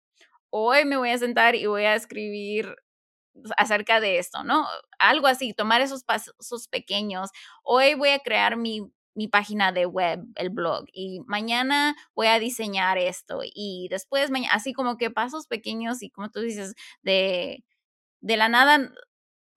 Hoy 0.50 0.84
me 0.84 0.96
voy 0.96 1.10
a 1.10 1.18
sentar 1.18 1.54
y 1.54 1.66
voy 1.66 1.84
a 1.84 1.94
escribir 1.94 2.76
acerca 3.56 4.00
de 4.00 4.18
esto, 4.18 4.44
¿no? 4.44 4.66
Algo 4.98 5.26
así, 5.26 5.54
tomar 5.54 5.80
esos 5.80 6.04
pasos 6.04 6.68
pequeños. 6.68 7.30
Hoy 7.62 7.94
voy 7.94 8.10
a 8.10 8.18
crear 8.18 8.56
mi, 8.56 8.82
mi 9.14 9.28
página 9.28 9.72
de 9.72 9.86
web, 9.86 10.20
el 10.36 10.50
blog, 10.50 10.86
y 10.92 11.20
mañana 11.26 11.96
voy 12.14 12.28
a 12.28 12.38
diseñar 12.38 12.98
esto, 12.98 13.40
y 13.42 13.88
después, 13.90 14.30
así 14.50 14.72
como 14.72 14.96
que 14.96 15.10
pasos 15.10 15.46
pequeños 15.46 16.02
y 16.02 16.10
como 16.10 16.30
tú 16.30 16.40
dices, 16.40 16.74
de, 17.02 17.64
de 18.20 18.36
la 18.36 18.48
nada 18.48 18.90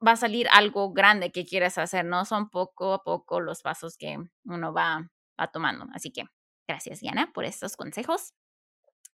va 0.05 0.11
a 0.11 0.15
salir 0.15 0.47
algo 0.51 0.93
grande 0.93 1.31
que 1.31 1.45
quieres 1.45 1.77
hacer, 1.77 2.05
¿no? 2.05 2.25
Son 2.25 2.49
poco 2.49 2.93
a 2.93 3.03
poco 3.03 3.39
los 3.39 3.61
pasos 3.61 3.97
que 3.97 4.17
uno 4.45 4.73
va, 4.73 5.09
va 5.39 5.47
tomando. 5.47 5.87
Así 5.93 6.11
que 6.11 6.25
gracias, 6.67 6.99
Diana, 6.99 7.31
por 7.33 7.45
estos 7.45 7.75
consejos. 7.77 8.33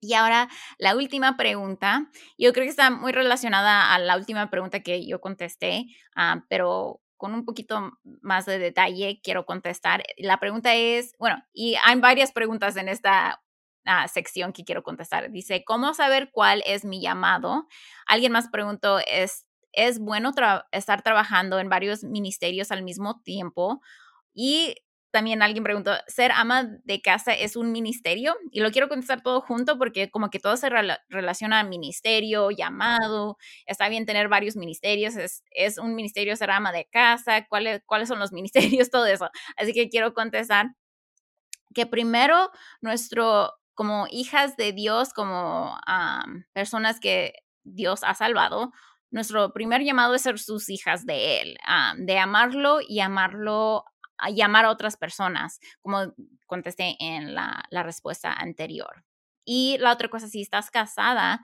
Y 0.00 0.14
ahora 0.14 0.48
la 0.78 0.94
última 0.94 1.36
pregunta, 1.36 2.10
yo 2.38 2.52
creo 2.52 2.64
que 2.64 2.70
está 2.70 2.90
muy 2.90 3.12
relacionada 3.12 3.94
a 3.94 3.98
la 3.98 4.16
última 4.16 4.50
pregunta 4.50 4.80
que 4.80 5.06
yo 5.06 5.20
contesté, 5.20 5.86
ah, 6.14 6.44
pero 6.48 7.00
con 7.16 7.32
un 7.34 7.44
poquito 7.44 7.92
más 8.20 8.44
de 8.46 8.58
detalle 8.58 9.20
quiero 9.22 9.46
contestar. 9.46 10.04
La 10.18 10.38
pregunta 10.38 10.74
es, 10.74 11.14
bueno, 11.18 11.42
y 11.52 11.76
hay 11.82 11.98
varias 11.98 12.32
preguntas 12.32 12.76
en 12.76 12.88
esta 12.88 13.42
ah, 13.86 14.08
sección 14.08 14.52
que 14.52 14.64
quiero 14.64 14.82
contestar. 14.82 15.30
Dice, 15.30 15.64
¿cómo 15.64 15.94
saber 15.94 16.30
cuál 16.30 16.62
es 16.66 16.84
mi 16.84 17.00
llamado? 17.00 17.66
Alguien 18.06 18.32
más 18.32 18.48
preguntó, 18.48 18.98
¿es, 18.98 19.45
es 19.76 20.00
bueno 20.00 20.32
estar 20.72 21.02
trabajando 21.02 21.60
en 21.60 21.68
varios 21.68 22.02
ministerios 22.02 22.72
al 22.72 22.82
mismo 22.82 23.20
tiempo? 23.22 23.80
Y 24.34 24.74
también 25.16 25.40
alguien 25.40 25.64
preguntó, 25.64 25.92
¿ser 26.08 26.30
ama 26.32 26.68
de 26.84 27.00
casa 27.00 27.32
es 27.32 27.56
un 27.56 27.72
ministerio? 27.72 28.36
Y 28.50 28.60
lo 28.60 28.70
quiero 28.70 28.88
contestar 28.88 29.22
todo 29.22 29.40
junto 29.40 29.78
porque 29.78 30.10
como 30.10 30.28
que 30.28 30.38
todo 30.40 30.58
se 30.58 30.68
relaciona 31.08 31.60
a 31.60 31.64
ministerio, 31.64 32.50
llamado, 32.50 33.38
está 33.64 33.88
bien 33.88 34.04
tener 34.04 34.28
varios 34.28 34.56
ministerios, 34.56 35.16
es, 35.16 35.42
es 35.52 35.78
un 35.78 35.94
ministerio 35.94 36.36
ser 36.36 36.50
ama 36.50 36.70
de 36.70 36.84
casa, 36.86 37.46
¿cuáles, 37.46 37.80
cuáles 37.86 38.08
son 38.08 38.18
los 38.18 38.32
ministerios, 38.34 38.90
todo 38.90 39.06
eso. 39.06 39.30
Así 39.56 39.72
que 39.72 39.88
quiero 39.88 40.12
contestar 40.12 40.74
que 41.74 41.86
primero 41.86 42.50
nuestro, 42.82 43.52
como 43.72 44.06
hijas 44.10 44.56
de 44.56 44.72
Dios, 44.72 45.14
como 45.14 45.78
personas 46.52 47.00
que 47.00 47.32
Dios 47.64 48.00
ha 48.02 48.14
salvado, 48.14 48.70
nuestro 49.16 49.50
primer 49.54 49.82
llamado 49.82 50.14
es 50.14 50.20
ser 50.20 50.38
sus 50.38 50.68
hijas 50.68 51.06
de 51.06 51.40
Él, 51.40 51.56
de 51.96 52.18
amarlo 52.18 52.80
y 52.86 53.00
amarlo 53.00 53.86
a 54.18 54.28
llamar 54.28 54.66
a 54.66 54.70
otras 54.70 54.98
personas, 54.98 55.58
como 55.80 56.12
contesté 56.44 56.96
en 57.00 57.34
la, 57.34 57.66
respuesta 57.70 58.30
anterior. 58.30 59.06
Y 59.42 59.78
la 59.78 59.94
otra 59.94 60.10
cosa, 60.10 60.28
si 60.28 60.42
estás 60.42 60.70
casada, 60.70 61.40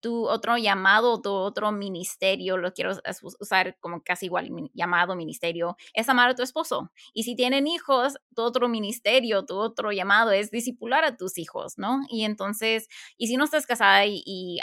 tu 0.00 0.26
otro 0.26 0.58
llamado, 0.58 1.22
tu 1.22 1.30
otro 1.30 1.70
ministerio, 1.70 2.56
lo 2.56 2.72
quiero 2.72 2.98
usar 3.38 3.76
como 3.78 4.02
casi 4.02 4.26
igual 4.26 4.50
llamado 4.74 5.14
ministerio, 5.14 5.76
es 5.94 6.08
amar 6.08 6.30
a 6.30 6.34
tu 6.34 6.42
esposo. 6.42 6.90
Y 7.14 7.22
si 7.22 7.36
tienen 7.36 7.68
hijos, 7.68 8.18
tu 8.34 8.42
otro 8.42 8.68
ministerio, 8.68 9.44
tu 9.44 9.54
otro 9.58 9.92
llamado 9.92 10.32
es 10.32 10.50
disipular 10.50 11.04
a 11.04 11.16
tus 11.16 11.38
hijos, 11.38 11.78
¿no? 11.78 12.00
Y 12.08 12.24
entonces, 12.24 12.88
y 13.16 13.28
si 13.28 13.36
no 13.36 13.44
estás 13.44 13.64
casada 13.64 14.06
y, 14.06 14.58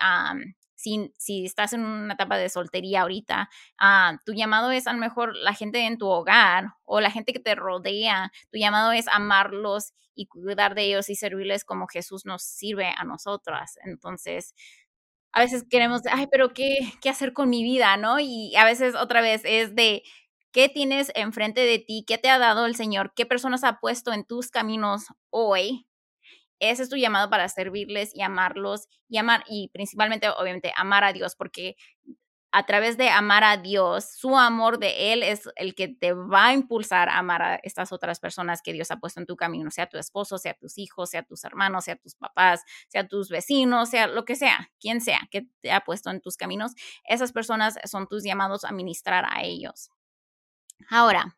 si, 0.80 1.45
estás 1.45 1.73
en 1.73 1.82
una 1.82 2.13
etapa 2.13 2.38
de 2.38 2.49
soltería 2.49 3.01
ahorita, 3.01 3.49
ah, 3.77 4.17
tu 4.25 4.34
llamado 4.34 4.71
es 4.71 4.88
a 4.88 4.93
lo 4.93 4.99
mejor 4.99 5.36
la 5.36 5.53
gente 5.53 5.86
en 5.86 5.97
tu 5.97 6.07
hogar 6.07 6.73
o 6.86 7.01
la 7.01 7.11
gente 7.11 7.34
que 7.34 7.39
te 7.39 7.55
rodea, 7.55 8.32
tu 8.49 8.57
llamado 8.57 8.93
es 8.93 9.07
amarlos 9.09 9.93
y 10.15 10.27
cuidar 10.27 10.75
de 10.75 10.84
ellos 10.84 11.09
y 11.09 11.15
servirles 11.15 11.65
como 11.65 11.88
Jesús 11.88 12.25
nos 12.25 12.43
sirve 12.43 12.93
a 12.97 13.03
nosotras. 13.03 13.77
Entonces, 13.84 14.53
a 15.34 15.41
veces 15.41 15.65
queremos, 15.69 16.01
ay, 16.11 16.27
pero 16.32 16.53
¿qué, 16.53 16.77
qué 17.01 17.09
hacer 17.09 17.34
con 17.34 17.49
mi 17.49 17.63
vida? 17.63 17.97
¿No? 17.97 18.19
Y 18.19 18.55
a 18.55 18.65
veces 18.65 18.95
otra 18.95 19.21
vez 19.21 19.41
es 19.45 19.75
de, 19.75 20.03
¿qué 20.51 20.69
tienes 20.69 21.11
enfrente 21.15 21.61
de 21.61 21.80
ti? 21.80 22.05
¿Qué 22.07 22.17
te 22.17 22.30
ha 22.30 22.39
dado 22.39 22.65
el 22.65 22.75
Señor? 22.75 23.13
¿Qué 23.15 23.25
personas 23.25 23.63
ha 23.63 23.80
puesto 23.80 24.13
en 24.13 24.25
tus 24.25 24.49
caminos 24.49 25.07
hoy? 25.30 25.89
Ese 26.60 26.84
es 26.84 26.89
tu 26.89 26.97
llamado 26.97 27.30
para 27.30 27.47
servirles 27.49 28.16
y 28.16 28.22
amarlos 28.22 28.88
y 29.07 29.18
amar, 29.18 29.43
y 29.47 29.70
principalmente, 29.74 30.30
obviamente, 30.30 30.72
amar 30.76 31.03
a 31.03 31.14
Dios, 31.14 31.36
porque 31.36 31.76
a 32.51 32.66
través 32.66 32.97
de 32.97 33.10
amar 33.10 33.43
a 33.43 33.57
Dios, 33.57 34.05
su 34.16 34.36
amor 34.38 34.80
de 34.80 35.14
Él 35.14 35.22
es 35.24 35.47
el 35.55 35.76
que 35.76 35.88
te 35.88 36.14
va 36.14 36.47
a 36.47 36.53
impulsar 36.53 37.10
a 37.10 37.20
amar 37.20 37.41
a 37.41 37.55
estas 37.57 37.91
otras 37.91 38.20
personas 38.20 38.62
que 38.62 38.74
Dios 38.74 38.89
ha 38.91 38.97
puesto 38.97 39.20
en 39.20 39.28
tu 39.28 39.36
camino, 39.36 39.70
sea 39.70 39.88
tu 39.88 39.97
esposo, 39.97 40.38
sea 40.39 40.55
tus 40.55 40.78
hijos, 40.78 41.12
sea 41.12 41.24
tus 41.24 41.43
hermanos, 41.43 41.86
sea 41.86 41.95
tus 41.95 42.16
papás, 42.16 42.64
sea 42.88 43.07
tus 43.07 43.30
vecinos, 43.30 43.89
sea 43.89 44.07
lo 44.07 44.26
que 44.26 44.36
sea, 44.36 44.72
quien 44.80 45.01
sea 45.01 45.20
que 45.30 45.47
te 45.62 45.72
ha 45.72 45.82
puesto 45.82 46.10
en 46.10 46.22
tus 46.22 46.38
caminos. 46.38 46.74
Esas 47.07 47.32
personas 47.32 47.76
son 47.86 48.07
tus 48.07 48.24
llamados 48.24 48.66
a 48.66 48.72
ministrar 48.72 49.26
a 49.30 49.43
ellos. 49.43 49.91
Ahora, 50.89 51.38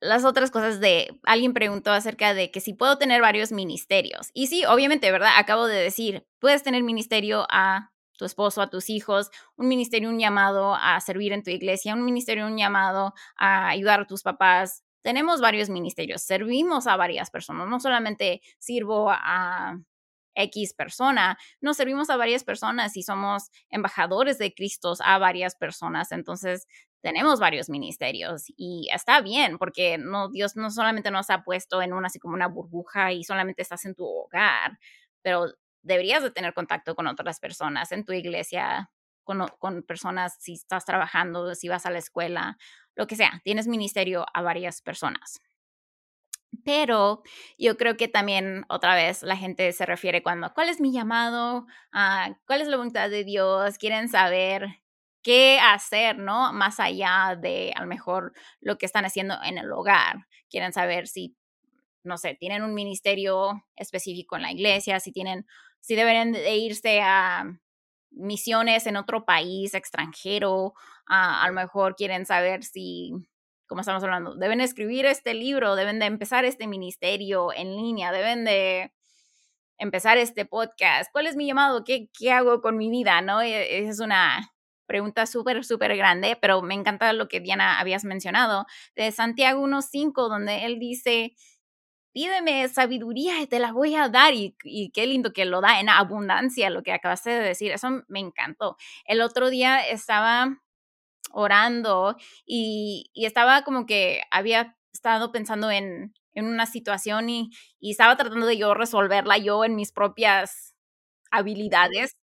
las 0.00 0.24
otras 0.24 0.50
cosas 0.50 0.80
de, 0.80 1.18
alguien 1.24 1.52
preguntó 1.52 1.92
acerca 1.92 2.34
de 2.34 2.50
que 2.50 2.60
si 2.60 2.72
puedo 2.72 2.98
tener 2.98 3.20
varios 3.20 3.52
ministerios. 3.52 4.30
Y 4.32 4.46
sí, 4.46 4.64
obviamente, 4.64 5.10
¿verdad? 5.12 5.32
Acabo 5.36 5.66
de 5.66 5.76
decir, 5.76 6.26
puedes 6.38 6.62
tener 6.62 6.82
ministerio 6.82 7.46
a 7.50 7.92
tu 8.16 8.24
esposo, 8.24 8.60
a 8.62 8.70
tus 8.70 8.90
hijos, 8.90 9.30
un 9.56 9.68
ministerio, 9.68 10.08
un 10.08 10.18
llamado 10.18 10.74
a 10.74 11.00
servir 11.00 11.32
en 11.32 11.42
tu 11.42 11.50
iglesia, 11.50 11.94
un 11.94 12.04
ministerio, 12.04 12.46
un 12.46 12.56
llamado 12.56 13.14
a 13.36 13.68
ayudar 13.68 14.00
a 14.00 14.06
tus 14.06 14.22
papás. 14.22 14.82
Tenemos 15.02 15.40
varios 15.40 15.70
ministerios, 15.70 16.22
servimos 16.22 16.86
a 16.86 16.96
varias 16.96 17.30
personas, 17.30 17.68
no 17.68 17.80
solamente 17.80 18.42
sirvo 18.58 19.10
a 19.10 19.78
X 20.34 20.74
persona, 20.74 21.38
nos 21.60 21.76
servimos 21.76 22.10
a 22.10 22.16
varias 22.16 22.44
personas 22.44 22.96
y 22.96 23.02
somos 23.02 23.50
embajadores 23.70 24.38
de 24.38 24.52
Cristo 24.52 24.94
a 25.02 25.18
varias 25.18 25.56
personas. 25.56 26.12
Entonces, 26.12 26.66
tenemos 27.00 27.40
varios 27.40 27.68
ministerios 27.68 28.44
y 28.56 28.88
está 28.92 29.20
bien 29.20 29.58
porque 29.58 29.98
no 29.98 30.28
Dios 30.28 30.56
no 30.56 30.70
solamente 30.70 31.10
nos 31.10 31.30
ha 31.30 31.42
puesto 31.42 31.82
en 31.82 31.92
una 31.92 32.08
así 32.08 32.18
como 32.18 32.34
una 32.34 32.48
burbuja 32.48 33.12
y 33.12 33.24
solamente 33.24 33.62
estás 33.62 33.84
en 33.84 33.94
tu 33.94 34.04
hogar, 34.04 34.78
pero 35.22 35.46
deberías 35.82 36.22
de 36.22 36.30
tener 36.30 36.54
contacto 36.54 36.94
con 36.94 37.06
otras 37.06 37.40
personas 37.40 37.92
en 37.92 38.04
tu 38.04 38.12
iglesia, 38.12 38.90
con, 39.24 39.46
con 39.58 39.82
personas 39.82 40.36
si 40.40 40.54
estás 40.54 40.84
trabajando, 40.84 41.54
si 41.54 41.68
vas 41.68 41.86
a 41.86 41.90
la 41.90 41.98
escuela, 41.98 42.58
lo 42.94 43.06
que 43.06 43.16
sea, 43.16 43.40
tienes 43.44 43.66
ministerio 43.66 44.26
a 44.34 44.42
varias 44.42 44.82
personas. 44.82 45.40
Pero 46.64 47.22
yo 47.58 47.76
creo 47.76 47.96
que 47.96 48.08
también 48.08 48.64
otra 48.68 48.94
vez 48.94 49.22
la 49.22 49.36
gente 49.36 49.72
se 49.72 49.86
refiere 49.86 50.22
cuando, 50.22 50.52
¿cuál 50.52 50.68
es 50.68 50.80
mi 50.80 50.92
llamado? 50.92 51.66
Ah, 51.92 52.36
¿Cuál 52.46 52.60
es 52.60 52.68
la 52.68 52.76
voluntad 52.76 53.08
de 53.08 53.24
Dios? 53.24 53.78
Quieren 53.78 54.08
saber 54.08 54.82
qué 55.22 55.58
hacer, 55.60 56.18
¿no? 56.18 56.52
Más 56.52 56.80
allá 56.80 57.36
de 57.40 57.72
a 57.76 57.80
lo 57.80 57.86
mejor 57.86 58.32
lo 58.60 58.78
que 58.78 58.86
están 58.86 59.04
haciendo 59.04 59.34
en 59.44 59.58
el 59.58 59.70
hogar. 59.72 60.26
Quieren 60.48 60.72
saber 60.72 61.06
si, 61.06 61.36
no 62.02 62.18
sé, 62.18 62.34
tienen 62.34 62.62
un 62.62 62.74
ministerio 62.74 63.64
específico 63.76 64.36
en 64.36 64.42
la 64.42 64.52
iglesia, 64.52 65.00
si 65.00 65.12
tienen, 65.12 65.46
si 65.80 65.94
deben 65.94 66.32
de 66.32 66.56
irse 66.56 67.00
a 67.02 67.44
misiones 68.10 68.86
en 68.86 68.96
otro 68.96 69.24
país 69.24 69.74
extranjero, 69.74 70.74
a 71.06 71.44
lo 71.46 71.54
mejor 71.54 71.96
quieren 71.96 72.26
saber 72.26 72.64
si 72.64 73.12
como 73.70 73.82
estamos 73.82 74.02
hablando, 74.02 74.34
deben 74.34 74.60
escribir 74.60 75.06
este 75.06 75.32
libro, 75.32 75.76
deben 75.76 76.00
de 76.00 76.06
empezar 76.06 76.44
este 76.44 76.66
ministerio 76.66 77.52
en 77.52 77.76
línea, 77.76 78.10
deben 78.10 78.44
de 78.44 78.92
empezar 79.78 80.18
este 80.18 80.44
podcast. 80.44 81.08
¿Cuál 81.12 81.28
es 81.28 81.36
mi 81.36 81.46
llamado? 81.46 81.84
¿Qué, 81.84 82.08
qué 82.12 82.32
hago 82.32 82.62
con 82.62 82.76
mi 82.76 82.90
vida? 82.90 83.22
¿No? 83.22 83.40
E, 83.42 83.86
es 83.86 84.00
una 84.00 84.52
pregunta 84.90 85.24
súper, 85.26 85.64
súper 85.64 85.96
grande, 85.96 86.36
pero 86.40 86.60
me 86.62 86.74
encanta 86.74 87.12
lo 87.12 87.28
que 87.28 87.38
Diana 87.38 87.78
habías 87.78 88.04
mencionado 88.04 88.66
de 88.96 89.12
Santiago 89.12 89.62
1.5, 89.64 90.28
donde 90.28 90.64
él 90.64 90.80
dice, 90.80 91.36
pídeme 92.12 92.68
sabiduría 92.68 93.40
y 93.40 93.46
te 93.46 93.60
la 93.60 93.70
voy 93.70 93.94
a 93.94 94.08
dar. 94.08 94.34
Y, 94.34 94.56
y, 94.64 94.90
qué 94.90 95.06
lindo 95.06 95.32
que 95.32 95.44
lo 95.44 95.60
da 95.60 95.78
en 95.78 95.88
abundancia, 95.88 96.70
lo 96.70 96.82
que 96.82 96.92
acabaste 96.92 97.30
de 97.30 97.40
decir. 97.40 97.70
Eso 97.70 98.02
me 98.08 98.18
encantó. 98.18 98.76
El 99.04 99.20
otro 99.20 99.48
día 99.48 99.80
estaba 99.86 100.58
orando 101.32 102.16
y, 102.44 103.10
estaba 103.14 103.62
como 103.62 103.86
que 103.86 104.22
había 104.30 104.76
estado 104.92 105.32
pensando 105.32 105.70
en, 105.70 106.14
una 106.34 106.66
situación 106.66 107.28
y, 107.30 107.50
estaba 107.80 108.16
tratando 108.16 108.46
de 108.46 108.58
yo 108.58 108.74
resolverla 108.74 109.38
yo 109.38 109.64
en 109.64 109.76
mis 109.76 109.92
propias 109.92 110.74
habilidades. 111.30 112.16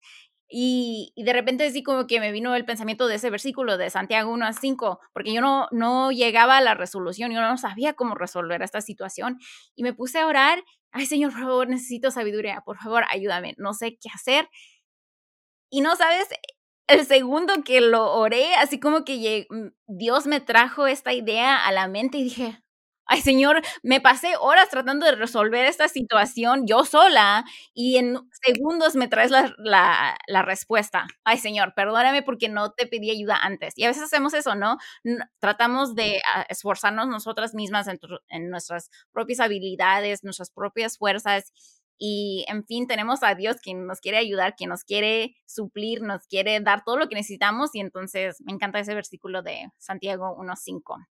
Y, 0.49 1.13
de 1.17 1.33
repente 1.33 1.67
así 1.67 1.83
como 1.83 2.07
que 2.07 2.21
me 2.21 2.31
vino 2.33 2.55
el 2.55 2.65
pensamiento 2.65 3.09
de 3.09 3.17
ese 3.17 3.31
versículo 3.31 3.79
de 3.79 3.91
Santiago 3.91 4.33
1 4.33 4.47
a 4.47 4.53
5, 4.53 5.01
porque 5.13 5.33
yo 5.33 5.41
no, 5.41 5.69
no 5.73 6.13
llegaba 6.13 6.59
a 6.59 6.61
la 6.61 6.75
resolución, 6.75 7.33
yo 7.33 7.41
no 7.41 7.57
sabía 7.59 7.95
cómo 7.95 8.15
resolver 8.15 8.63
esta 8.63 8.81
situación. 8.81 9.39
Y 9.75 9.83
me 9.83 9.93
puse 9.93 10.21
a 10.21 10.27
orar, 10.27 10.63
ay 10.93 11.07
Señor, 11.07 11.33
por 11.33 11.41
favor, 11.41 11.69
necesito 11.69 12.11
sabiduría, 12.11 12.63
por 12.65 12.79
favor, 12.79 13.05
ayúdame, 13.11 13.55
no 13.59 13.75
sé 13.75 13.99
qué 14.01 14.09
hacer. 14.15 14.49
Y 15.71 15.81
no 15.81 15.97
sabes, 15.97 16.29
el 16.87 17.05
segundo 17.07 17.65
que 17.65 17.81
lo 17.81 18.13
oré, 18.13 18.55
así 18.55 18.79
como 18.79 19.05
que 19.05 19.47
mm, 19.51 19.67
Dios 19.89 20.27
me 20.27 20.41
trajo 20.41 20.87
esta 20.87 21.13
idea 21.13 21.67
a 21.67 21.73
la 21.73 21.89
mente 21.89 22.19
y 22.19 22.25
dije, 22.25 22.63
ay 23.07 23.21
Señor, 23.23 23.63
me 23.83 24.01
pasé 24.01 24.35
horas 24.41 24.69
tratando 24.69 25.07
de 25.07 25.13
resolver 25.13 25.65
esta 25.65 25.89
situación 25.89 26.67
yo 26.67 26.85
sola 26.85 27.45
y 27.75 27.97
en 27.97 28.19
segundos 28.43 28.95
me 28.97 29.09
traes 29.09 29.31
la, 29.31 29.55
la, 29.59 30.43
respuesta. 30.43 31.07
Ay 31.25 31.39
Señor, 31.39 31.75
perdóname 31.75 32.23
porque 32.23 32.49
no 32.49 32.73
te 32.73 32.87
pedí 32.87 33.11
ayuda 33.11 33.37
antes. 33.37 33.75
Y 33.77 33.85
a 33.85 33.89
veces 33.89 34.05
hacemos 34.05 34.35
eso, 34.35 34.55
¿no? 34.55 34.79
Tratamos 35.39 35.95
de 35.95 36.21
ah, 36.35 36.47
esforzarnos 36.49 37.09
nosotras 37.09 37.55
mismas 37.55 37.89
en 37.89 38.51
nuestras 38.51 38.91
propias 39.13 39.41
habilidades, 39.41 40.25
nuestras 40.25 40.51
propias 40.51 40.99
fuerzas 40.99 41.53
y 41.99 42.45
en 42.49 42.65
fin, 42.67 42.87
tenemos 42.87 43.23
a 43.23 43.35
Dios 43.35 43.57
quien 43.63 43.87
nos 43.87 44.01
quiere 44.01 44.19
ayudar, 44.19 44.55
quien 44.57 44.71
nos 44.71 44.85
quiere 44.85 45.37
suplir, 45.47 46.03
nos 46.03 46.27
quiere 46.27 46.61
dar 46.61 46.83
todo 46.85 46.99
lo 46.99 47.09
que 47.09 47.15
necesitamos. 47.15 47.75
Y 47.75 47.81
entonces 47.81 48.41
me 48.45 48.53
encanta 48.53 48.81
ese 48.81 48.95
versículo 48.95 49.43
de 49.43 49.71
Santiago 49.79 50.37
1.5. 50.37 51.07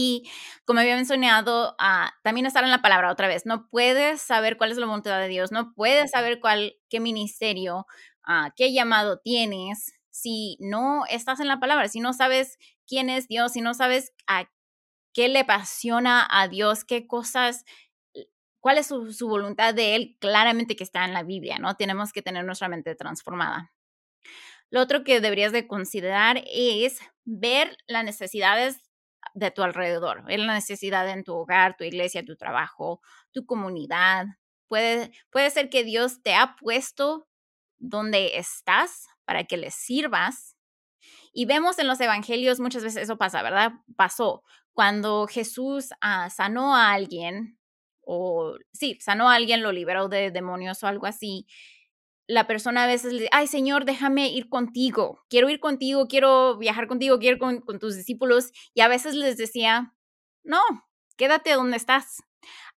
Y 0.00 0.30
como 0.64 0.78
había 0.78 0.94
mencionado, 0.94 1.70
uh, 1.72 2.08
también 2.22 2.46
estar 2.46 2.62
en 2.62 2.70
la 2.70 2.82
palabra 2.82 3.10
otra 3.10 3.26
vez. 3.26 3.46
No 3.46 3.68
puedes 3.68 4.22
saber 4.22 4.56
cuál 4.56 4.70
es 4.70 4.78
la 4.78 4.86
voluntad 4.86 5.18
de 5.18 5.26
Dios, 5.26 5.50
no 5.50 5.74
puedes 5.74 6.12
saber 6.12 6.38
cuál, 6.38 6.76
qué 6.88 7.00
ministerio, 7.00 7.84
uh, 8.28 8.52
qué 8.54 8.72
llamado 8.72 9.18
tienes 9.18 9.94
si 10.10 10.56
no 10.60 11.02
estás 11.10 11.40
en 11.40 11.48
la 11.48 11.58
palabra, 11.58 11.88
si 11.88 11.98
no 11.98 12.12
sabes 12.12 12.58
quién 12.86 13.10
es 13.10 13.26
Dios, 13.26 13.54
si 13.54 13.60
no 13.60 13.74
sabes 13.74 14.12
a 14.28 14.48
qué 15.12 15.26
le 15.26 15.40
apasiona 15.40 16.28
a 16.30 16.46
Dios, 16.46 16.84
qué 16.84 17.08
cosas 17.08 17.64
cuál 18.60 18.78
es 18.78 18.86
su, 18.86 19.28
voluntad 19.28 19.74
de 19.74 19.96
Él, 19.96 20.16
claramente 20.20 20.76
que 20.76 20.84
está 20.84 21.04
en 21.06 21.12
la 21.12 21.24
Biblia, 21.24 21.58
¿no? 21.58 21.74
Tenemos 21.74 22.12
que 22.12 22.22
tener 22.22 22.44
nuestra 22.44 22.68
mente 22.68 22.94
transformada. 22.94 23.72
Lo 24.70 24.80
otro 24.80 25.02
que 25.02 25.20
deberías 25.20 25.50
de 25.50 25.66
considerar 25.66 26.44
es 26.46 27.00
ver 27.24 27.76
las 27.88 28.04
necesidades 28.04 28.87
de 29.38 29.50
tu 29.50 29.62
alrededor, 29.62 30.24
ver 30.24 30.40
la 30.40 30.54
necesidad 30.54 31.08
en 31.08 31.24
tu 31.24 31.34
hogar, 31.34 31.76
tu 31.76 31.84
iglesia, 31.84 32.24
tu 32.24 32.36
trabajo, 32.36 33.00
tu 33.32 33.46
comunidad. 33.46 34.26
Puede, 34.68 35.12
puede 35.30 35.50
ser 35.50 35.70
que 35.70 35.84
Dios 35.84 36.22
te 36.22 36.34
ha 36.34 36.56
puesto 36.56 37.28
donde 37.78 38.36
estás 38.38 39.06
para 39.24 39.44
que 39.44 39.56
le 39.56 39.70
sirvas. 39.70 40.56
Y 41.32 41.46
vemos 41.46 41.78
en 41.78 41.86
los 41.86 42.00
evangelios 42.00 42.60
muchas 42.60 42.82
veces 42.82 43.04
eso 43.04 43.16
pasa, 43.16 43.42
¿verdad? 43.42 43.72
Pasó 43.96 44.42
cuando 44.72 45.26
Jesús 45.26 45.90
ah, 46.00 46.30
sanó 46.30 46.76
a 46.76 46.92
alguien, 46.92 47.58
o 48.00 48.56
sí, 48.72 48.96
sanó 49.00 49.28
a 49.28 49.34
alguien, 49.34 49.60
lo 49.60 49.72
liberó 49.72 50.08
de 50.08 50.30
demonios 50.30 50.82
o 50.82 50.86
algo 50.86 51.06
así, 51.06 51.46
la 52.28 52.46
persona 52.46 52.84
a 52.84 52.86
veces 52.86 53.12
le 53.12 53.20
dice, 53.20 53.30
ay 53.32 53.46
Señor, 53.48 53.84
déjame 53.86 54.28
ir 54.28 54.48
contigo, 54.48 55.24
quiero 55.30 55.48
ir 55.50 55.60
contigo, 55.60 56.06
quiero 56.08 56.58
viajar 56.58 56.86
contigo, 56.86 57.18
quiero 57.18 57.36
ir 57.36 57.40
con, 57.40 57.60
con 57.62 57.78
tus 57.78 57.96
discípulos. 57.96 58.52
Y 58.74 58.82
a 58.82 58.88
veces 58.88 59.14
les 59.14 59.36
decía, 59.38 59.94
no, 60.44 60.60
quédate 61.16 61.52
donde 61.52 61.76
estás. 61.78 62.22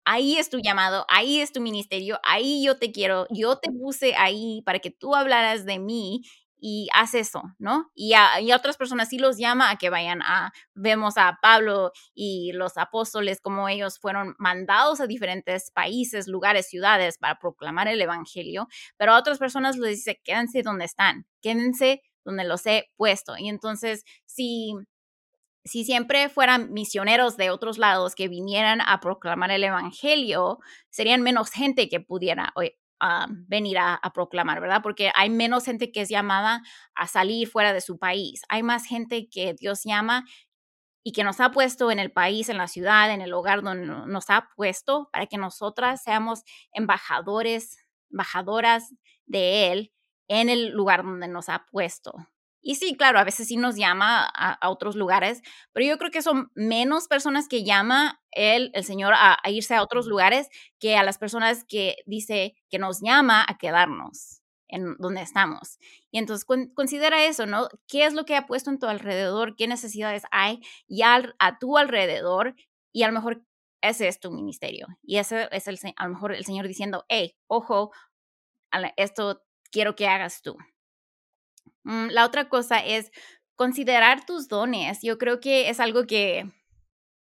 Ahí 0.04 0.36
es 0.36 0.48
tu 0.50 0.58
llamado, 0.60 1.04
ahí 1.08 1.40
es 1.40 1.52
tu 1.52 1.60
ministerio, 1.60 2.18
ahí 2.24 2.64
yo 2.64 2.78
te 2.78 2.90
quiero, 2.90 3.26
yo 3.30 3.58
te 3.58 3.70
puse 3.70 4.14
ahí 4.16 4.62
para 4.64 4.78
que 4.78 4.90
tú 4.90 5.14
hablaras 5.14 5.66
de 5.66 5.78
mí 5.78 6.22
y 6.60 6.88
haz 6.94 7.14
eso, 7.14 7.42
¿no? 7.58 7.90
Y 7.94 8.14
a, 8.14 8.30
otras 8.54 8.76
personas 8.76 9.08
sí 9.08 9.18
los 9.18 9.38
llama 9.38 9.70
a 9.70 9.76
que 9.76 9.90
vayan 9.90 10.22
a, 10.22 10.52
vemos 10.74 11.16
a 11.16 11.38
Pablo 11.42 11.92
y 12.14 12.52
los 12.52 12.76
apóstoles, 12.76 13.40
como 13.40 13.68
ellos 13.68 13.98
fueron 13.98 14.34
mandados 14.38 15.00
a 15.00 15.06
diferentes 15.06 15.70
países, 15.70 16.28
lugares, 16.28 16.68
ciudades 16.68 17.18
para 17.18 17.38
proclamar 17.38 17.88
el 17.88 18.00
Evangelio, 18.00 18.68
pero 18.96 19.12
a 19.12 19.18
otras 19.18 19.38
personas 19.38 19.76
les 19.76 19.96
dice, 19.96 20.20
quédense 20.22 20.62
donde 20.62 20.84
están, 20.84 21.26
quédense 21.40 22.02
donde 22.24 22.44
los 22.44 22.66
he 22.66 22.90
puesto. 22.96 23.36
Y 23.38 23.48
entonces, 23.48 24.04
si 24.26 24.74
si 25.64 25.84
siempre 25.84 26.28
fueran 26.28 26.72
misioneros 26.72 27.36
de 27.36 27.50
otros 27.50 27.78
lados 27.78 28.14
que 28.14 28.28
vinieran 28.28 28.80
a 28.80 29.00
proclamar 29.00 29.50
el 29.50 29.64
Evangelio, 29.64 30.58
serían 30.88 31.22
menos 31.22 31.50
gente 31.50 31.88
que 31.88 32.00
pudiera 32.00 32.52
venir 33.46 33.78
a, 33.78 34.00
proclamar, 34.14 34.60
¿verdad? 34.60 34.82
Porque 34.82 35.10
hay 35.14 35.30
menos 35.30 35.64
gente 35.64 35.92
que 35.92 36.02
es 36.02 36.08
llamada 36.08 36.62
a 36.94 37.06
salir 37.06 37.48
fuera 37.48 37.72
de 37.72 37.80
su 37.80 37.98
país. 37.98 38.42
Hay 38.48 38.62
más 38.62 38.84
gente 38.84 39.28
que 39.28 39.54
Dios 39.54 39.82
llama 39.84 40.24
y 41.02 41.12
que 41.12 41.24
nos 41.24 41.40
ha 41.40 41.50
puesto 41.50 41.90
en 41.90 41.98
el 41.98 42.12
país, 42.12 42.48
en 42.48 42.58
la 42.58 42.68
ciudad, 42.68 43.12
en 43.12 43.22
el 43.22 43.32
hogar 43.32 43.62
donde 43.62 43.86
nos 43.86 44.30
ha 44.30 44.48
puesto 44.54 45.08
para 45.12 45.26
que 45.26 45.38
nosotras 45.38 46.02
seamos 46.02 46.42
embajadores, 46.72 47.78
embajadoras 48.10 48.94
de 49.26 49.72
Él 49.72 49.92
en 50.28 50.48
el 50.48 50.70
lugar 50.70 51.02
donde 51.02 51.28
nos 51.28 51.48
ha 51.48 51.66
puesto. 51.70 52.12
Y 52.62 52.74
sí, 52.74 52.96
claro, 52.96 53.18
a 53.18 53.24
veces 53.24 53.48
sí 53.48 53.56
nos 53.56 53.76
llama 53.76 54.24
a, 54.34 54.68
otros 54.68 54.94
lugares, 54.96 55.42
pero 55.72 55.86
yo 55.86 55.98
creo 55.98 56.10
que 56.10 56.22
son 56.22 56.50
menos 56.54 57.08
personas 57.08 57.48
que 57.48 57.64
llama 57.64 58.20
él, 58.30 58.70
el 58.74 58.84
Señor, 58.84 59.14
a, 59.16 59.38
irse 59.46 59.74
a 59.74 59.82
otros 59.82 60.06
lugares 60.06 60.48
que 60.78 60.96
a 60.96 61.02
las 61.02 61.18
personas 61.18 61.64
que 61.64 61.96
dice 62.06 62.54
que 62.68 62.78
nos 62.78 63.00
llama 63.00 63.44
a 63.48 63.56
quedarnos 63.56 64.42
en 64.68 64.96
donde 64.98 65.22
estamos. 65.22 65.78
Y 66.10 66.18
entonces 66.18 66.46
considera 66.74 67.24
eso, 67.24 67.46
¿no? 67.46 67.68
¿Qué 67.88 68.04
es 68.04 68.14
lo 68.14 68.24
que 68.24 68.36
ha 68.36 68.46
puesto 68.46 68.70
en 68.70 68.78
tu 68.78 68.86
alrededor? 68.86 69.56
¿Qué 69.56 69.66
necesidades 69.66 70.22
hay 70.30 70.60
ya 70.86 71.22
a 71.38 71.58
tu 71.58 71.76
alrededor? 71.76 72.54
Y 72.92 73.02
a 73.02 73.08
lo 73.08 73.14
mejor 73.14 73.42
ese 73.82 74.08
es 74.08 74.20
tu 74.20 74.30
ministerio. 74.30 74.86
Y 75.02 75.18
ese 75.18 75.48
es 75.52 75.66
el, 75.66 75.78
a 75.96 76.04
lo 76.04 76.14
mejor 76.14 76.32
el 76.34 76.44
Señor 76.44 76.68
diciendo, 76.68 77.04
hey, 77.08 77.36
ojo, 77.46 77.90
esto 78.96 79.42
quiero 79.70 79.96
que 79.96 80.06
hagas 80.06 80.42
tú. 80.42 80.56
Mm, 81.84 82.08
la 82.10 82.24
otra 82.26 82.48
cosa 82.48 82.78
es 82.78 83.10
considerar 83.56 84.24
tus 84.26 84.48
dones. 84.48 85.00
Yo 85.02 85.18
creo 85.18 85.40
que 85.40 85.68
es 85.70 85.80
algo 85.80 86.06
que 86.06 86.50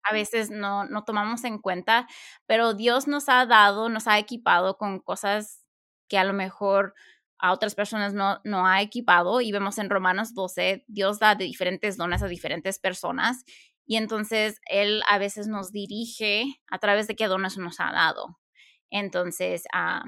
a 0.05 0.13
veces 0.15 0.51
no, 0.51 0.85
no 0.87 1.05
tomamos 1.05 1.45
en 1.45 1.59
cuenta, 1.59 2.07
pero 2.47 2.75
Dios 2.75 3.09
nos 3.09 3.29
ha 3.29 3.45
dado, 3.47 3.89
nos 3.89 4.07
ha 4.09 4.19
equipado 4.19 4.79
con 4.79 5.01
cosas 5.01 5.65
que 6.09 6.19
a 6.19 6.25
lo 6.25 6.33
mejor 6.33 6.95
a 7.39 7.53
otras 7.53 7.75
personas 7.75 8.15
no, 8.15 8.41
no 8.45 8.67
ha 8.67 8.83
equipado. 8.83 9.41
Y 9.41 9.53
vemos 9.53 9.79
en 9.79 9.91
Romanos 9.91 10.35
12, 10.35 10.85
Dios 10.89 11.19
da 11.19 11.35
de 11.35 11.45
diferentes 11.45 11.97
dones 11.97 12.23
a 12.23 12.29
diferentes 12.29 12.79
personas. 12.79 13.45
Y 13.87 13.97
entonces 13.97 14.61
Él 14.67 15.03
a 15.09 15.19
veces 15.19 15.49
nos 15.49 15.73
dirige 15.73 16.45
a 16.71 16.79
través 16.79 17.07
de 17.09 17.17
qué 17.17 17.27
dones 17.27 17.57
nos 17.59 17.81
ha 17.81 17.93
dado. 17.93 18.39
Entonces, 18.91 19.65
ah, 19.73 20.03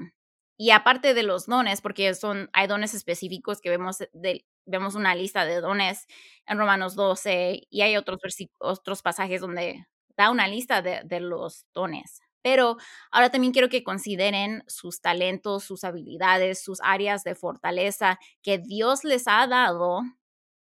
y 0.61 0.69
aparte 0.69 1.15
de 1.15 1.23
los 1.23 1.47
dones, 1.47 1.81
porque 1.81 2.13
son, 2.13 2.51
hay 2.53 2.67
dones 2.67 2.93
específicos 2.93 3.61
que 3.61 3.71
vemos, 3.71 3.97
de, 4.13 4.45
vemos 4.67 4.93
una 4.93 5.15
lista 5.15 5.43
de 5.43 5.59
dones 5.59 6.05
en 6.45 6.59
Romanos 6.59 6.93
12 6.93 7.63
y 7.67 7.81
hay 7.81 7.97
otros, 7.97 8.19
otros 8.59 9.01
pasajes 9.01 9.41
donde 9.41 9.87
da 10.15 10.29
una 10.29 10.47
lista 10.47 10.83
de, 10.83 11.01
de 11.03 11.19
los 11.19 11.65
dones. 11.73 12.21
Pero 12.43 12.77
ahora 13.09 13.31
también 13.31 13.53
quiero 13.53 13.69
que 13.69 13.83
consideren 13.83 14.63
sus 14.67 15.01
talentos, 15.01 15.63
sus 15.63 15.83
habilidades, 15.83 16.63
sus 16.63 16.79
áreas 16.83 17.23
de 17.23 17.33
fortaleza 17.33 18.19
que 18.43 18.59
Dios 18.59 19.03
les 19.03 19.27
ha 19.27 19.47
dado, 19.47 20.01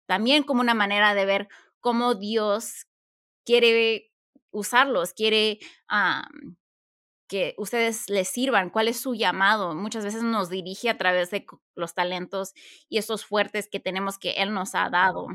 también 0.05 0.43
como 0.43 0.61
una 0.61 0.75
manera 0.75 1.13
de 1.13 1.25
ver 1.25 1.49
cómo 1.81 2.15
Dios 2.15 2.87
quiere 3.43 4.13
usarlos, 4.49 5.11
quiere 5.11 5.59
que 7.33 7.55
ustedes 7.57 8.11
les 8.11 8.27
sirvan, 8.27 8.69
cuál 8.69 8.87
es 8.87 8.99
su 8.99 9.15
llamado. 9.15 9.73
Muchas 9.73 10.05
veces 10.05 10.21
nos 10.21 10.51
dirige 10.51 10.87
a 10.91 10.99
través 10.99 11.31
de 11.31 11.47
los 11.73 11.95
talentos 11.95 12.53
y 12.89 12.99
esos 12.99 13.25
fuertes 13.25 13.67
que 13.67 13.79
tenemos 13.79 14.19
que 14.19 14.33
Él 14.33 14.53
nos 14.53 14.75
ha 14.75 14.87
dado 14.91 15.25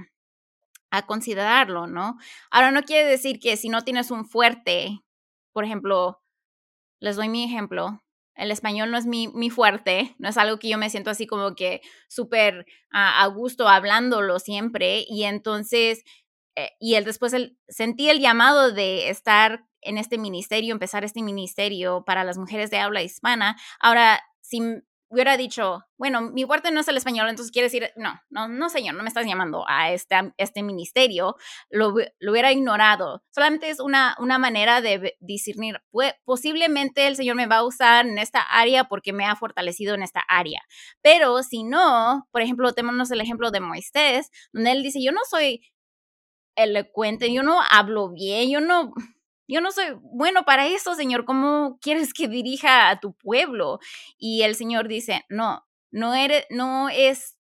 a 0.92 1.06
considerarlo, 1.06 1.88
¿no? 1.88 2.16
Ahora 2.52 2.70
no 2.70 2.84
quiere 2.84 3.08
decir 3.08 3.40
que 3.40 3.56
si 3.56 3.68
no 3.68 3.82
tienes 3.82 4.12
un 4.12 4.26
fuerte, 4.26 5.00
por 5.52 5.64
ejemplo, 5.64 6.22
les 7.00 7.16
doy 7.16 7.28
mi 7.28 7.42
ejemplo, 7.42 8.00
el 8.36 8.52
español 8.52 8.92
no 8.92 8.96
es 8.96 9.06
mi, 9.06 9.26
mi, 9.26 9.50
fuerte, 9.50 10.14
no 10.18 10.28
es 10.28 10.36
algo 10.36 10.60
que 10.60 10.68
yo 10.68 10.78
me 10.78 10.90
siento 10.90 11.10
así 11.10 11.26
como 11.26 11.56
que 11.56 11.80
súper 12.08 12.64
a 12.92 13.26
gusto 13.26 13.68
hablándolo 13.68 14.38
siempre 14.38 15.04
y 15.08 15.24
entonces, 15.24 16.04
eh, 16.54 16.70
y 16.78 16.94
él 16.94 17.04
después 17.04 17.32
el, 17.32 17.58
sentí 17.66 18.08
el 18.08 18.20
llamado 18.20 18.70
de 18.70 19.08
estar 19.10 19.67
en 19.82 19.98
este 19.98 20.18
ministerio, 20.18 20.72
empezar 20.72 21.04
este 21.04 21.22
ministerio 21.22 22.04
para 22.04 22.24
las 22.24 22.38
mujeres 22.38 22.70
de 22.70 22.78
habla 22.78 23.02
hispana. 23.02 23.56
Ahora, 23.80 24.20
si 24.40 24.60
hubiera 25.10 25.36
dicho, 25.36 25.84
bueno, 25.96 26.20
mi 26.20 26.44
fuerte 26.44 26.70
no 26.70 26.80
es 26.80 26.88
el 26.88 26.96
español, 26.96 27.28
entonces 27.28 27.50
quiere 27.50 27.66
decir, 27.66 27.90
no, 27.96 28.20
no, 28.28 28.46
no, 28.48 28.68
señor, 28.68 28.94
no 28.94 29.02
me 29.02 29.08
estás 29.08 29.26
llamando 29.26 29.64
a 29.66 29.90
este, 29.90 30.14
este 30.36 30.62
ministerio, 30.62 31.36
lo, 31.70 31.94
lo 32.18 32.32
hubiera 32.32 32.52
ignorado. 32.52 33.22
Solamente 33.30 33.70
es 33.70 33.80
una, 33.80 34.16
una 34.18 34.38
manera 34.38 34.80
de 34.80 35.16
discernir, 35.20 35.80
pues, 35.90 36.14
posiblemente 36.24 37.06
el 37.06 37.16
Señor 37.16 37.36
me 37.36 37.46
va 37.46 37.56
a 37.56 37.64
usar 37.64 38.06
en 38.06 38.18
esta 38.18 38.40
área 38.40 38.84
porque 38.84 39.12
me 39.12 39.24
ha 39.24 39.34
fortalecido 39.34 39.94
en 39.94 40.02
esta 40.02 40.20
área. 40.28 40.60
Pero 41.00 41.42
si 41.42 41.64
no, 41.64 42.28
por 42.30 42.42
ejemplo, 42.42 42.72
tenemos 42.72 43.10
el 43.10 43.20
ejemplo 43.20 43.50
de 43.50 43.60
Moisés, 43.60 44.30
donde 44.52 44.72
él 44.72 44.82
dice, 44.82 45.02
yo 45.02 45.12
no 45.12 45.20
soy 45.28 45.62
elocuente, 46.54 47.32
yo 47.32 47.42
no 47.42 47.60
hablo 47.70 48.10
bien, 48.10 48.50
yo 48.50 48.60
no, 48.60 48.92
yo 49.48 49.60
no 49.60 49.72
soy 49.72 49.86
bueno 50.02 50.44
para 50.44 50.66
eso, 50.66 50.94
Señor, 50.94 51.24
¿cómo 51.24 51.78
quieres 51.80 52.12
que 52.12 52.28
dirija 52.28 52.90
a 52.90 53.00
tu 53.00 53.14
pueblo? 53.14 53.80
Y 54.18 54.42
el 54.42 54.54
Señor 54.54 54.88
dice, 54.88 55.24
no, 55.28 55.66
no, 55.90 56.14
eres, 56.14 56.44
no 56.50 56.88
es 56.90 57.38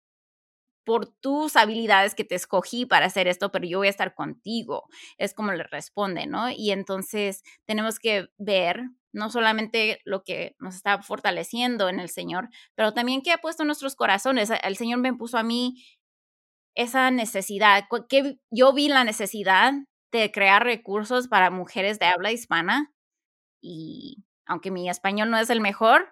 por 0.86 1.06
tus 1.06 1.58
habilidades 1.58 2.16
que 2.16 2.24
te 2.24 2.36
escogí 2.36 2.86
para 2.86 3.08
hacer 3.08 3.28
esto, 3.28 3.52
pero 3.52 3.68
yo 3.68 3.80
voy 3.80 3.88
a 3.88 3.90
estar 3.90 4.16
contigo. 4.16 4.86
Es 5.18 5.34
como 5.34 5.52
le 5.52 5.64
responde, 5.64 6.28
¿no? 6.28 6.50
Y 6.50 6.72
entonces 6.72 7.44
tenemos 7.66 8.00
que 8.00 8.30
ver 8.38 8.84
no 9.12 9.30
solamente 9.30 10.00
lo 10.06 10.24
que 10.24 10.56
nos 10.60 10.76
está 10.76 11.02
fortaleciendo 11.02 11.90
en 11.90 12.00
el 12.00 12.08
Señor, 12.08 12.48
pero 12.74 12.94
también 12.94 13.22
que 13.22 13.34
ha 13.34 13.40
puesto 13.40 13.64
en 13.64 13.68
nuestros 13.68 13.96
corazones. 13.98 14.50
El 14.64 14.78
Señor 14.78 15.00
me 15.00 15.14
puso 15.14 15.38
a 15.38 15.44
mí 15.44 15.84
esa 16.74 17.12
necesidad, 17.12 17.86
que 18.08 18.40
yo 18.50 18.72
vi 18.72 18.88
la 18.88 19.04
necesidad 19.04 19.74
de 20.12 20.32
crear 20.32 20.64
recursos 20.64 21.28
para 21.28 21.50
mujeres 21.52 22.00
de 22.00 22.06
habla 22.06 22.32
hispana 22.32 22.94
y 23.62 24.26
aunque 24.46 24.72
mi 24.72 24.90
español 24.90 25.30
no 25.32 25.38
es 25.38 25.50
el 25.50 25.62
mejor, 25.62 26.10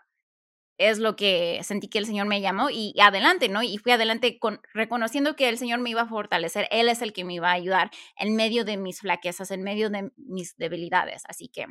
es 0.77 0.99
lo 0.99 1.15
que 1.15 1.61
sentí 1.63 1.87
que 1.87 1.99
el 1.99 2.05
Señor 2.05 2.27
me 2.27 2.41
llamó 2.41 2.69
y, 2.69 2.93
adelante, 3.01 3.49
¿no? 3.49 3.63
Y 3.63 3.77
fui 3.77 3.93
adelante 3.93 4.39
con, 4.39 4.61
reconociendo 4.73 5.35
que 5.35 5.49
el 5.49 5.57
Señor 5.57 5.79
me 5.79 5.89
iba 5.89 6.01
a 6.01 6.07
fortalecer, 6.07 6.67
Él 6.71 6.89
es 6.89 7.01
el 7.01 7.13
que 7.13 7.23
me 7.23 7.35
iba 7.35 7.49
a 7.49 7.53
ayudar 7.53 7.91
en 8.17 8.35
medio 8.35 8.65
de 8.65 8.77
mis 8.77 8.99
flaquezas, 9.01 9.51
en 9.51 9.63
medio 9.63 9.89
de 9.89 10.11
mis 10.17 10.57
debilidades. 10.57 11.23
Así 11.27 11.47
que, 11.49 11.65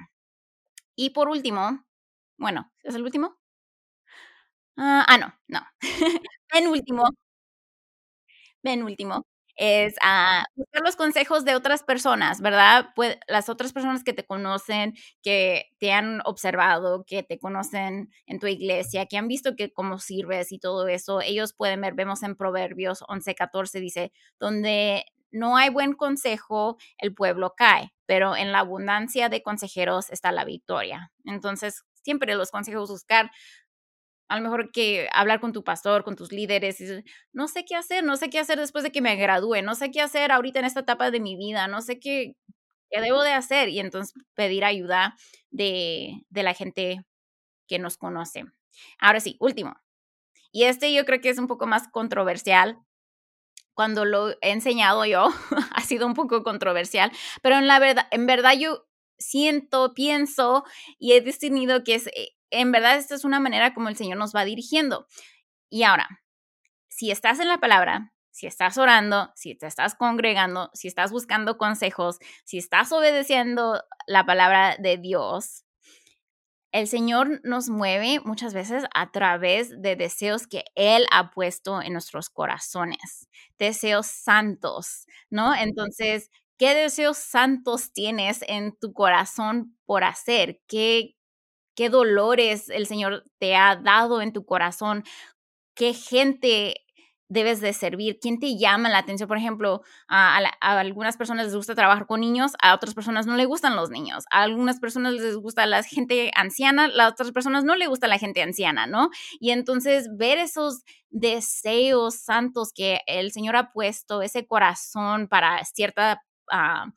y 0.96 1.10
por 1.10 1.28
último, 1.28 1.84
bueno, 2.38 2.72
¿es 2.82 2.94
el 2.94 3.02
último? 3.02 3.36
ah, 4.76 5.04
ah 5.08 5.18
no, 5.18 5.34
no. 5.48 5.60
en 6.54 6.68
último, 6.68 7.04
en 8.64 8.82
último, 8.82 9.26
es 9.56 9.94
a 10.02 10.44
buscar 10.56 10.82
los 10.84 10.96
consejos 10.96 11.44
de 11.44 11.54
otras 11.54 11.82
personas, 11.82 12.40
¿verdad? 12.40 12.90
Las 13.28 13.48
otras 13.48 13.72
personas 13.72 14.04
que 14.04 14.12
te 14.12 14.24
conocen, 14.26 14.94
que 15.22 15.66
te 15.78 15.92
han 15.92 16.20
observado, 16.24 17.04
que 17.06 17.22
te 17.22 17.38
conocen 17.38 18.10
en 18.26 18.38
tu 18.40 18.46
iglesia, 18.46 19.06
que 19.06 19.16
han 19.16 19.28
visto 19.28 19.56
que 19.56 19.72
cómo 19.72 19.98
sirves 19.98 20.52
y 20.52 20.58
todo 20.58 20.88
eso, 20.88 21.20
ellos 21.20 21.52
pueden 21.54 21.80
ver, 21.80 21.94
vemos 21.94 22.22
en 22.22 22.36
Proverbios 22.36 23.04
11, 23.08 23.34
14, 23.34 23.80
dice, 23.80 24.12
donde 24.40 25.04
no 25.30 25.56
hay 25.56 25.70
buen 25.70 25.94
consejo, 25.94 26.76
el 26.98 27.14
pueblo 27.14 27.54
cae, 27.56 27.92
pero 28.06 28.36
en 28.36 28.52
la 28.52 28.60
abundancia 28.60 29.28
de 29.28 29.42
consejeros 29.42 30.10
está 30.10 30.30
la 30.32 30.44
victoria. 30.44 31.12
Entonces, 31.24 31.82
siempre 32.02 32.34
los 32.36 32.50
consejos 32.50 32.90
buscar 32.90 33.30
a 34.28 34.36
lo 34.36 34.42
mejor 34.42 34.70
que 34.72 35.08
hablar 35.12 35.40
con 35.40 35.52
tu 35.52 35.64
pastor, 35.64 36.04
con 36.04 36.16
tus 36.16 36.32
líderes, 36.32 36.78
no 37.32 37.48
sé 37.48 37.64
qué 37.64 37.76
hacer, 37.76 38.04
no 38.04 38.16
sé 38.16 38.30
qué 38.30 38.38
hacer 38.38 38.58
después 38.58 38.84
de 38.84 38.92
que 38.92 39.00
me 39.00 39.16
gradúe, 39.16 39.62
no 39.62 39.74
sé 39.74 39.90
qué 39.90 40.00
hacer 40.00 40.32
ahorita 40.32 40.60
en 40.60 40.64
esta 40.64 40.80
etapa 40.80 41.10
de 41.10 41.20
mi 41.20 41.36
vida, 41.36 41.68
no 41.68 41.82
sé 41.82 41.98
qué, 42.00 42.34
qué 42.90 43.00
debo 43.00 43.22
de 43.22 43.32
hacer 43.32 43.68
y 43.68 43.80
entonces 43.80 44.14
pedir 44.34 44.64
ayuda 44.64 45.16
de, 45.50 46.24
de 46.30 46.42
la 46.42 46.54
gente 46.54 47.04
que 47.68 47.78
nos 47.78 47.96
conoce. 47.96 48.44
Ahora 48.98 49.20
sí, 49.20 49.36
último. 49.40 49.74
Y 50.52 50.64
este 50.64 50.92
yo 50.92 51.04
creo 51.04 51.20
que 51.20 51.30
es 51.30 51.38
un 51.38 51.48
poco 51.48 51.66
más 51.66 51.88
controversial. 51.88 52.78
Cuando 53.74 54.04
lo 54.04 54.30
he 54.40 54.52
enseñado 54.52 55.04
yo, 55.04 55.28
ha 55.74 55.80
sido 55.82 56.06
un 56.06 56.14
poco 56.14 56.44
controversial, 56.44 57.10
pero 57.42 57.56
en 57.56 57.66
la 57.66 57.78
verdad, 57.80 58.06
en 58.12 58.26
verdad 58.26 58.54
yo 58.56 58.86
siento, 59.18 59.94
pienso 59.94 60.64
y 60.98 61.12
he 61.12 61.20
discernido 61.20 61.82
que 61.84 61.96
es 61.96 62.06
eh, 62.08 62.30
en 62.60 62.72
verdad 62.72 62.96
esta 62.96 63.14
es 63.14 63.24
una 63.24 63.40
manera 63.40 63.74
como 63.74 63.88
el 63.88 63.96
Señor 63.96 64.18
nos 64.18 64.34
va 64.34 64.44
dirigiendo. 64.44 65.06
Y 65.70 65.82
ahora, 65.84 66.08
si 66.88 67.10
estás 67.10 67.40
en 67.40 67.48
la 67.48 67.58
palabra, 67.58 68.12
si 68.30 68.46
estás 68.46 68.78
orando, 68.78 69.32
si 69.36 69.54
te 69.54 69.66
estás 69.66 69.94
congregando, 69.94 70.70
si 70.74 70.88
estás 70.88 71.12
buscando 71.12 71.56
consejos, 71.58 72.18
si 72.44 72.58
estás 72.58 72.90
obedeciendo 72.92 73.82
la 74.08 74.26
palabra 74.26 74.76
de 74.78 74.98
Dios, 74.98 75.64
el 76.72 76.88
Señor 76.88 77.40
nos 77.44 77.68
mueve 77.68 78.18
muchas 78.24 78.52
veces 78.52 78.82
a 78.92 79.12
través 79.12 79.80
de 79.80 79.94
deseos 79.94 80.48
que 80.48 80.64
Él 80.74 81.06
ha 81.12 81.30
puesto 81.30 81.80
en 81.80 81.92
nuestros 81.92 82.28
corazones, 82.30 83.28
deseos 83.60 84.08
santos, 84.08 85.06
¿no? 85.30 85.54
Entonces, 85.54 86.30
¿qué 86.58 86.74
deseos 86.74 87.16
santos 87.18 87.92
tienes 87.92 88.40
en 88.48 88.76
tu 88.76 88.92
corazón 88.92 89.78
por 89.86 90.02
hacer? 90.02 90.60
¿Qué, 90.66 91.14
qué 91.74 91.90
dolores 91.90 92.68
el 92.70 92.86
Señor 92.86 93.24
te 93.38 93.56
ha 93.56 93.76
dado 93.76 94.22
en 94.22 94.32
tu 94.32 94.44
corazón, 94.44 95.04
qué 95.74 95.94
gente 95.94 96.84
debes 97.28 97.60
de 97.60 97.72
servir, 97.72 98.18
quién 98.20 98.38
te 98.38 98.56
llama 98.56 98.88
la 98.88 98.98
atención. 98.98 99.28
Por 99.28 99.38
ejemplo, 99.38 99.82
a, 100.08 100.38
algunas 100.60 101.16
personas 101.16 101.46
les 101.46 101.56
gusta 101.56 101.74
trabajar 101.74 102.06
con 102.06 102.20
niños, 102.20 102.52
a 102.62 102.74
otras 102.74 102.94
personas 102.94 103.26
no 103.26 103.36
les 103.36 103.46
gustan 103.46 103.76
los 103.76 103.90
niños, 103.90 104.24
a 104.30 104.42
algunas 104.42 104.78
personas 104.78 105.14
les 105.14 105.36
gusta 105.36 105.66
la 105.66 105.82
gente 105.82 106.30
anciana, 106.34 106.90
a 106.98 107.08
otras 107.08 107.32
personas 107.32 107.64
no 107.64 107.76
les 107.76 107.88
gusta 107.88 108.08
la 108.08 108.18
gente 108.18 108.42
anciana, 108.42 108.86
¿no? 108.86 109.10
Y 109.40 109.50
entonces 109.50 110.08
ver 110.16 110.38
esos 110.38 110.82
deseos 111.10 112.14
santos 112.16 112.72
que 112.74 113.00
el 113.06 113.32
Señor 113.32 113.56
ha 113.56 113.72
puesto, 113.72 114.22
ese 114.22 114.46
corazón 114.46 115.28
para 115.28 115.64
cierta 115.64 116.22
uh, 116.52 116.90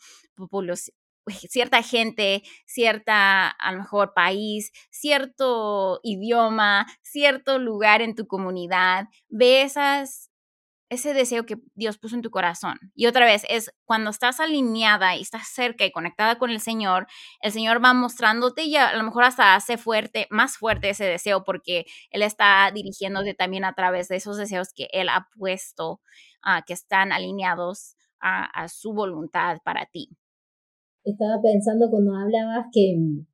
cierta 1.50 1.82
gente, 1.84 2.44
cierta, 2.66 3.50
a 3.50 3.72
lo 3.72 3.80
mejor, 3.80 4.14
país, 4.14 4.72
cierto 4.90 6.00
idioma, 6.04 6.88
cierto 7.02 7.60
lugar 7.60 8.02
en 8.02 8.16
tu 8.16 8.28
comunidad, 8.28 9.08
ve 9.30 9.70
ese 10.90 11.14
deseo 11.14 11.46
que 11.46 11.58
Dios 11.76 11.98
puso 11.98 12.16
en 12.16 12.22
tu 12.22 12.32
corazón. 12.32 12.80
Y 12.96 13.08
otra 13.08 13.26
vez, 13.26 13.46
es 13.50 13.74
cuando 13.86 14.10
estás 14.10 14.40
alineada 14.40 15.16
y 15.16 15.22
estás 15.22 15.48
cerca 15.50 15.86
y 15.86 15.92
conectada 15.92 16.38
con 16.38 16.50
el 16.50 16.62
Señor, 16.62 17.08
el 17.42 17.52
Señor 17.52 17.84
va 17.84 17.94
mostrándote 17.94 18.64
y 18.64 18.76
a 18.78 18.96
lo 18.96 19.04
mejor 19.04 19.26
hasta 19.26 19.56
hace 19.56 19.78
fuerte, 19.78 20.28
más 20.30 20.58
fuerte 20.58 20.90
ese 20.90 21.06
deseo 21.06 21.44
porque 21.44 21.86
Él 22.10 22.22
está 22.22 22.72
dirigiéndote 22.74 23.34
también 23.34 23.66
a 23.66 23.74
través 23.74 24.08
de 24.08 24.16
esos 24.18 24.38
deseos 24.38 24.70
que 24.74 24.88
Él 24.94 25.10
ha 25.10 25.28
puesto, 25.38 26.02
uh, 26.46 26.64
que 26.66 26.74
están 26.74 27.12
alineados 27.12 27.96
a 28.20 28.68
su 28.68 28.94
voluntad 28.94 29.60
para 29.64 29.86
ti 29.86 30.10
estaba 31.12 31.42
pensando 31.42 31.90
cuando 31.90 32.16
hablabas 32.16 32.68
que 32.72 32.96
mm, 32.98 33.26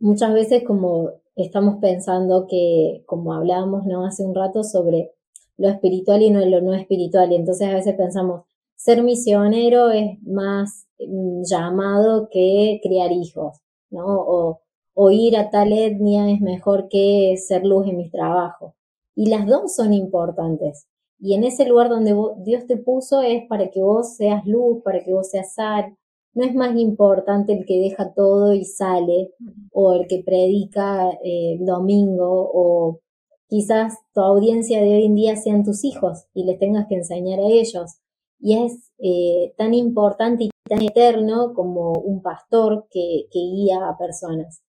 muchas 0.00 0.32
veces 0.32 0.64
como 0.64 1.10
estamos 1.36 1.76
pensando 1.80 2.46
que, 2.48 3.04
como 3.06 3.32
hablábamos 3.34 3.86
¿no? 3.86 4.04
hace 4.04 4.24
un 4.24 4.34
rato 4.34 4.62
sobre 4.62 5.12
lo 5.56 5.68
espiritual 5.68 6.22
y 6.22 6.30
no 6.30 6.44
lo 6.44 6.60
no 6.60 6.74
espiritual, 6.74 7.32
y 7.32 7.36
entonces 7.36 7.68
a 7.68 7.74
veces 7.74 7.94
pensamos, 7.94 8.42
ser 8.74 9.02
misionero 9.02 9.90
es 9.90 10.20
más 10.22 10.86
mm, 10.98 11.42
llamado 11.44 12.28
que 12.30 12.80
criar 12.82 13.12
hijos, 13.12 13.60
¿no? 13.90 14.04
O, 14.06 14.60
o 14.94 15.10
ir 15.10 15.36
a 15.36 15.50
tal 15.50 15.72
etnia 15.72 16.30
es 16.30 16.40
mejor 16.40 16.88
que 16.88 17.36
ser 17.36 17.64
luz 17.64 17.86
en 17.86 17.96
mis 17.96 18.10
trabajos. 18.10 18.74
Y 19.14 19.28
las 19.28 19.46
dos 19.46 19.74
son 19.74 19.92
importantes. 19.92 20.88
Y 21.18 21.34
en 21.34 21.44
ese 21.44 21.66
lugar 21.66 21.88
donde 21.88 22.16
Dios 22.38 22.66
te 22.66 22.76
puso 22.76 23.20
es 23.20 23.46
para 23.46 23.70
que 23.70 23.80
vos 23.80 24.16
seas 24.16 24.44
luz, 24.46 24.82
para 24.82 25.04
que 25.04 25.12
vos 25.12 25.30
seas 25.30 25.54
sal, 25.54 25.96
no 26.34 26.44
es 26.44 26.54
más 26.54 26.76
importante 26.76 27.52
el 27.52 27.66
que 27.66 27.78
deja 27.78 28.12
todo 28.14 28.54
y 28.54 28.64
sale, 28.64 29.34
o 29.72 29.94
el 29.94 30.06
que 30.06 30.22
predica 30.24 31.10
eh, 31.22 31.58
domingo, 31.60 32.50
o 32.52 33.00
quizás 33.48 33.94
tu 34.14 34.20
audiencia 34.20 34.80
de 34.80 34.94
hoy 34.94 35.04
en 35.06 35.14
día 35.14 35.36
sean 35.36 35.64
tus 35.64 35.84
hijos 35.84 36.26
y 36.34 36.44
les 36.44 36.58
tengas 36.58 36.86
que 36.88 36.96
enseñar 36.96 37.38
a 37.40 37.48
ellos. 37.48 37.98
Y 38.40 38.58
es 38.64 38.90
eh, 38.98 39.54
tan 39.56 39.74
importante 39.74 40.44
y 40.44 40.50
tan 40.68 40.82
eterno 40.82 41.52
como 41.54 41.92
un 41.92 42.22
pastor 42.22 42.86
que, 42.90 43.26
que 43.30 43.38
guía 43.38 43.88
a 43.88 43.98
personas. 43.98 44.62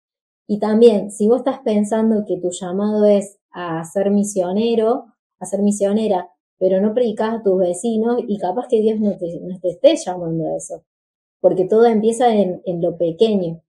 Y 0.48 0.60
también, 0.60 1.12
si 1.12 1.28
vos 1.28 1.40
estás 1.40 1.60
pensando 1.60 2.26
que 2.26 2.38
tu 2.38 2.50
llamado 2.52 3.06
es 3.06 3.38
a 3.52 3.84
ser 3.86 4.12
misionero, 4.12 5.06
a 5.40 5.46
ser 5.46 5.62
misionera, 5.62 6.30
pero 6.58 6.82
no 6.82 6.94
predicas 6.94 7.36
a 7.36 7.44
tus 7.44 7.58
vecinos 7.58 8.18
y 8.28 8.38
capaz 8.38 8.68
que 8.68 8.82
Dios 8.82 9.00
no 9.00 9.18
te, 9.18 9.40
no 9.42 9.60
te 9.60 9.70
esté 9.70 9.96
llamando 9.96 10.46
a 10.46 10.58
eso 10.58 10.84
porque 11.42 11.66
todo 11.66 11.86
empieza 11.86 12.34
en, 12.34 12.62
lo 12.82 12.98
pequeño. 12.98 13.62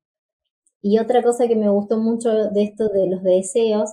Y 0.82 0.98
otra 0.98 1.22
cosa 1.22 1.48
que 1.48 1.56
me 1.56 1.70
gustó 1.70 1.98
mucho 1.98 2.30
de 2.50 2.62
esto 2.62 2.88
de 2.88 3.08
los 3.08 3.22
deseos, 3.22 3.90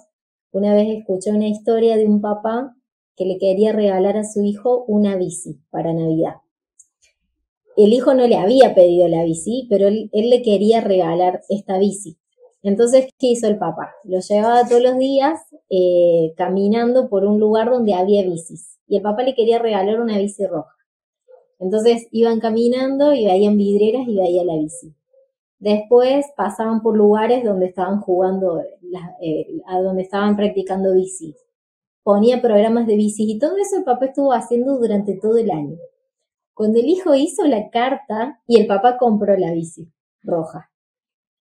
una 0.51 0.73
vez 0.75 0.99
escuché 0.99 1.31
una 1.31 1.47
historia 1.47 1.95
de 1.95 2.05
un 2.05 2.21
papá 2.21 2.75
que 3.15 3.25
le 3.25 3.37
quería 3.37 3.71
regalar 3.71 4.17
a 4.17 4.23
su 4.23 4.43
hijo 4.43 4.83
una 4.87 5.15
bici 5.15 5.59
para 5.69 5.93
Navidad. 5.93 6.35
El 7.77 7.93
hijo 7.93 8.13
no 8.13 8.27
le 8.27 8.35
había 8.35 8.75
pedido 8.75 9.07
la 9.07 9.23
bici, 9.23 9.65
pero 9.69 9.87
él, 9.87 10.09
le 10.11 10.41
quería 10.41 10.81
regalar 10.81 11.41
esta 11.47 11.77
bici. 11.77 12.17
Entonces, 12.61 13.07
¿qué 13.17 13.27
hizo 13.27 13.47
el 13.47 13.57
papá? 13.57 13.91
Lo 14.03 14.19
llevaba 14.19 14.67
todos 14.67 14.81
los 14.81 14.97
días 14.97 15.39
eh, 15.69 16.33
caminando 16.35 17.07
por 17.07 17.23
un 17.23 17.39
lugar 17.39 17.69
donde 17.69 17.93
había 17.93 18.23
bicis. 18.23 18.79
Y 18.87 18.97
el 18.97 19.01
papá 19.01 19.23
le 19.23 19.35
quería 19.35 19.59
regalar 19.59 20.01
una 20.01 20.17
bici 20.17 20.45
roja. 20.45 20.78
Entonces 21.59 22.07
iban 22.11 22.39
caminando 22.39 23.13
y 23.13 23.25
veían 23.25 23.57
vidrieras 23.57 24.07
y 24.07 24.15
veía 24.15 24.43
la 24.45 24.55
bici. 24.55 24.95
Después 25.59 26.25
pasaban 26.37 26.81
por 26.81 26.95
lugares 26.95 27.43
donde 27.43 27.65
estaban 27.67 27.99
jugando, 27.99 28.61
eh, 29.21 29.61
a 29.67 29.79
donde 29.81 30.03
estaban 30.03 30.37
practicando 30.37 30.93
bici. 30.93 31.35
Ponía 32.01 32.41
programas 32.41 32.87
de 32.87 32.95
bici 32.95 33.29
y 33.29 33.37
todo 33.39 33.57
eso 33.57 33.77
el 33.77 33.83
papá 33.83 34.05
estuvo 34.05 34.31
haciendo 34.31 34.77
durante 34.77 35.15
todo 35.15 35.37
el 35.37 35.51
año. 35.51 35.77
Cuando 36.53 36.79
el 36.79 36.85
hijo 36.85 37.13
hizo 37.13 37.45
la 37.45 37.69
carta 37.69 38.41
y 38.47 38.59
el 38.59 38.67
papá 38.67 38.97
compró 38.97 39.37
la 39.37 39.51
bici 39.51 39.91
roja. 40.23 40.71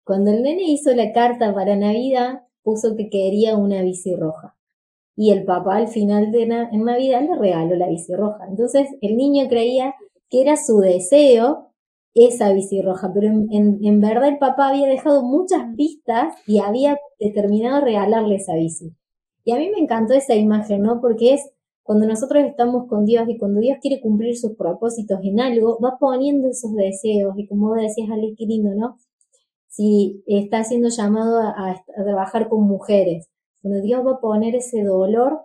Cuando 0.03 0.31
el 0.31 0.41
nene 0.41 0.63
hizo 0.63 0.93
la 0.95 1.11
carta 1.11 1.53
para 1.53 1.75
Navidad, 1.75 2.41
puso 2.63 2.95
que 2.95 3.09
quería 3.09 3.55
una 3.55 3.83
bici 3.83 4.15
roja 4.15 4.58
y 5.21 5.31
el 5.31 5.43
papá 5.43 5.75
al 5.75 5.89
final 5.89 6.31
de 6.31 6.43
en 6.43 6.85
Navidad 6.85 7.21
le 7.21 7.35
regaló 7.37 7.75
la 7.75 7.89
bici 7.89 8.15
roja. 8.15 8.45
Entonces 8.47 8.87
el 9.01 9.17
niño 9.17 9.49
creía 9.49 9.93
que 10.29 10.41
era 10.41 10.55
su 10.55 10.79
deseo 10.79 11.73
esa 12.13 12.53
bici 12.53 12.81
roja, 12.81 13.11
pero 13.13 13.27
en, 13.27 13.99
verdad 13.99 14.29
el 14.29 14.37
papá 14.37 14.69
había 14.69 14.87
dejado 14.87 15.21
muchas 15.21 15.75
pistas 15.75 16.33
y 16.47 16.59
había 16.59 16.97
determinado 17.19 17.83
regalarle 17.83 18.35
esa 18.35 18.55
bici. 18.55 18.95
Y 19.43 19.51
a 19.51 19.57
mí 19.57 19.69
me 19.69 19.79
encantó 19.79 20.13
esa 20.13 20.35
imagen, 20.35 20.83
¿no? 20.83 21.01
Porque 21.01 21.33
es 21.33 21.51
cuando 21.83 22.07
nosotros 22.07 22.41
estamos 22.45 22.87
con 22.87 23.03
Dios 23.03 23.27
y 23.27 23.37
cuando 23.37 23.59
Dios 23.59 23.77
quiere 23.81 23.99
cumplir 23.99 24.37
sus 24.37 24.55
propósitos 24.55 25.19
en 25.21 25.41
algo, 25.41 25.79
va 25.83 25.97
poniendo 25.99 26.47
esos 26.47 26.73
deseos. 26.75 27.33
Y 27.35 27.45
como 27.45 27.75
decías, 27.75 28.09
Ale, 28.09 28.35
qué 28.37 28.45
lindo, 28.45 28.73
¿no? 28.73 28.95
Si 29.67 30.23
está 30.27 30.63
siendo 30.63 30.87
llamado 30.87 31.41
a 31.41 31.83
trabajar 32.05 32.47
con 32.47 32.63
mujeres, 32.63 33.29
cuando 33.61 33.81
Dios 33.81 34.05
va 34.05 34.13
a 34.13 34.19
poner 34.21 34.55
ese 34.55 34.83
dolor, 34.83 35.41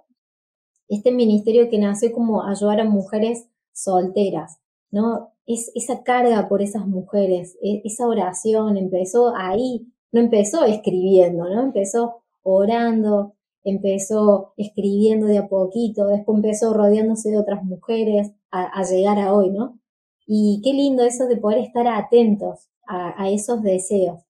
este 0.88 1.12
ministerio 1.12 1.68
que 1.68 1.78
nació 1.78 2.12
como 2.12 2.44
ayudar 2.44 2.80
a 2.80 2.84
mujeres 2.84 3.48
solteras, 3.72 4.58
¿no? 4.90 5.32
Es 5.46 5.70
esa 5.74 6.02
carga 6.02 6.48
por 6.48 6.62
esas 6.62 6.86
mujeres, 6.86 7.56
e, 7.62 7.82
esa 7.84 8.06
oración 8.06 8.76
empezó 8.76 9.34
ahí, 9.36 9.88
no 10.12 10.20
empezó 10.20 10.64
escribiendo, 10.64 11.48
¿no? 11.48 11.62
Empezó 11.62 12.22
orando, 12.42 13.34
empezó 13.64 14.52
escribiendo 14.56 15.26
de 15.26 15.38
a 15.38 15.48
poquito, 15.48 16.06
después 16.06 16.36
empezó 16.36 16.74
rodeándose 16.74 17.30
de 17.30 17.38
otras 17.38 17.64
mujeres 17.64 18.32
a, 18.50 18.82
llegar 18.84 19.18
a 19.18 19.34
hoy, 19.34 19.50
¿no? 19.50 19.80
Y 20.26 20.60
qué 20.62 20.72
lindo 20.72 21.04
eso 21.04 21.26
de 21.26 21.36
poder 21.36 21.58
estar 21.58 21.88
atentos 21.88 22.68
a 22.86 23.30
esos 23.30 23.62
deseos 23.62 24.23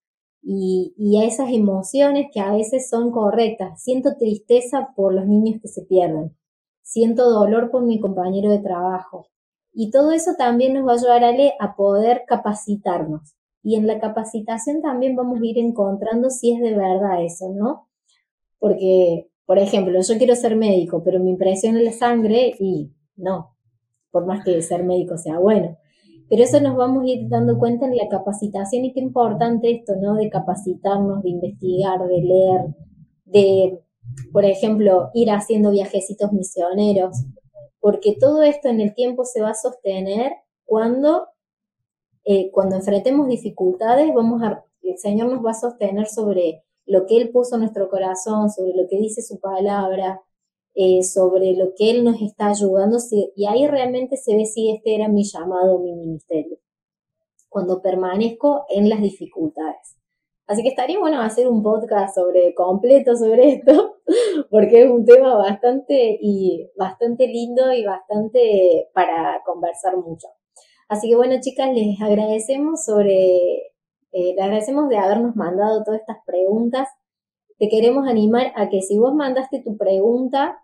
y, 0.47 1.17
a 1.17 1.25
esas 1.25 1.49
emociones 1.51 2.27
que 2.31 2.39
a 2.39 2.53
veces 2.53 2.87
son 2.87 3.11
correctas. 3.11 3.81
Siento 3.81 4.15
tristeza 4.15 4.93
por 4.95 5.13
los 5.13 5.25
niños 5.25 5.59
que 5.59 5.67
se 5.67 5.81
pierden. 5.81 6.37
Siento 6.83 7.29
dolor 7.31 7.71
por 7.71 7.83
mi 7.83 7.99
compañero 7.99 8.51
de 8.51 8.59
trabajo. 8.59 9.27
Y 9.73 9.89
todo 9.89 10.11
eso 10.11 10.31
también 10.37 10.73
nos 10.73 10.87
va 10.87 10.91
a 10.91 10.95
ayudar 10.95 11.23
a 11.59 11.75
poder 11.75 12.23
capacitarnos. 12.27 13.35
Y 13.63 13.75
en 13.75 13.87
la 13.87 13.99
capacitación 13.99 14.83
también 14.83 15.15
vamos 15.15 15.41
a 15.41 15.45
ir 15.45 15.57
encontrando 15.57 16.29
si 16.29 16.53
es 16.53 16.61
de 16.61 16.75
verdad 16.75 17.23
eso, 17.25 17.49
¿no? 17.49 17.89
Porque, 18.59 19.31
por 19.47 19.57
ejemplo, 19.57 19.99
yo 19.99 20.17
quiero 20.19 20.35
ser 20.35 20.55
médico, 20.55 21.03
pero 21.03 21.19
me 21.19 21.31
impresiona 21.31 21.81
la 21.81 21.91
sangre 21.91 22.53
y 22.59 22.91
no, 23.15 23.55
por 24.11 24.27
más 24.27 24.45
que 24.45 24.61
ser 24.61 24.83
médico 24.83 25.17
sea 25.17 25.39
bueno. 25.39 25.75
Pero 26.29 26.43
eso 26.43 26.59
nos 26.59 26.75
vamos 26.75 27.03
a 27.03 27.07
ir 27.07 27.29
dando 27.29 27.57
cuenta 27.57 27.85
en 27.85 27.95
la 27.95 28.07
capacitación 28.09 28.85
y 28.85 28.93
qué 28.93 28.99
importante 28.99 29.71
esto, 29.71 29.95
¿no? 29.95 30.15
De 30.15 30.29
capacitarnos, 30.29 31.21
de 31.23 31.29
investigar, 31.29 31.99
de 32.07 32.21
leer, 32.21 32.61
de, 33.25 33.79
por 34.31 34.45
ejemplo, 34.45 35.11
ir 35.13 35.29
haciendo 35.29 35.71
viajecitos 35.71 36.31
misioneros, 36.33 37.25
porque 37.79 38.15
todo 38.19 38.41
esto 38.41 38.69
en 38.69 38.81
el 38.81 38.95
tiempo 38.95 39.25
se 39.25 39.41
va 39.41 39.51
a 39.51 39.55
sostener 39.55 40.31
cuando, 40.65 41.27
eh, 42.23 42.49
cuando 42.51 42.75
enfrentemos 42.75 43.27
dificultades, 43.27 44.11
vamos 44.13 44.41
a, 44.41 44.65
el 44.81 44.97
Señor 44.97 45.31
nos 45.31 45.45
va 45.45 45.51
a 45.51 45.53
sostener 45.53 46.07
sobre 46.07 46.63
lo 46.87 47.05
que 47.05 47.17
Él 47.17 47.29
puso 47.29 47.55
en 47.55 47.61
nuestro 47.61 47.89
corazón, 47.89 48.49
sobre 48.49 48.73
lo 48.75 48.87
que 48.87 48.97
dice 48.97 49.21
su 49.21 49.39
palabra, 49.39 50.21
eh, 50.75 51.03
sobre 51.03 51.53
lo 51.53 51.73
que 51.75 51.89
Él 51.89 52.03
nos 52.03 52.21
está 52.21 52.47
ayudando 52.47 52.97
y 53.35 53.45
ahí 53.45 53.65
realmente 53.65 54.17
se 54.17 54.35
ve 54.35 54.45
si 54.45 54.71
este 54.71 54.93
era 54.93 55.07
mi 55.07 55.23
llamado, 55.23 55.79
mi 55.79 55.93
ministerio, 55.93 56.57
cuando 57.49 57.81
permanezco 57.81 58.65
en 58.69 58.89
las 58.89 59.01
dificultades. 59.01 59.95
Así 60.47 60.61
que 60.61 60.69
estaría 60.69 60.99
bueno 60.99 61.21
hacer 61.21 61.47
un 61.47 61.63
podcast 61.63 62.13
sobre 62.13 62.53
completo 62.53 63.15
sobre 63.15 63.53
esto, 63.53 63.95
porque 64.51 64.83
es 64.83 64.91
un 64.91 65.05
tema 65.05 65.35
bastante 65.35 66.19
y 66.21 66.69
bastante 66.77 67.27
lindo 67.27 67.71
y 67.73 67.83
bastante 67.83 68.89
para 68.93 69.41
conversar 69.43 69.97
mucho. 69.97 70.27
Así 70.87 71.09
que 71.09 71.15
bueno, 71.15 71.35
chicas, 71.41 71.73
les 71.73 71.99
agradecemos 71.99 72.85
sobre, 72.85 73.55
eh, 74.11 74.33
les 74.35 74.39
agradecemos 74.39 74.87
de 74.89 74.97
habernos 74.97 75.35
mandado 75.35 75.83
todas 75.83 76.01
estas 76.01 76.17
preguntas. 76.25 76.89
Te 77.57 77.69
queremos 77.69 78.07
animar 78.07 78.51
a 78.55 78.69
que 78.69 78.81
si 78.81 78.99
vos 78.99 79.15
mandaste 79.15 79.63
tu 79.63 79.77
pregunta, 79.77 80.61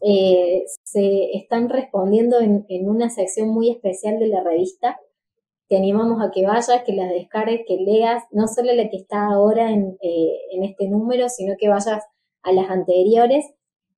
eh, 0.00 0.64
se 0.84 1.36
están 1.36 1.68
respondiendo 1.68 2.40
en, 2.40 2.64
una 2.88 3.10
sección 3.10 3.48
muy 3.48 3.70
especial 3.70 4.18
de 4.18 4.28
la 4.28 4.42
revista. 4.42 4.98
Te 5.68 5.76
animamos 5.76 6.22
a 6.22 6.30
que 6.30 6.46
vayas, 6.46 6.82
que 6.86 6.94
las 6.94 7.10
descargues, 7.10 7.62
que 7.66 7.76
leas, 7.76 8.24
no 8.30 8.48
solo 8.48 8.72
la 8.72 8.88
que 8.88 8.96
está 8.96 9.26
ahora 9.26 9.70
en, 9.70 9.98
eh, 10.00 10.38
en 10.52 10.64
este 10.64 10.88
número, 10.88 11.28
sino 11.28 11.54
que 11.58 11.68
vayas 11.68 12.02
a 12.42 12.52
las 12.52 12.70
anteriores. 12.70 13.44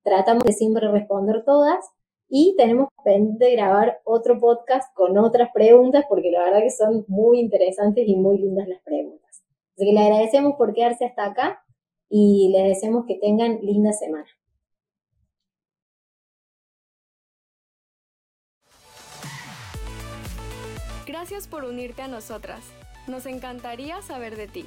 Tratamos 0.03 0.43
de 0.43 0.53
siempre 0.53 0.91
responder 0.91 1.43
todas 1.45 1.85
y 2.27 2.55
tenemos 2.57 2.87
pendiente 3.03 3.45
de 3.45 3.55
grabar 3.55 3.99
otro 4.05 4.39
podcast 4.39 4.93
con 4.95 5.17
otras 5.17 5.49
preguntas 5.53 6.05
porque 6.07 6.31
la 6.31 6.45
verdad 6.45 6.61
que 6.61 6.69
son 6.69 7.05
muy 7.07 7.39
interesantes 7.39 8.07
y 8.07 8.15
muy 8.15 8.37
lindas 8.37 8.67
las 8.67 8.81
preguntas. 8.83 9.43
Así 9.75 9.85
que 9.85 9.93
le 9.93 9.99
agradecemos 9.99 10.53
por 10.57 10.73
quedarse 10.73 11.05
hasta 11.05 11.25
acá 11.25 11.63
y 12.09 12.49
les 12.53 12.69
deseamos 12.69 13.05
que 13.05 13.15
tengan 13.15 13.59
linda 13.61 13.91
semana. 13.91 14.27
Gracias 21.31 21.47
por 21.47 21.63
unirte 21.63 22.01
a 22.01 22.09
nosotras. 22.09 22.59
Nos 23.07 23.25
encantaría 23.25 24.01
saber 24.01 24.35
de 24.35 24.49
ti. 24.49 24.65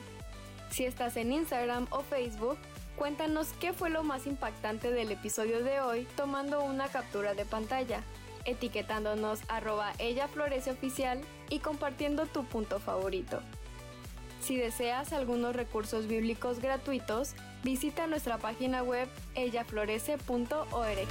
Si 0.70 0.86
estás 0.86 1.18
en 1.18 1.30
Instagram 1.30 1.86
o 1.90 2.00
Facebook, 2.00 2.56
cuéntanos 2.96 3.48
qué 3.60 3.74
fue 3.74 3.90
lo 3.90 4.02
más 4.02 4.26
impactante 4.26 4.90
del 4.90 5.12
episodio 5.12 5.62
de 5.62 5.82
hoy 5.82 6.08
tomando 6.16 6.64
una 6.64 6.88
captura 6.88 7.34
de 7.34 7.44
pantalla, 7.44 8.00
etiquetándonos 8.46 9.40
arroba 9.48 9.92
ella 9.98 10.26
florece 10.26 10.74
y 11.50 11.58
compartiendo 11.58 12.24
tu 12.24 12.46
punto 12.46 12.80
favorito. 12.80 13.42
Si 14.40 14.56
deseas 14.56 15.12
algunos 15.12 15.54
recursos 15.54 16.06
bíblicos 16.06 16.60
gratuitos, 16.60 17.34
visita 17.62 18.06
nuestra 18.06 18.38
página 18.38 18.82
web 18.82 19.06
ellaflorece.org. 19.34 21.08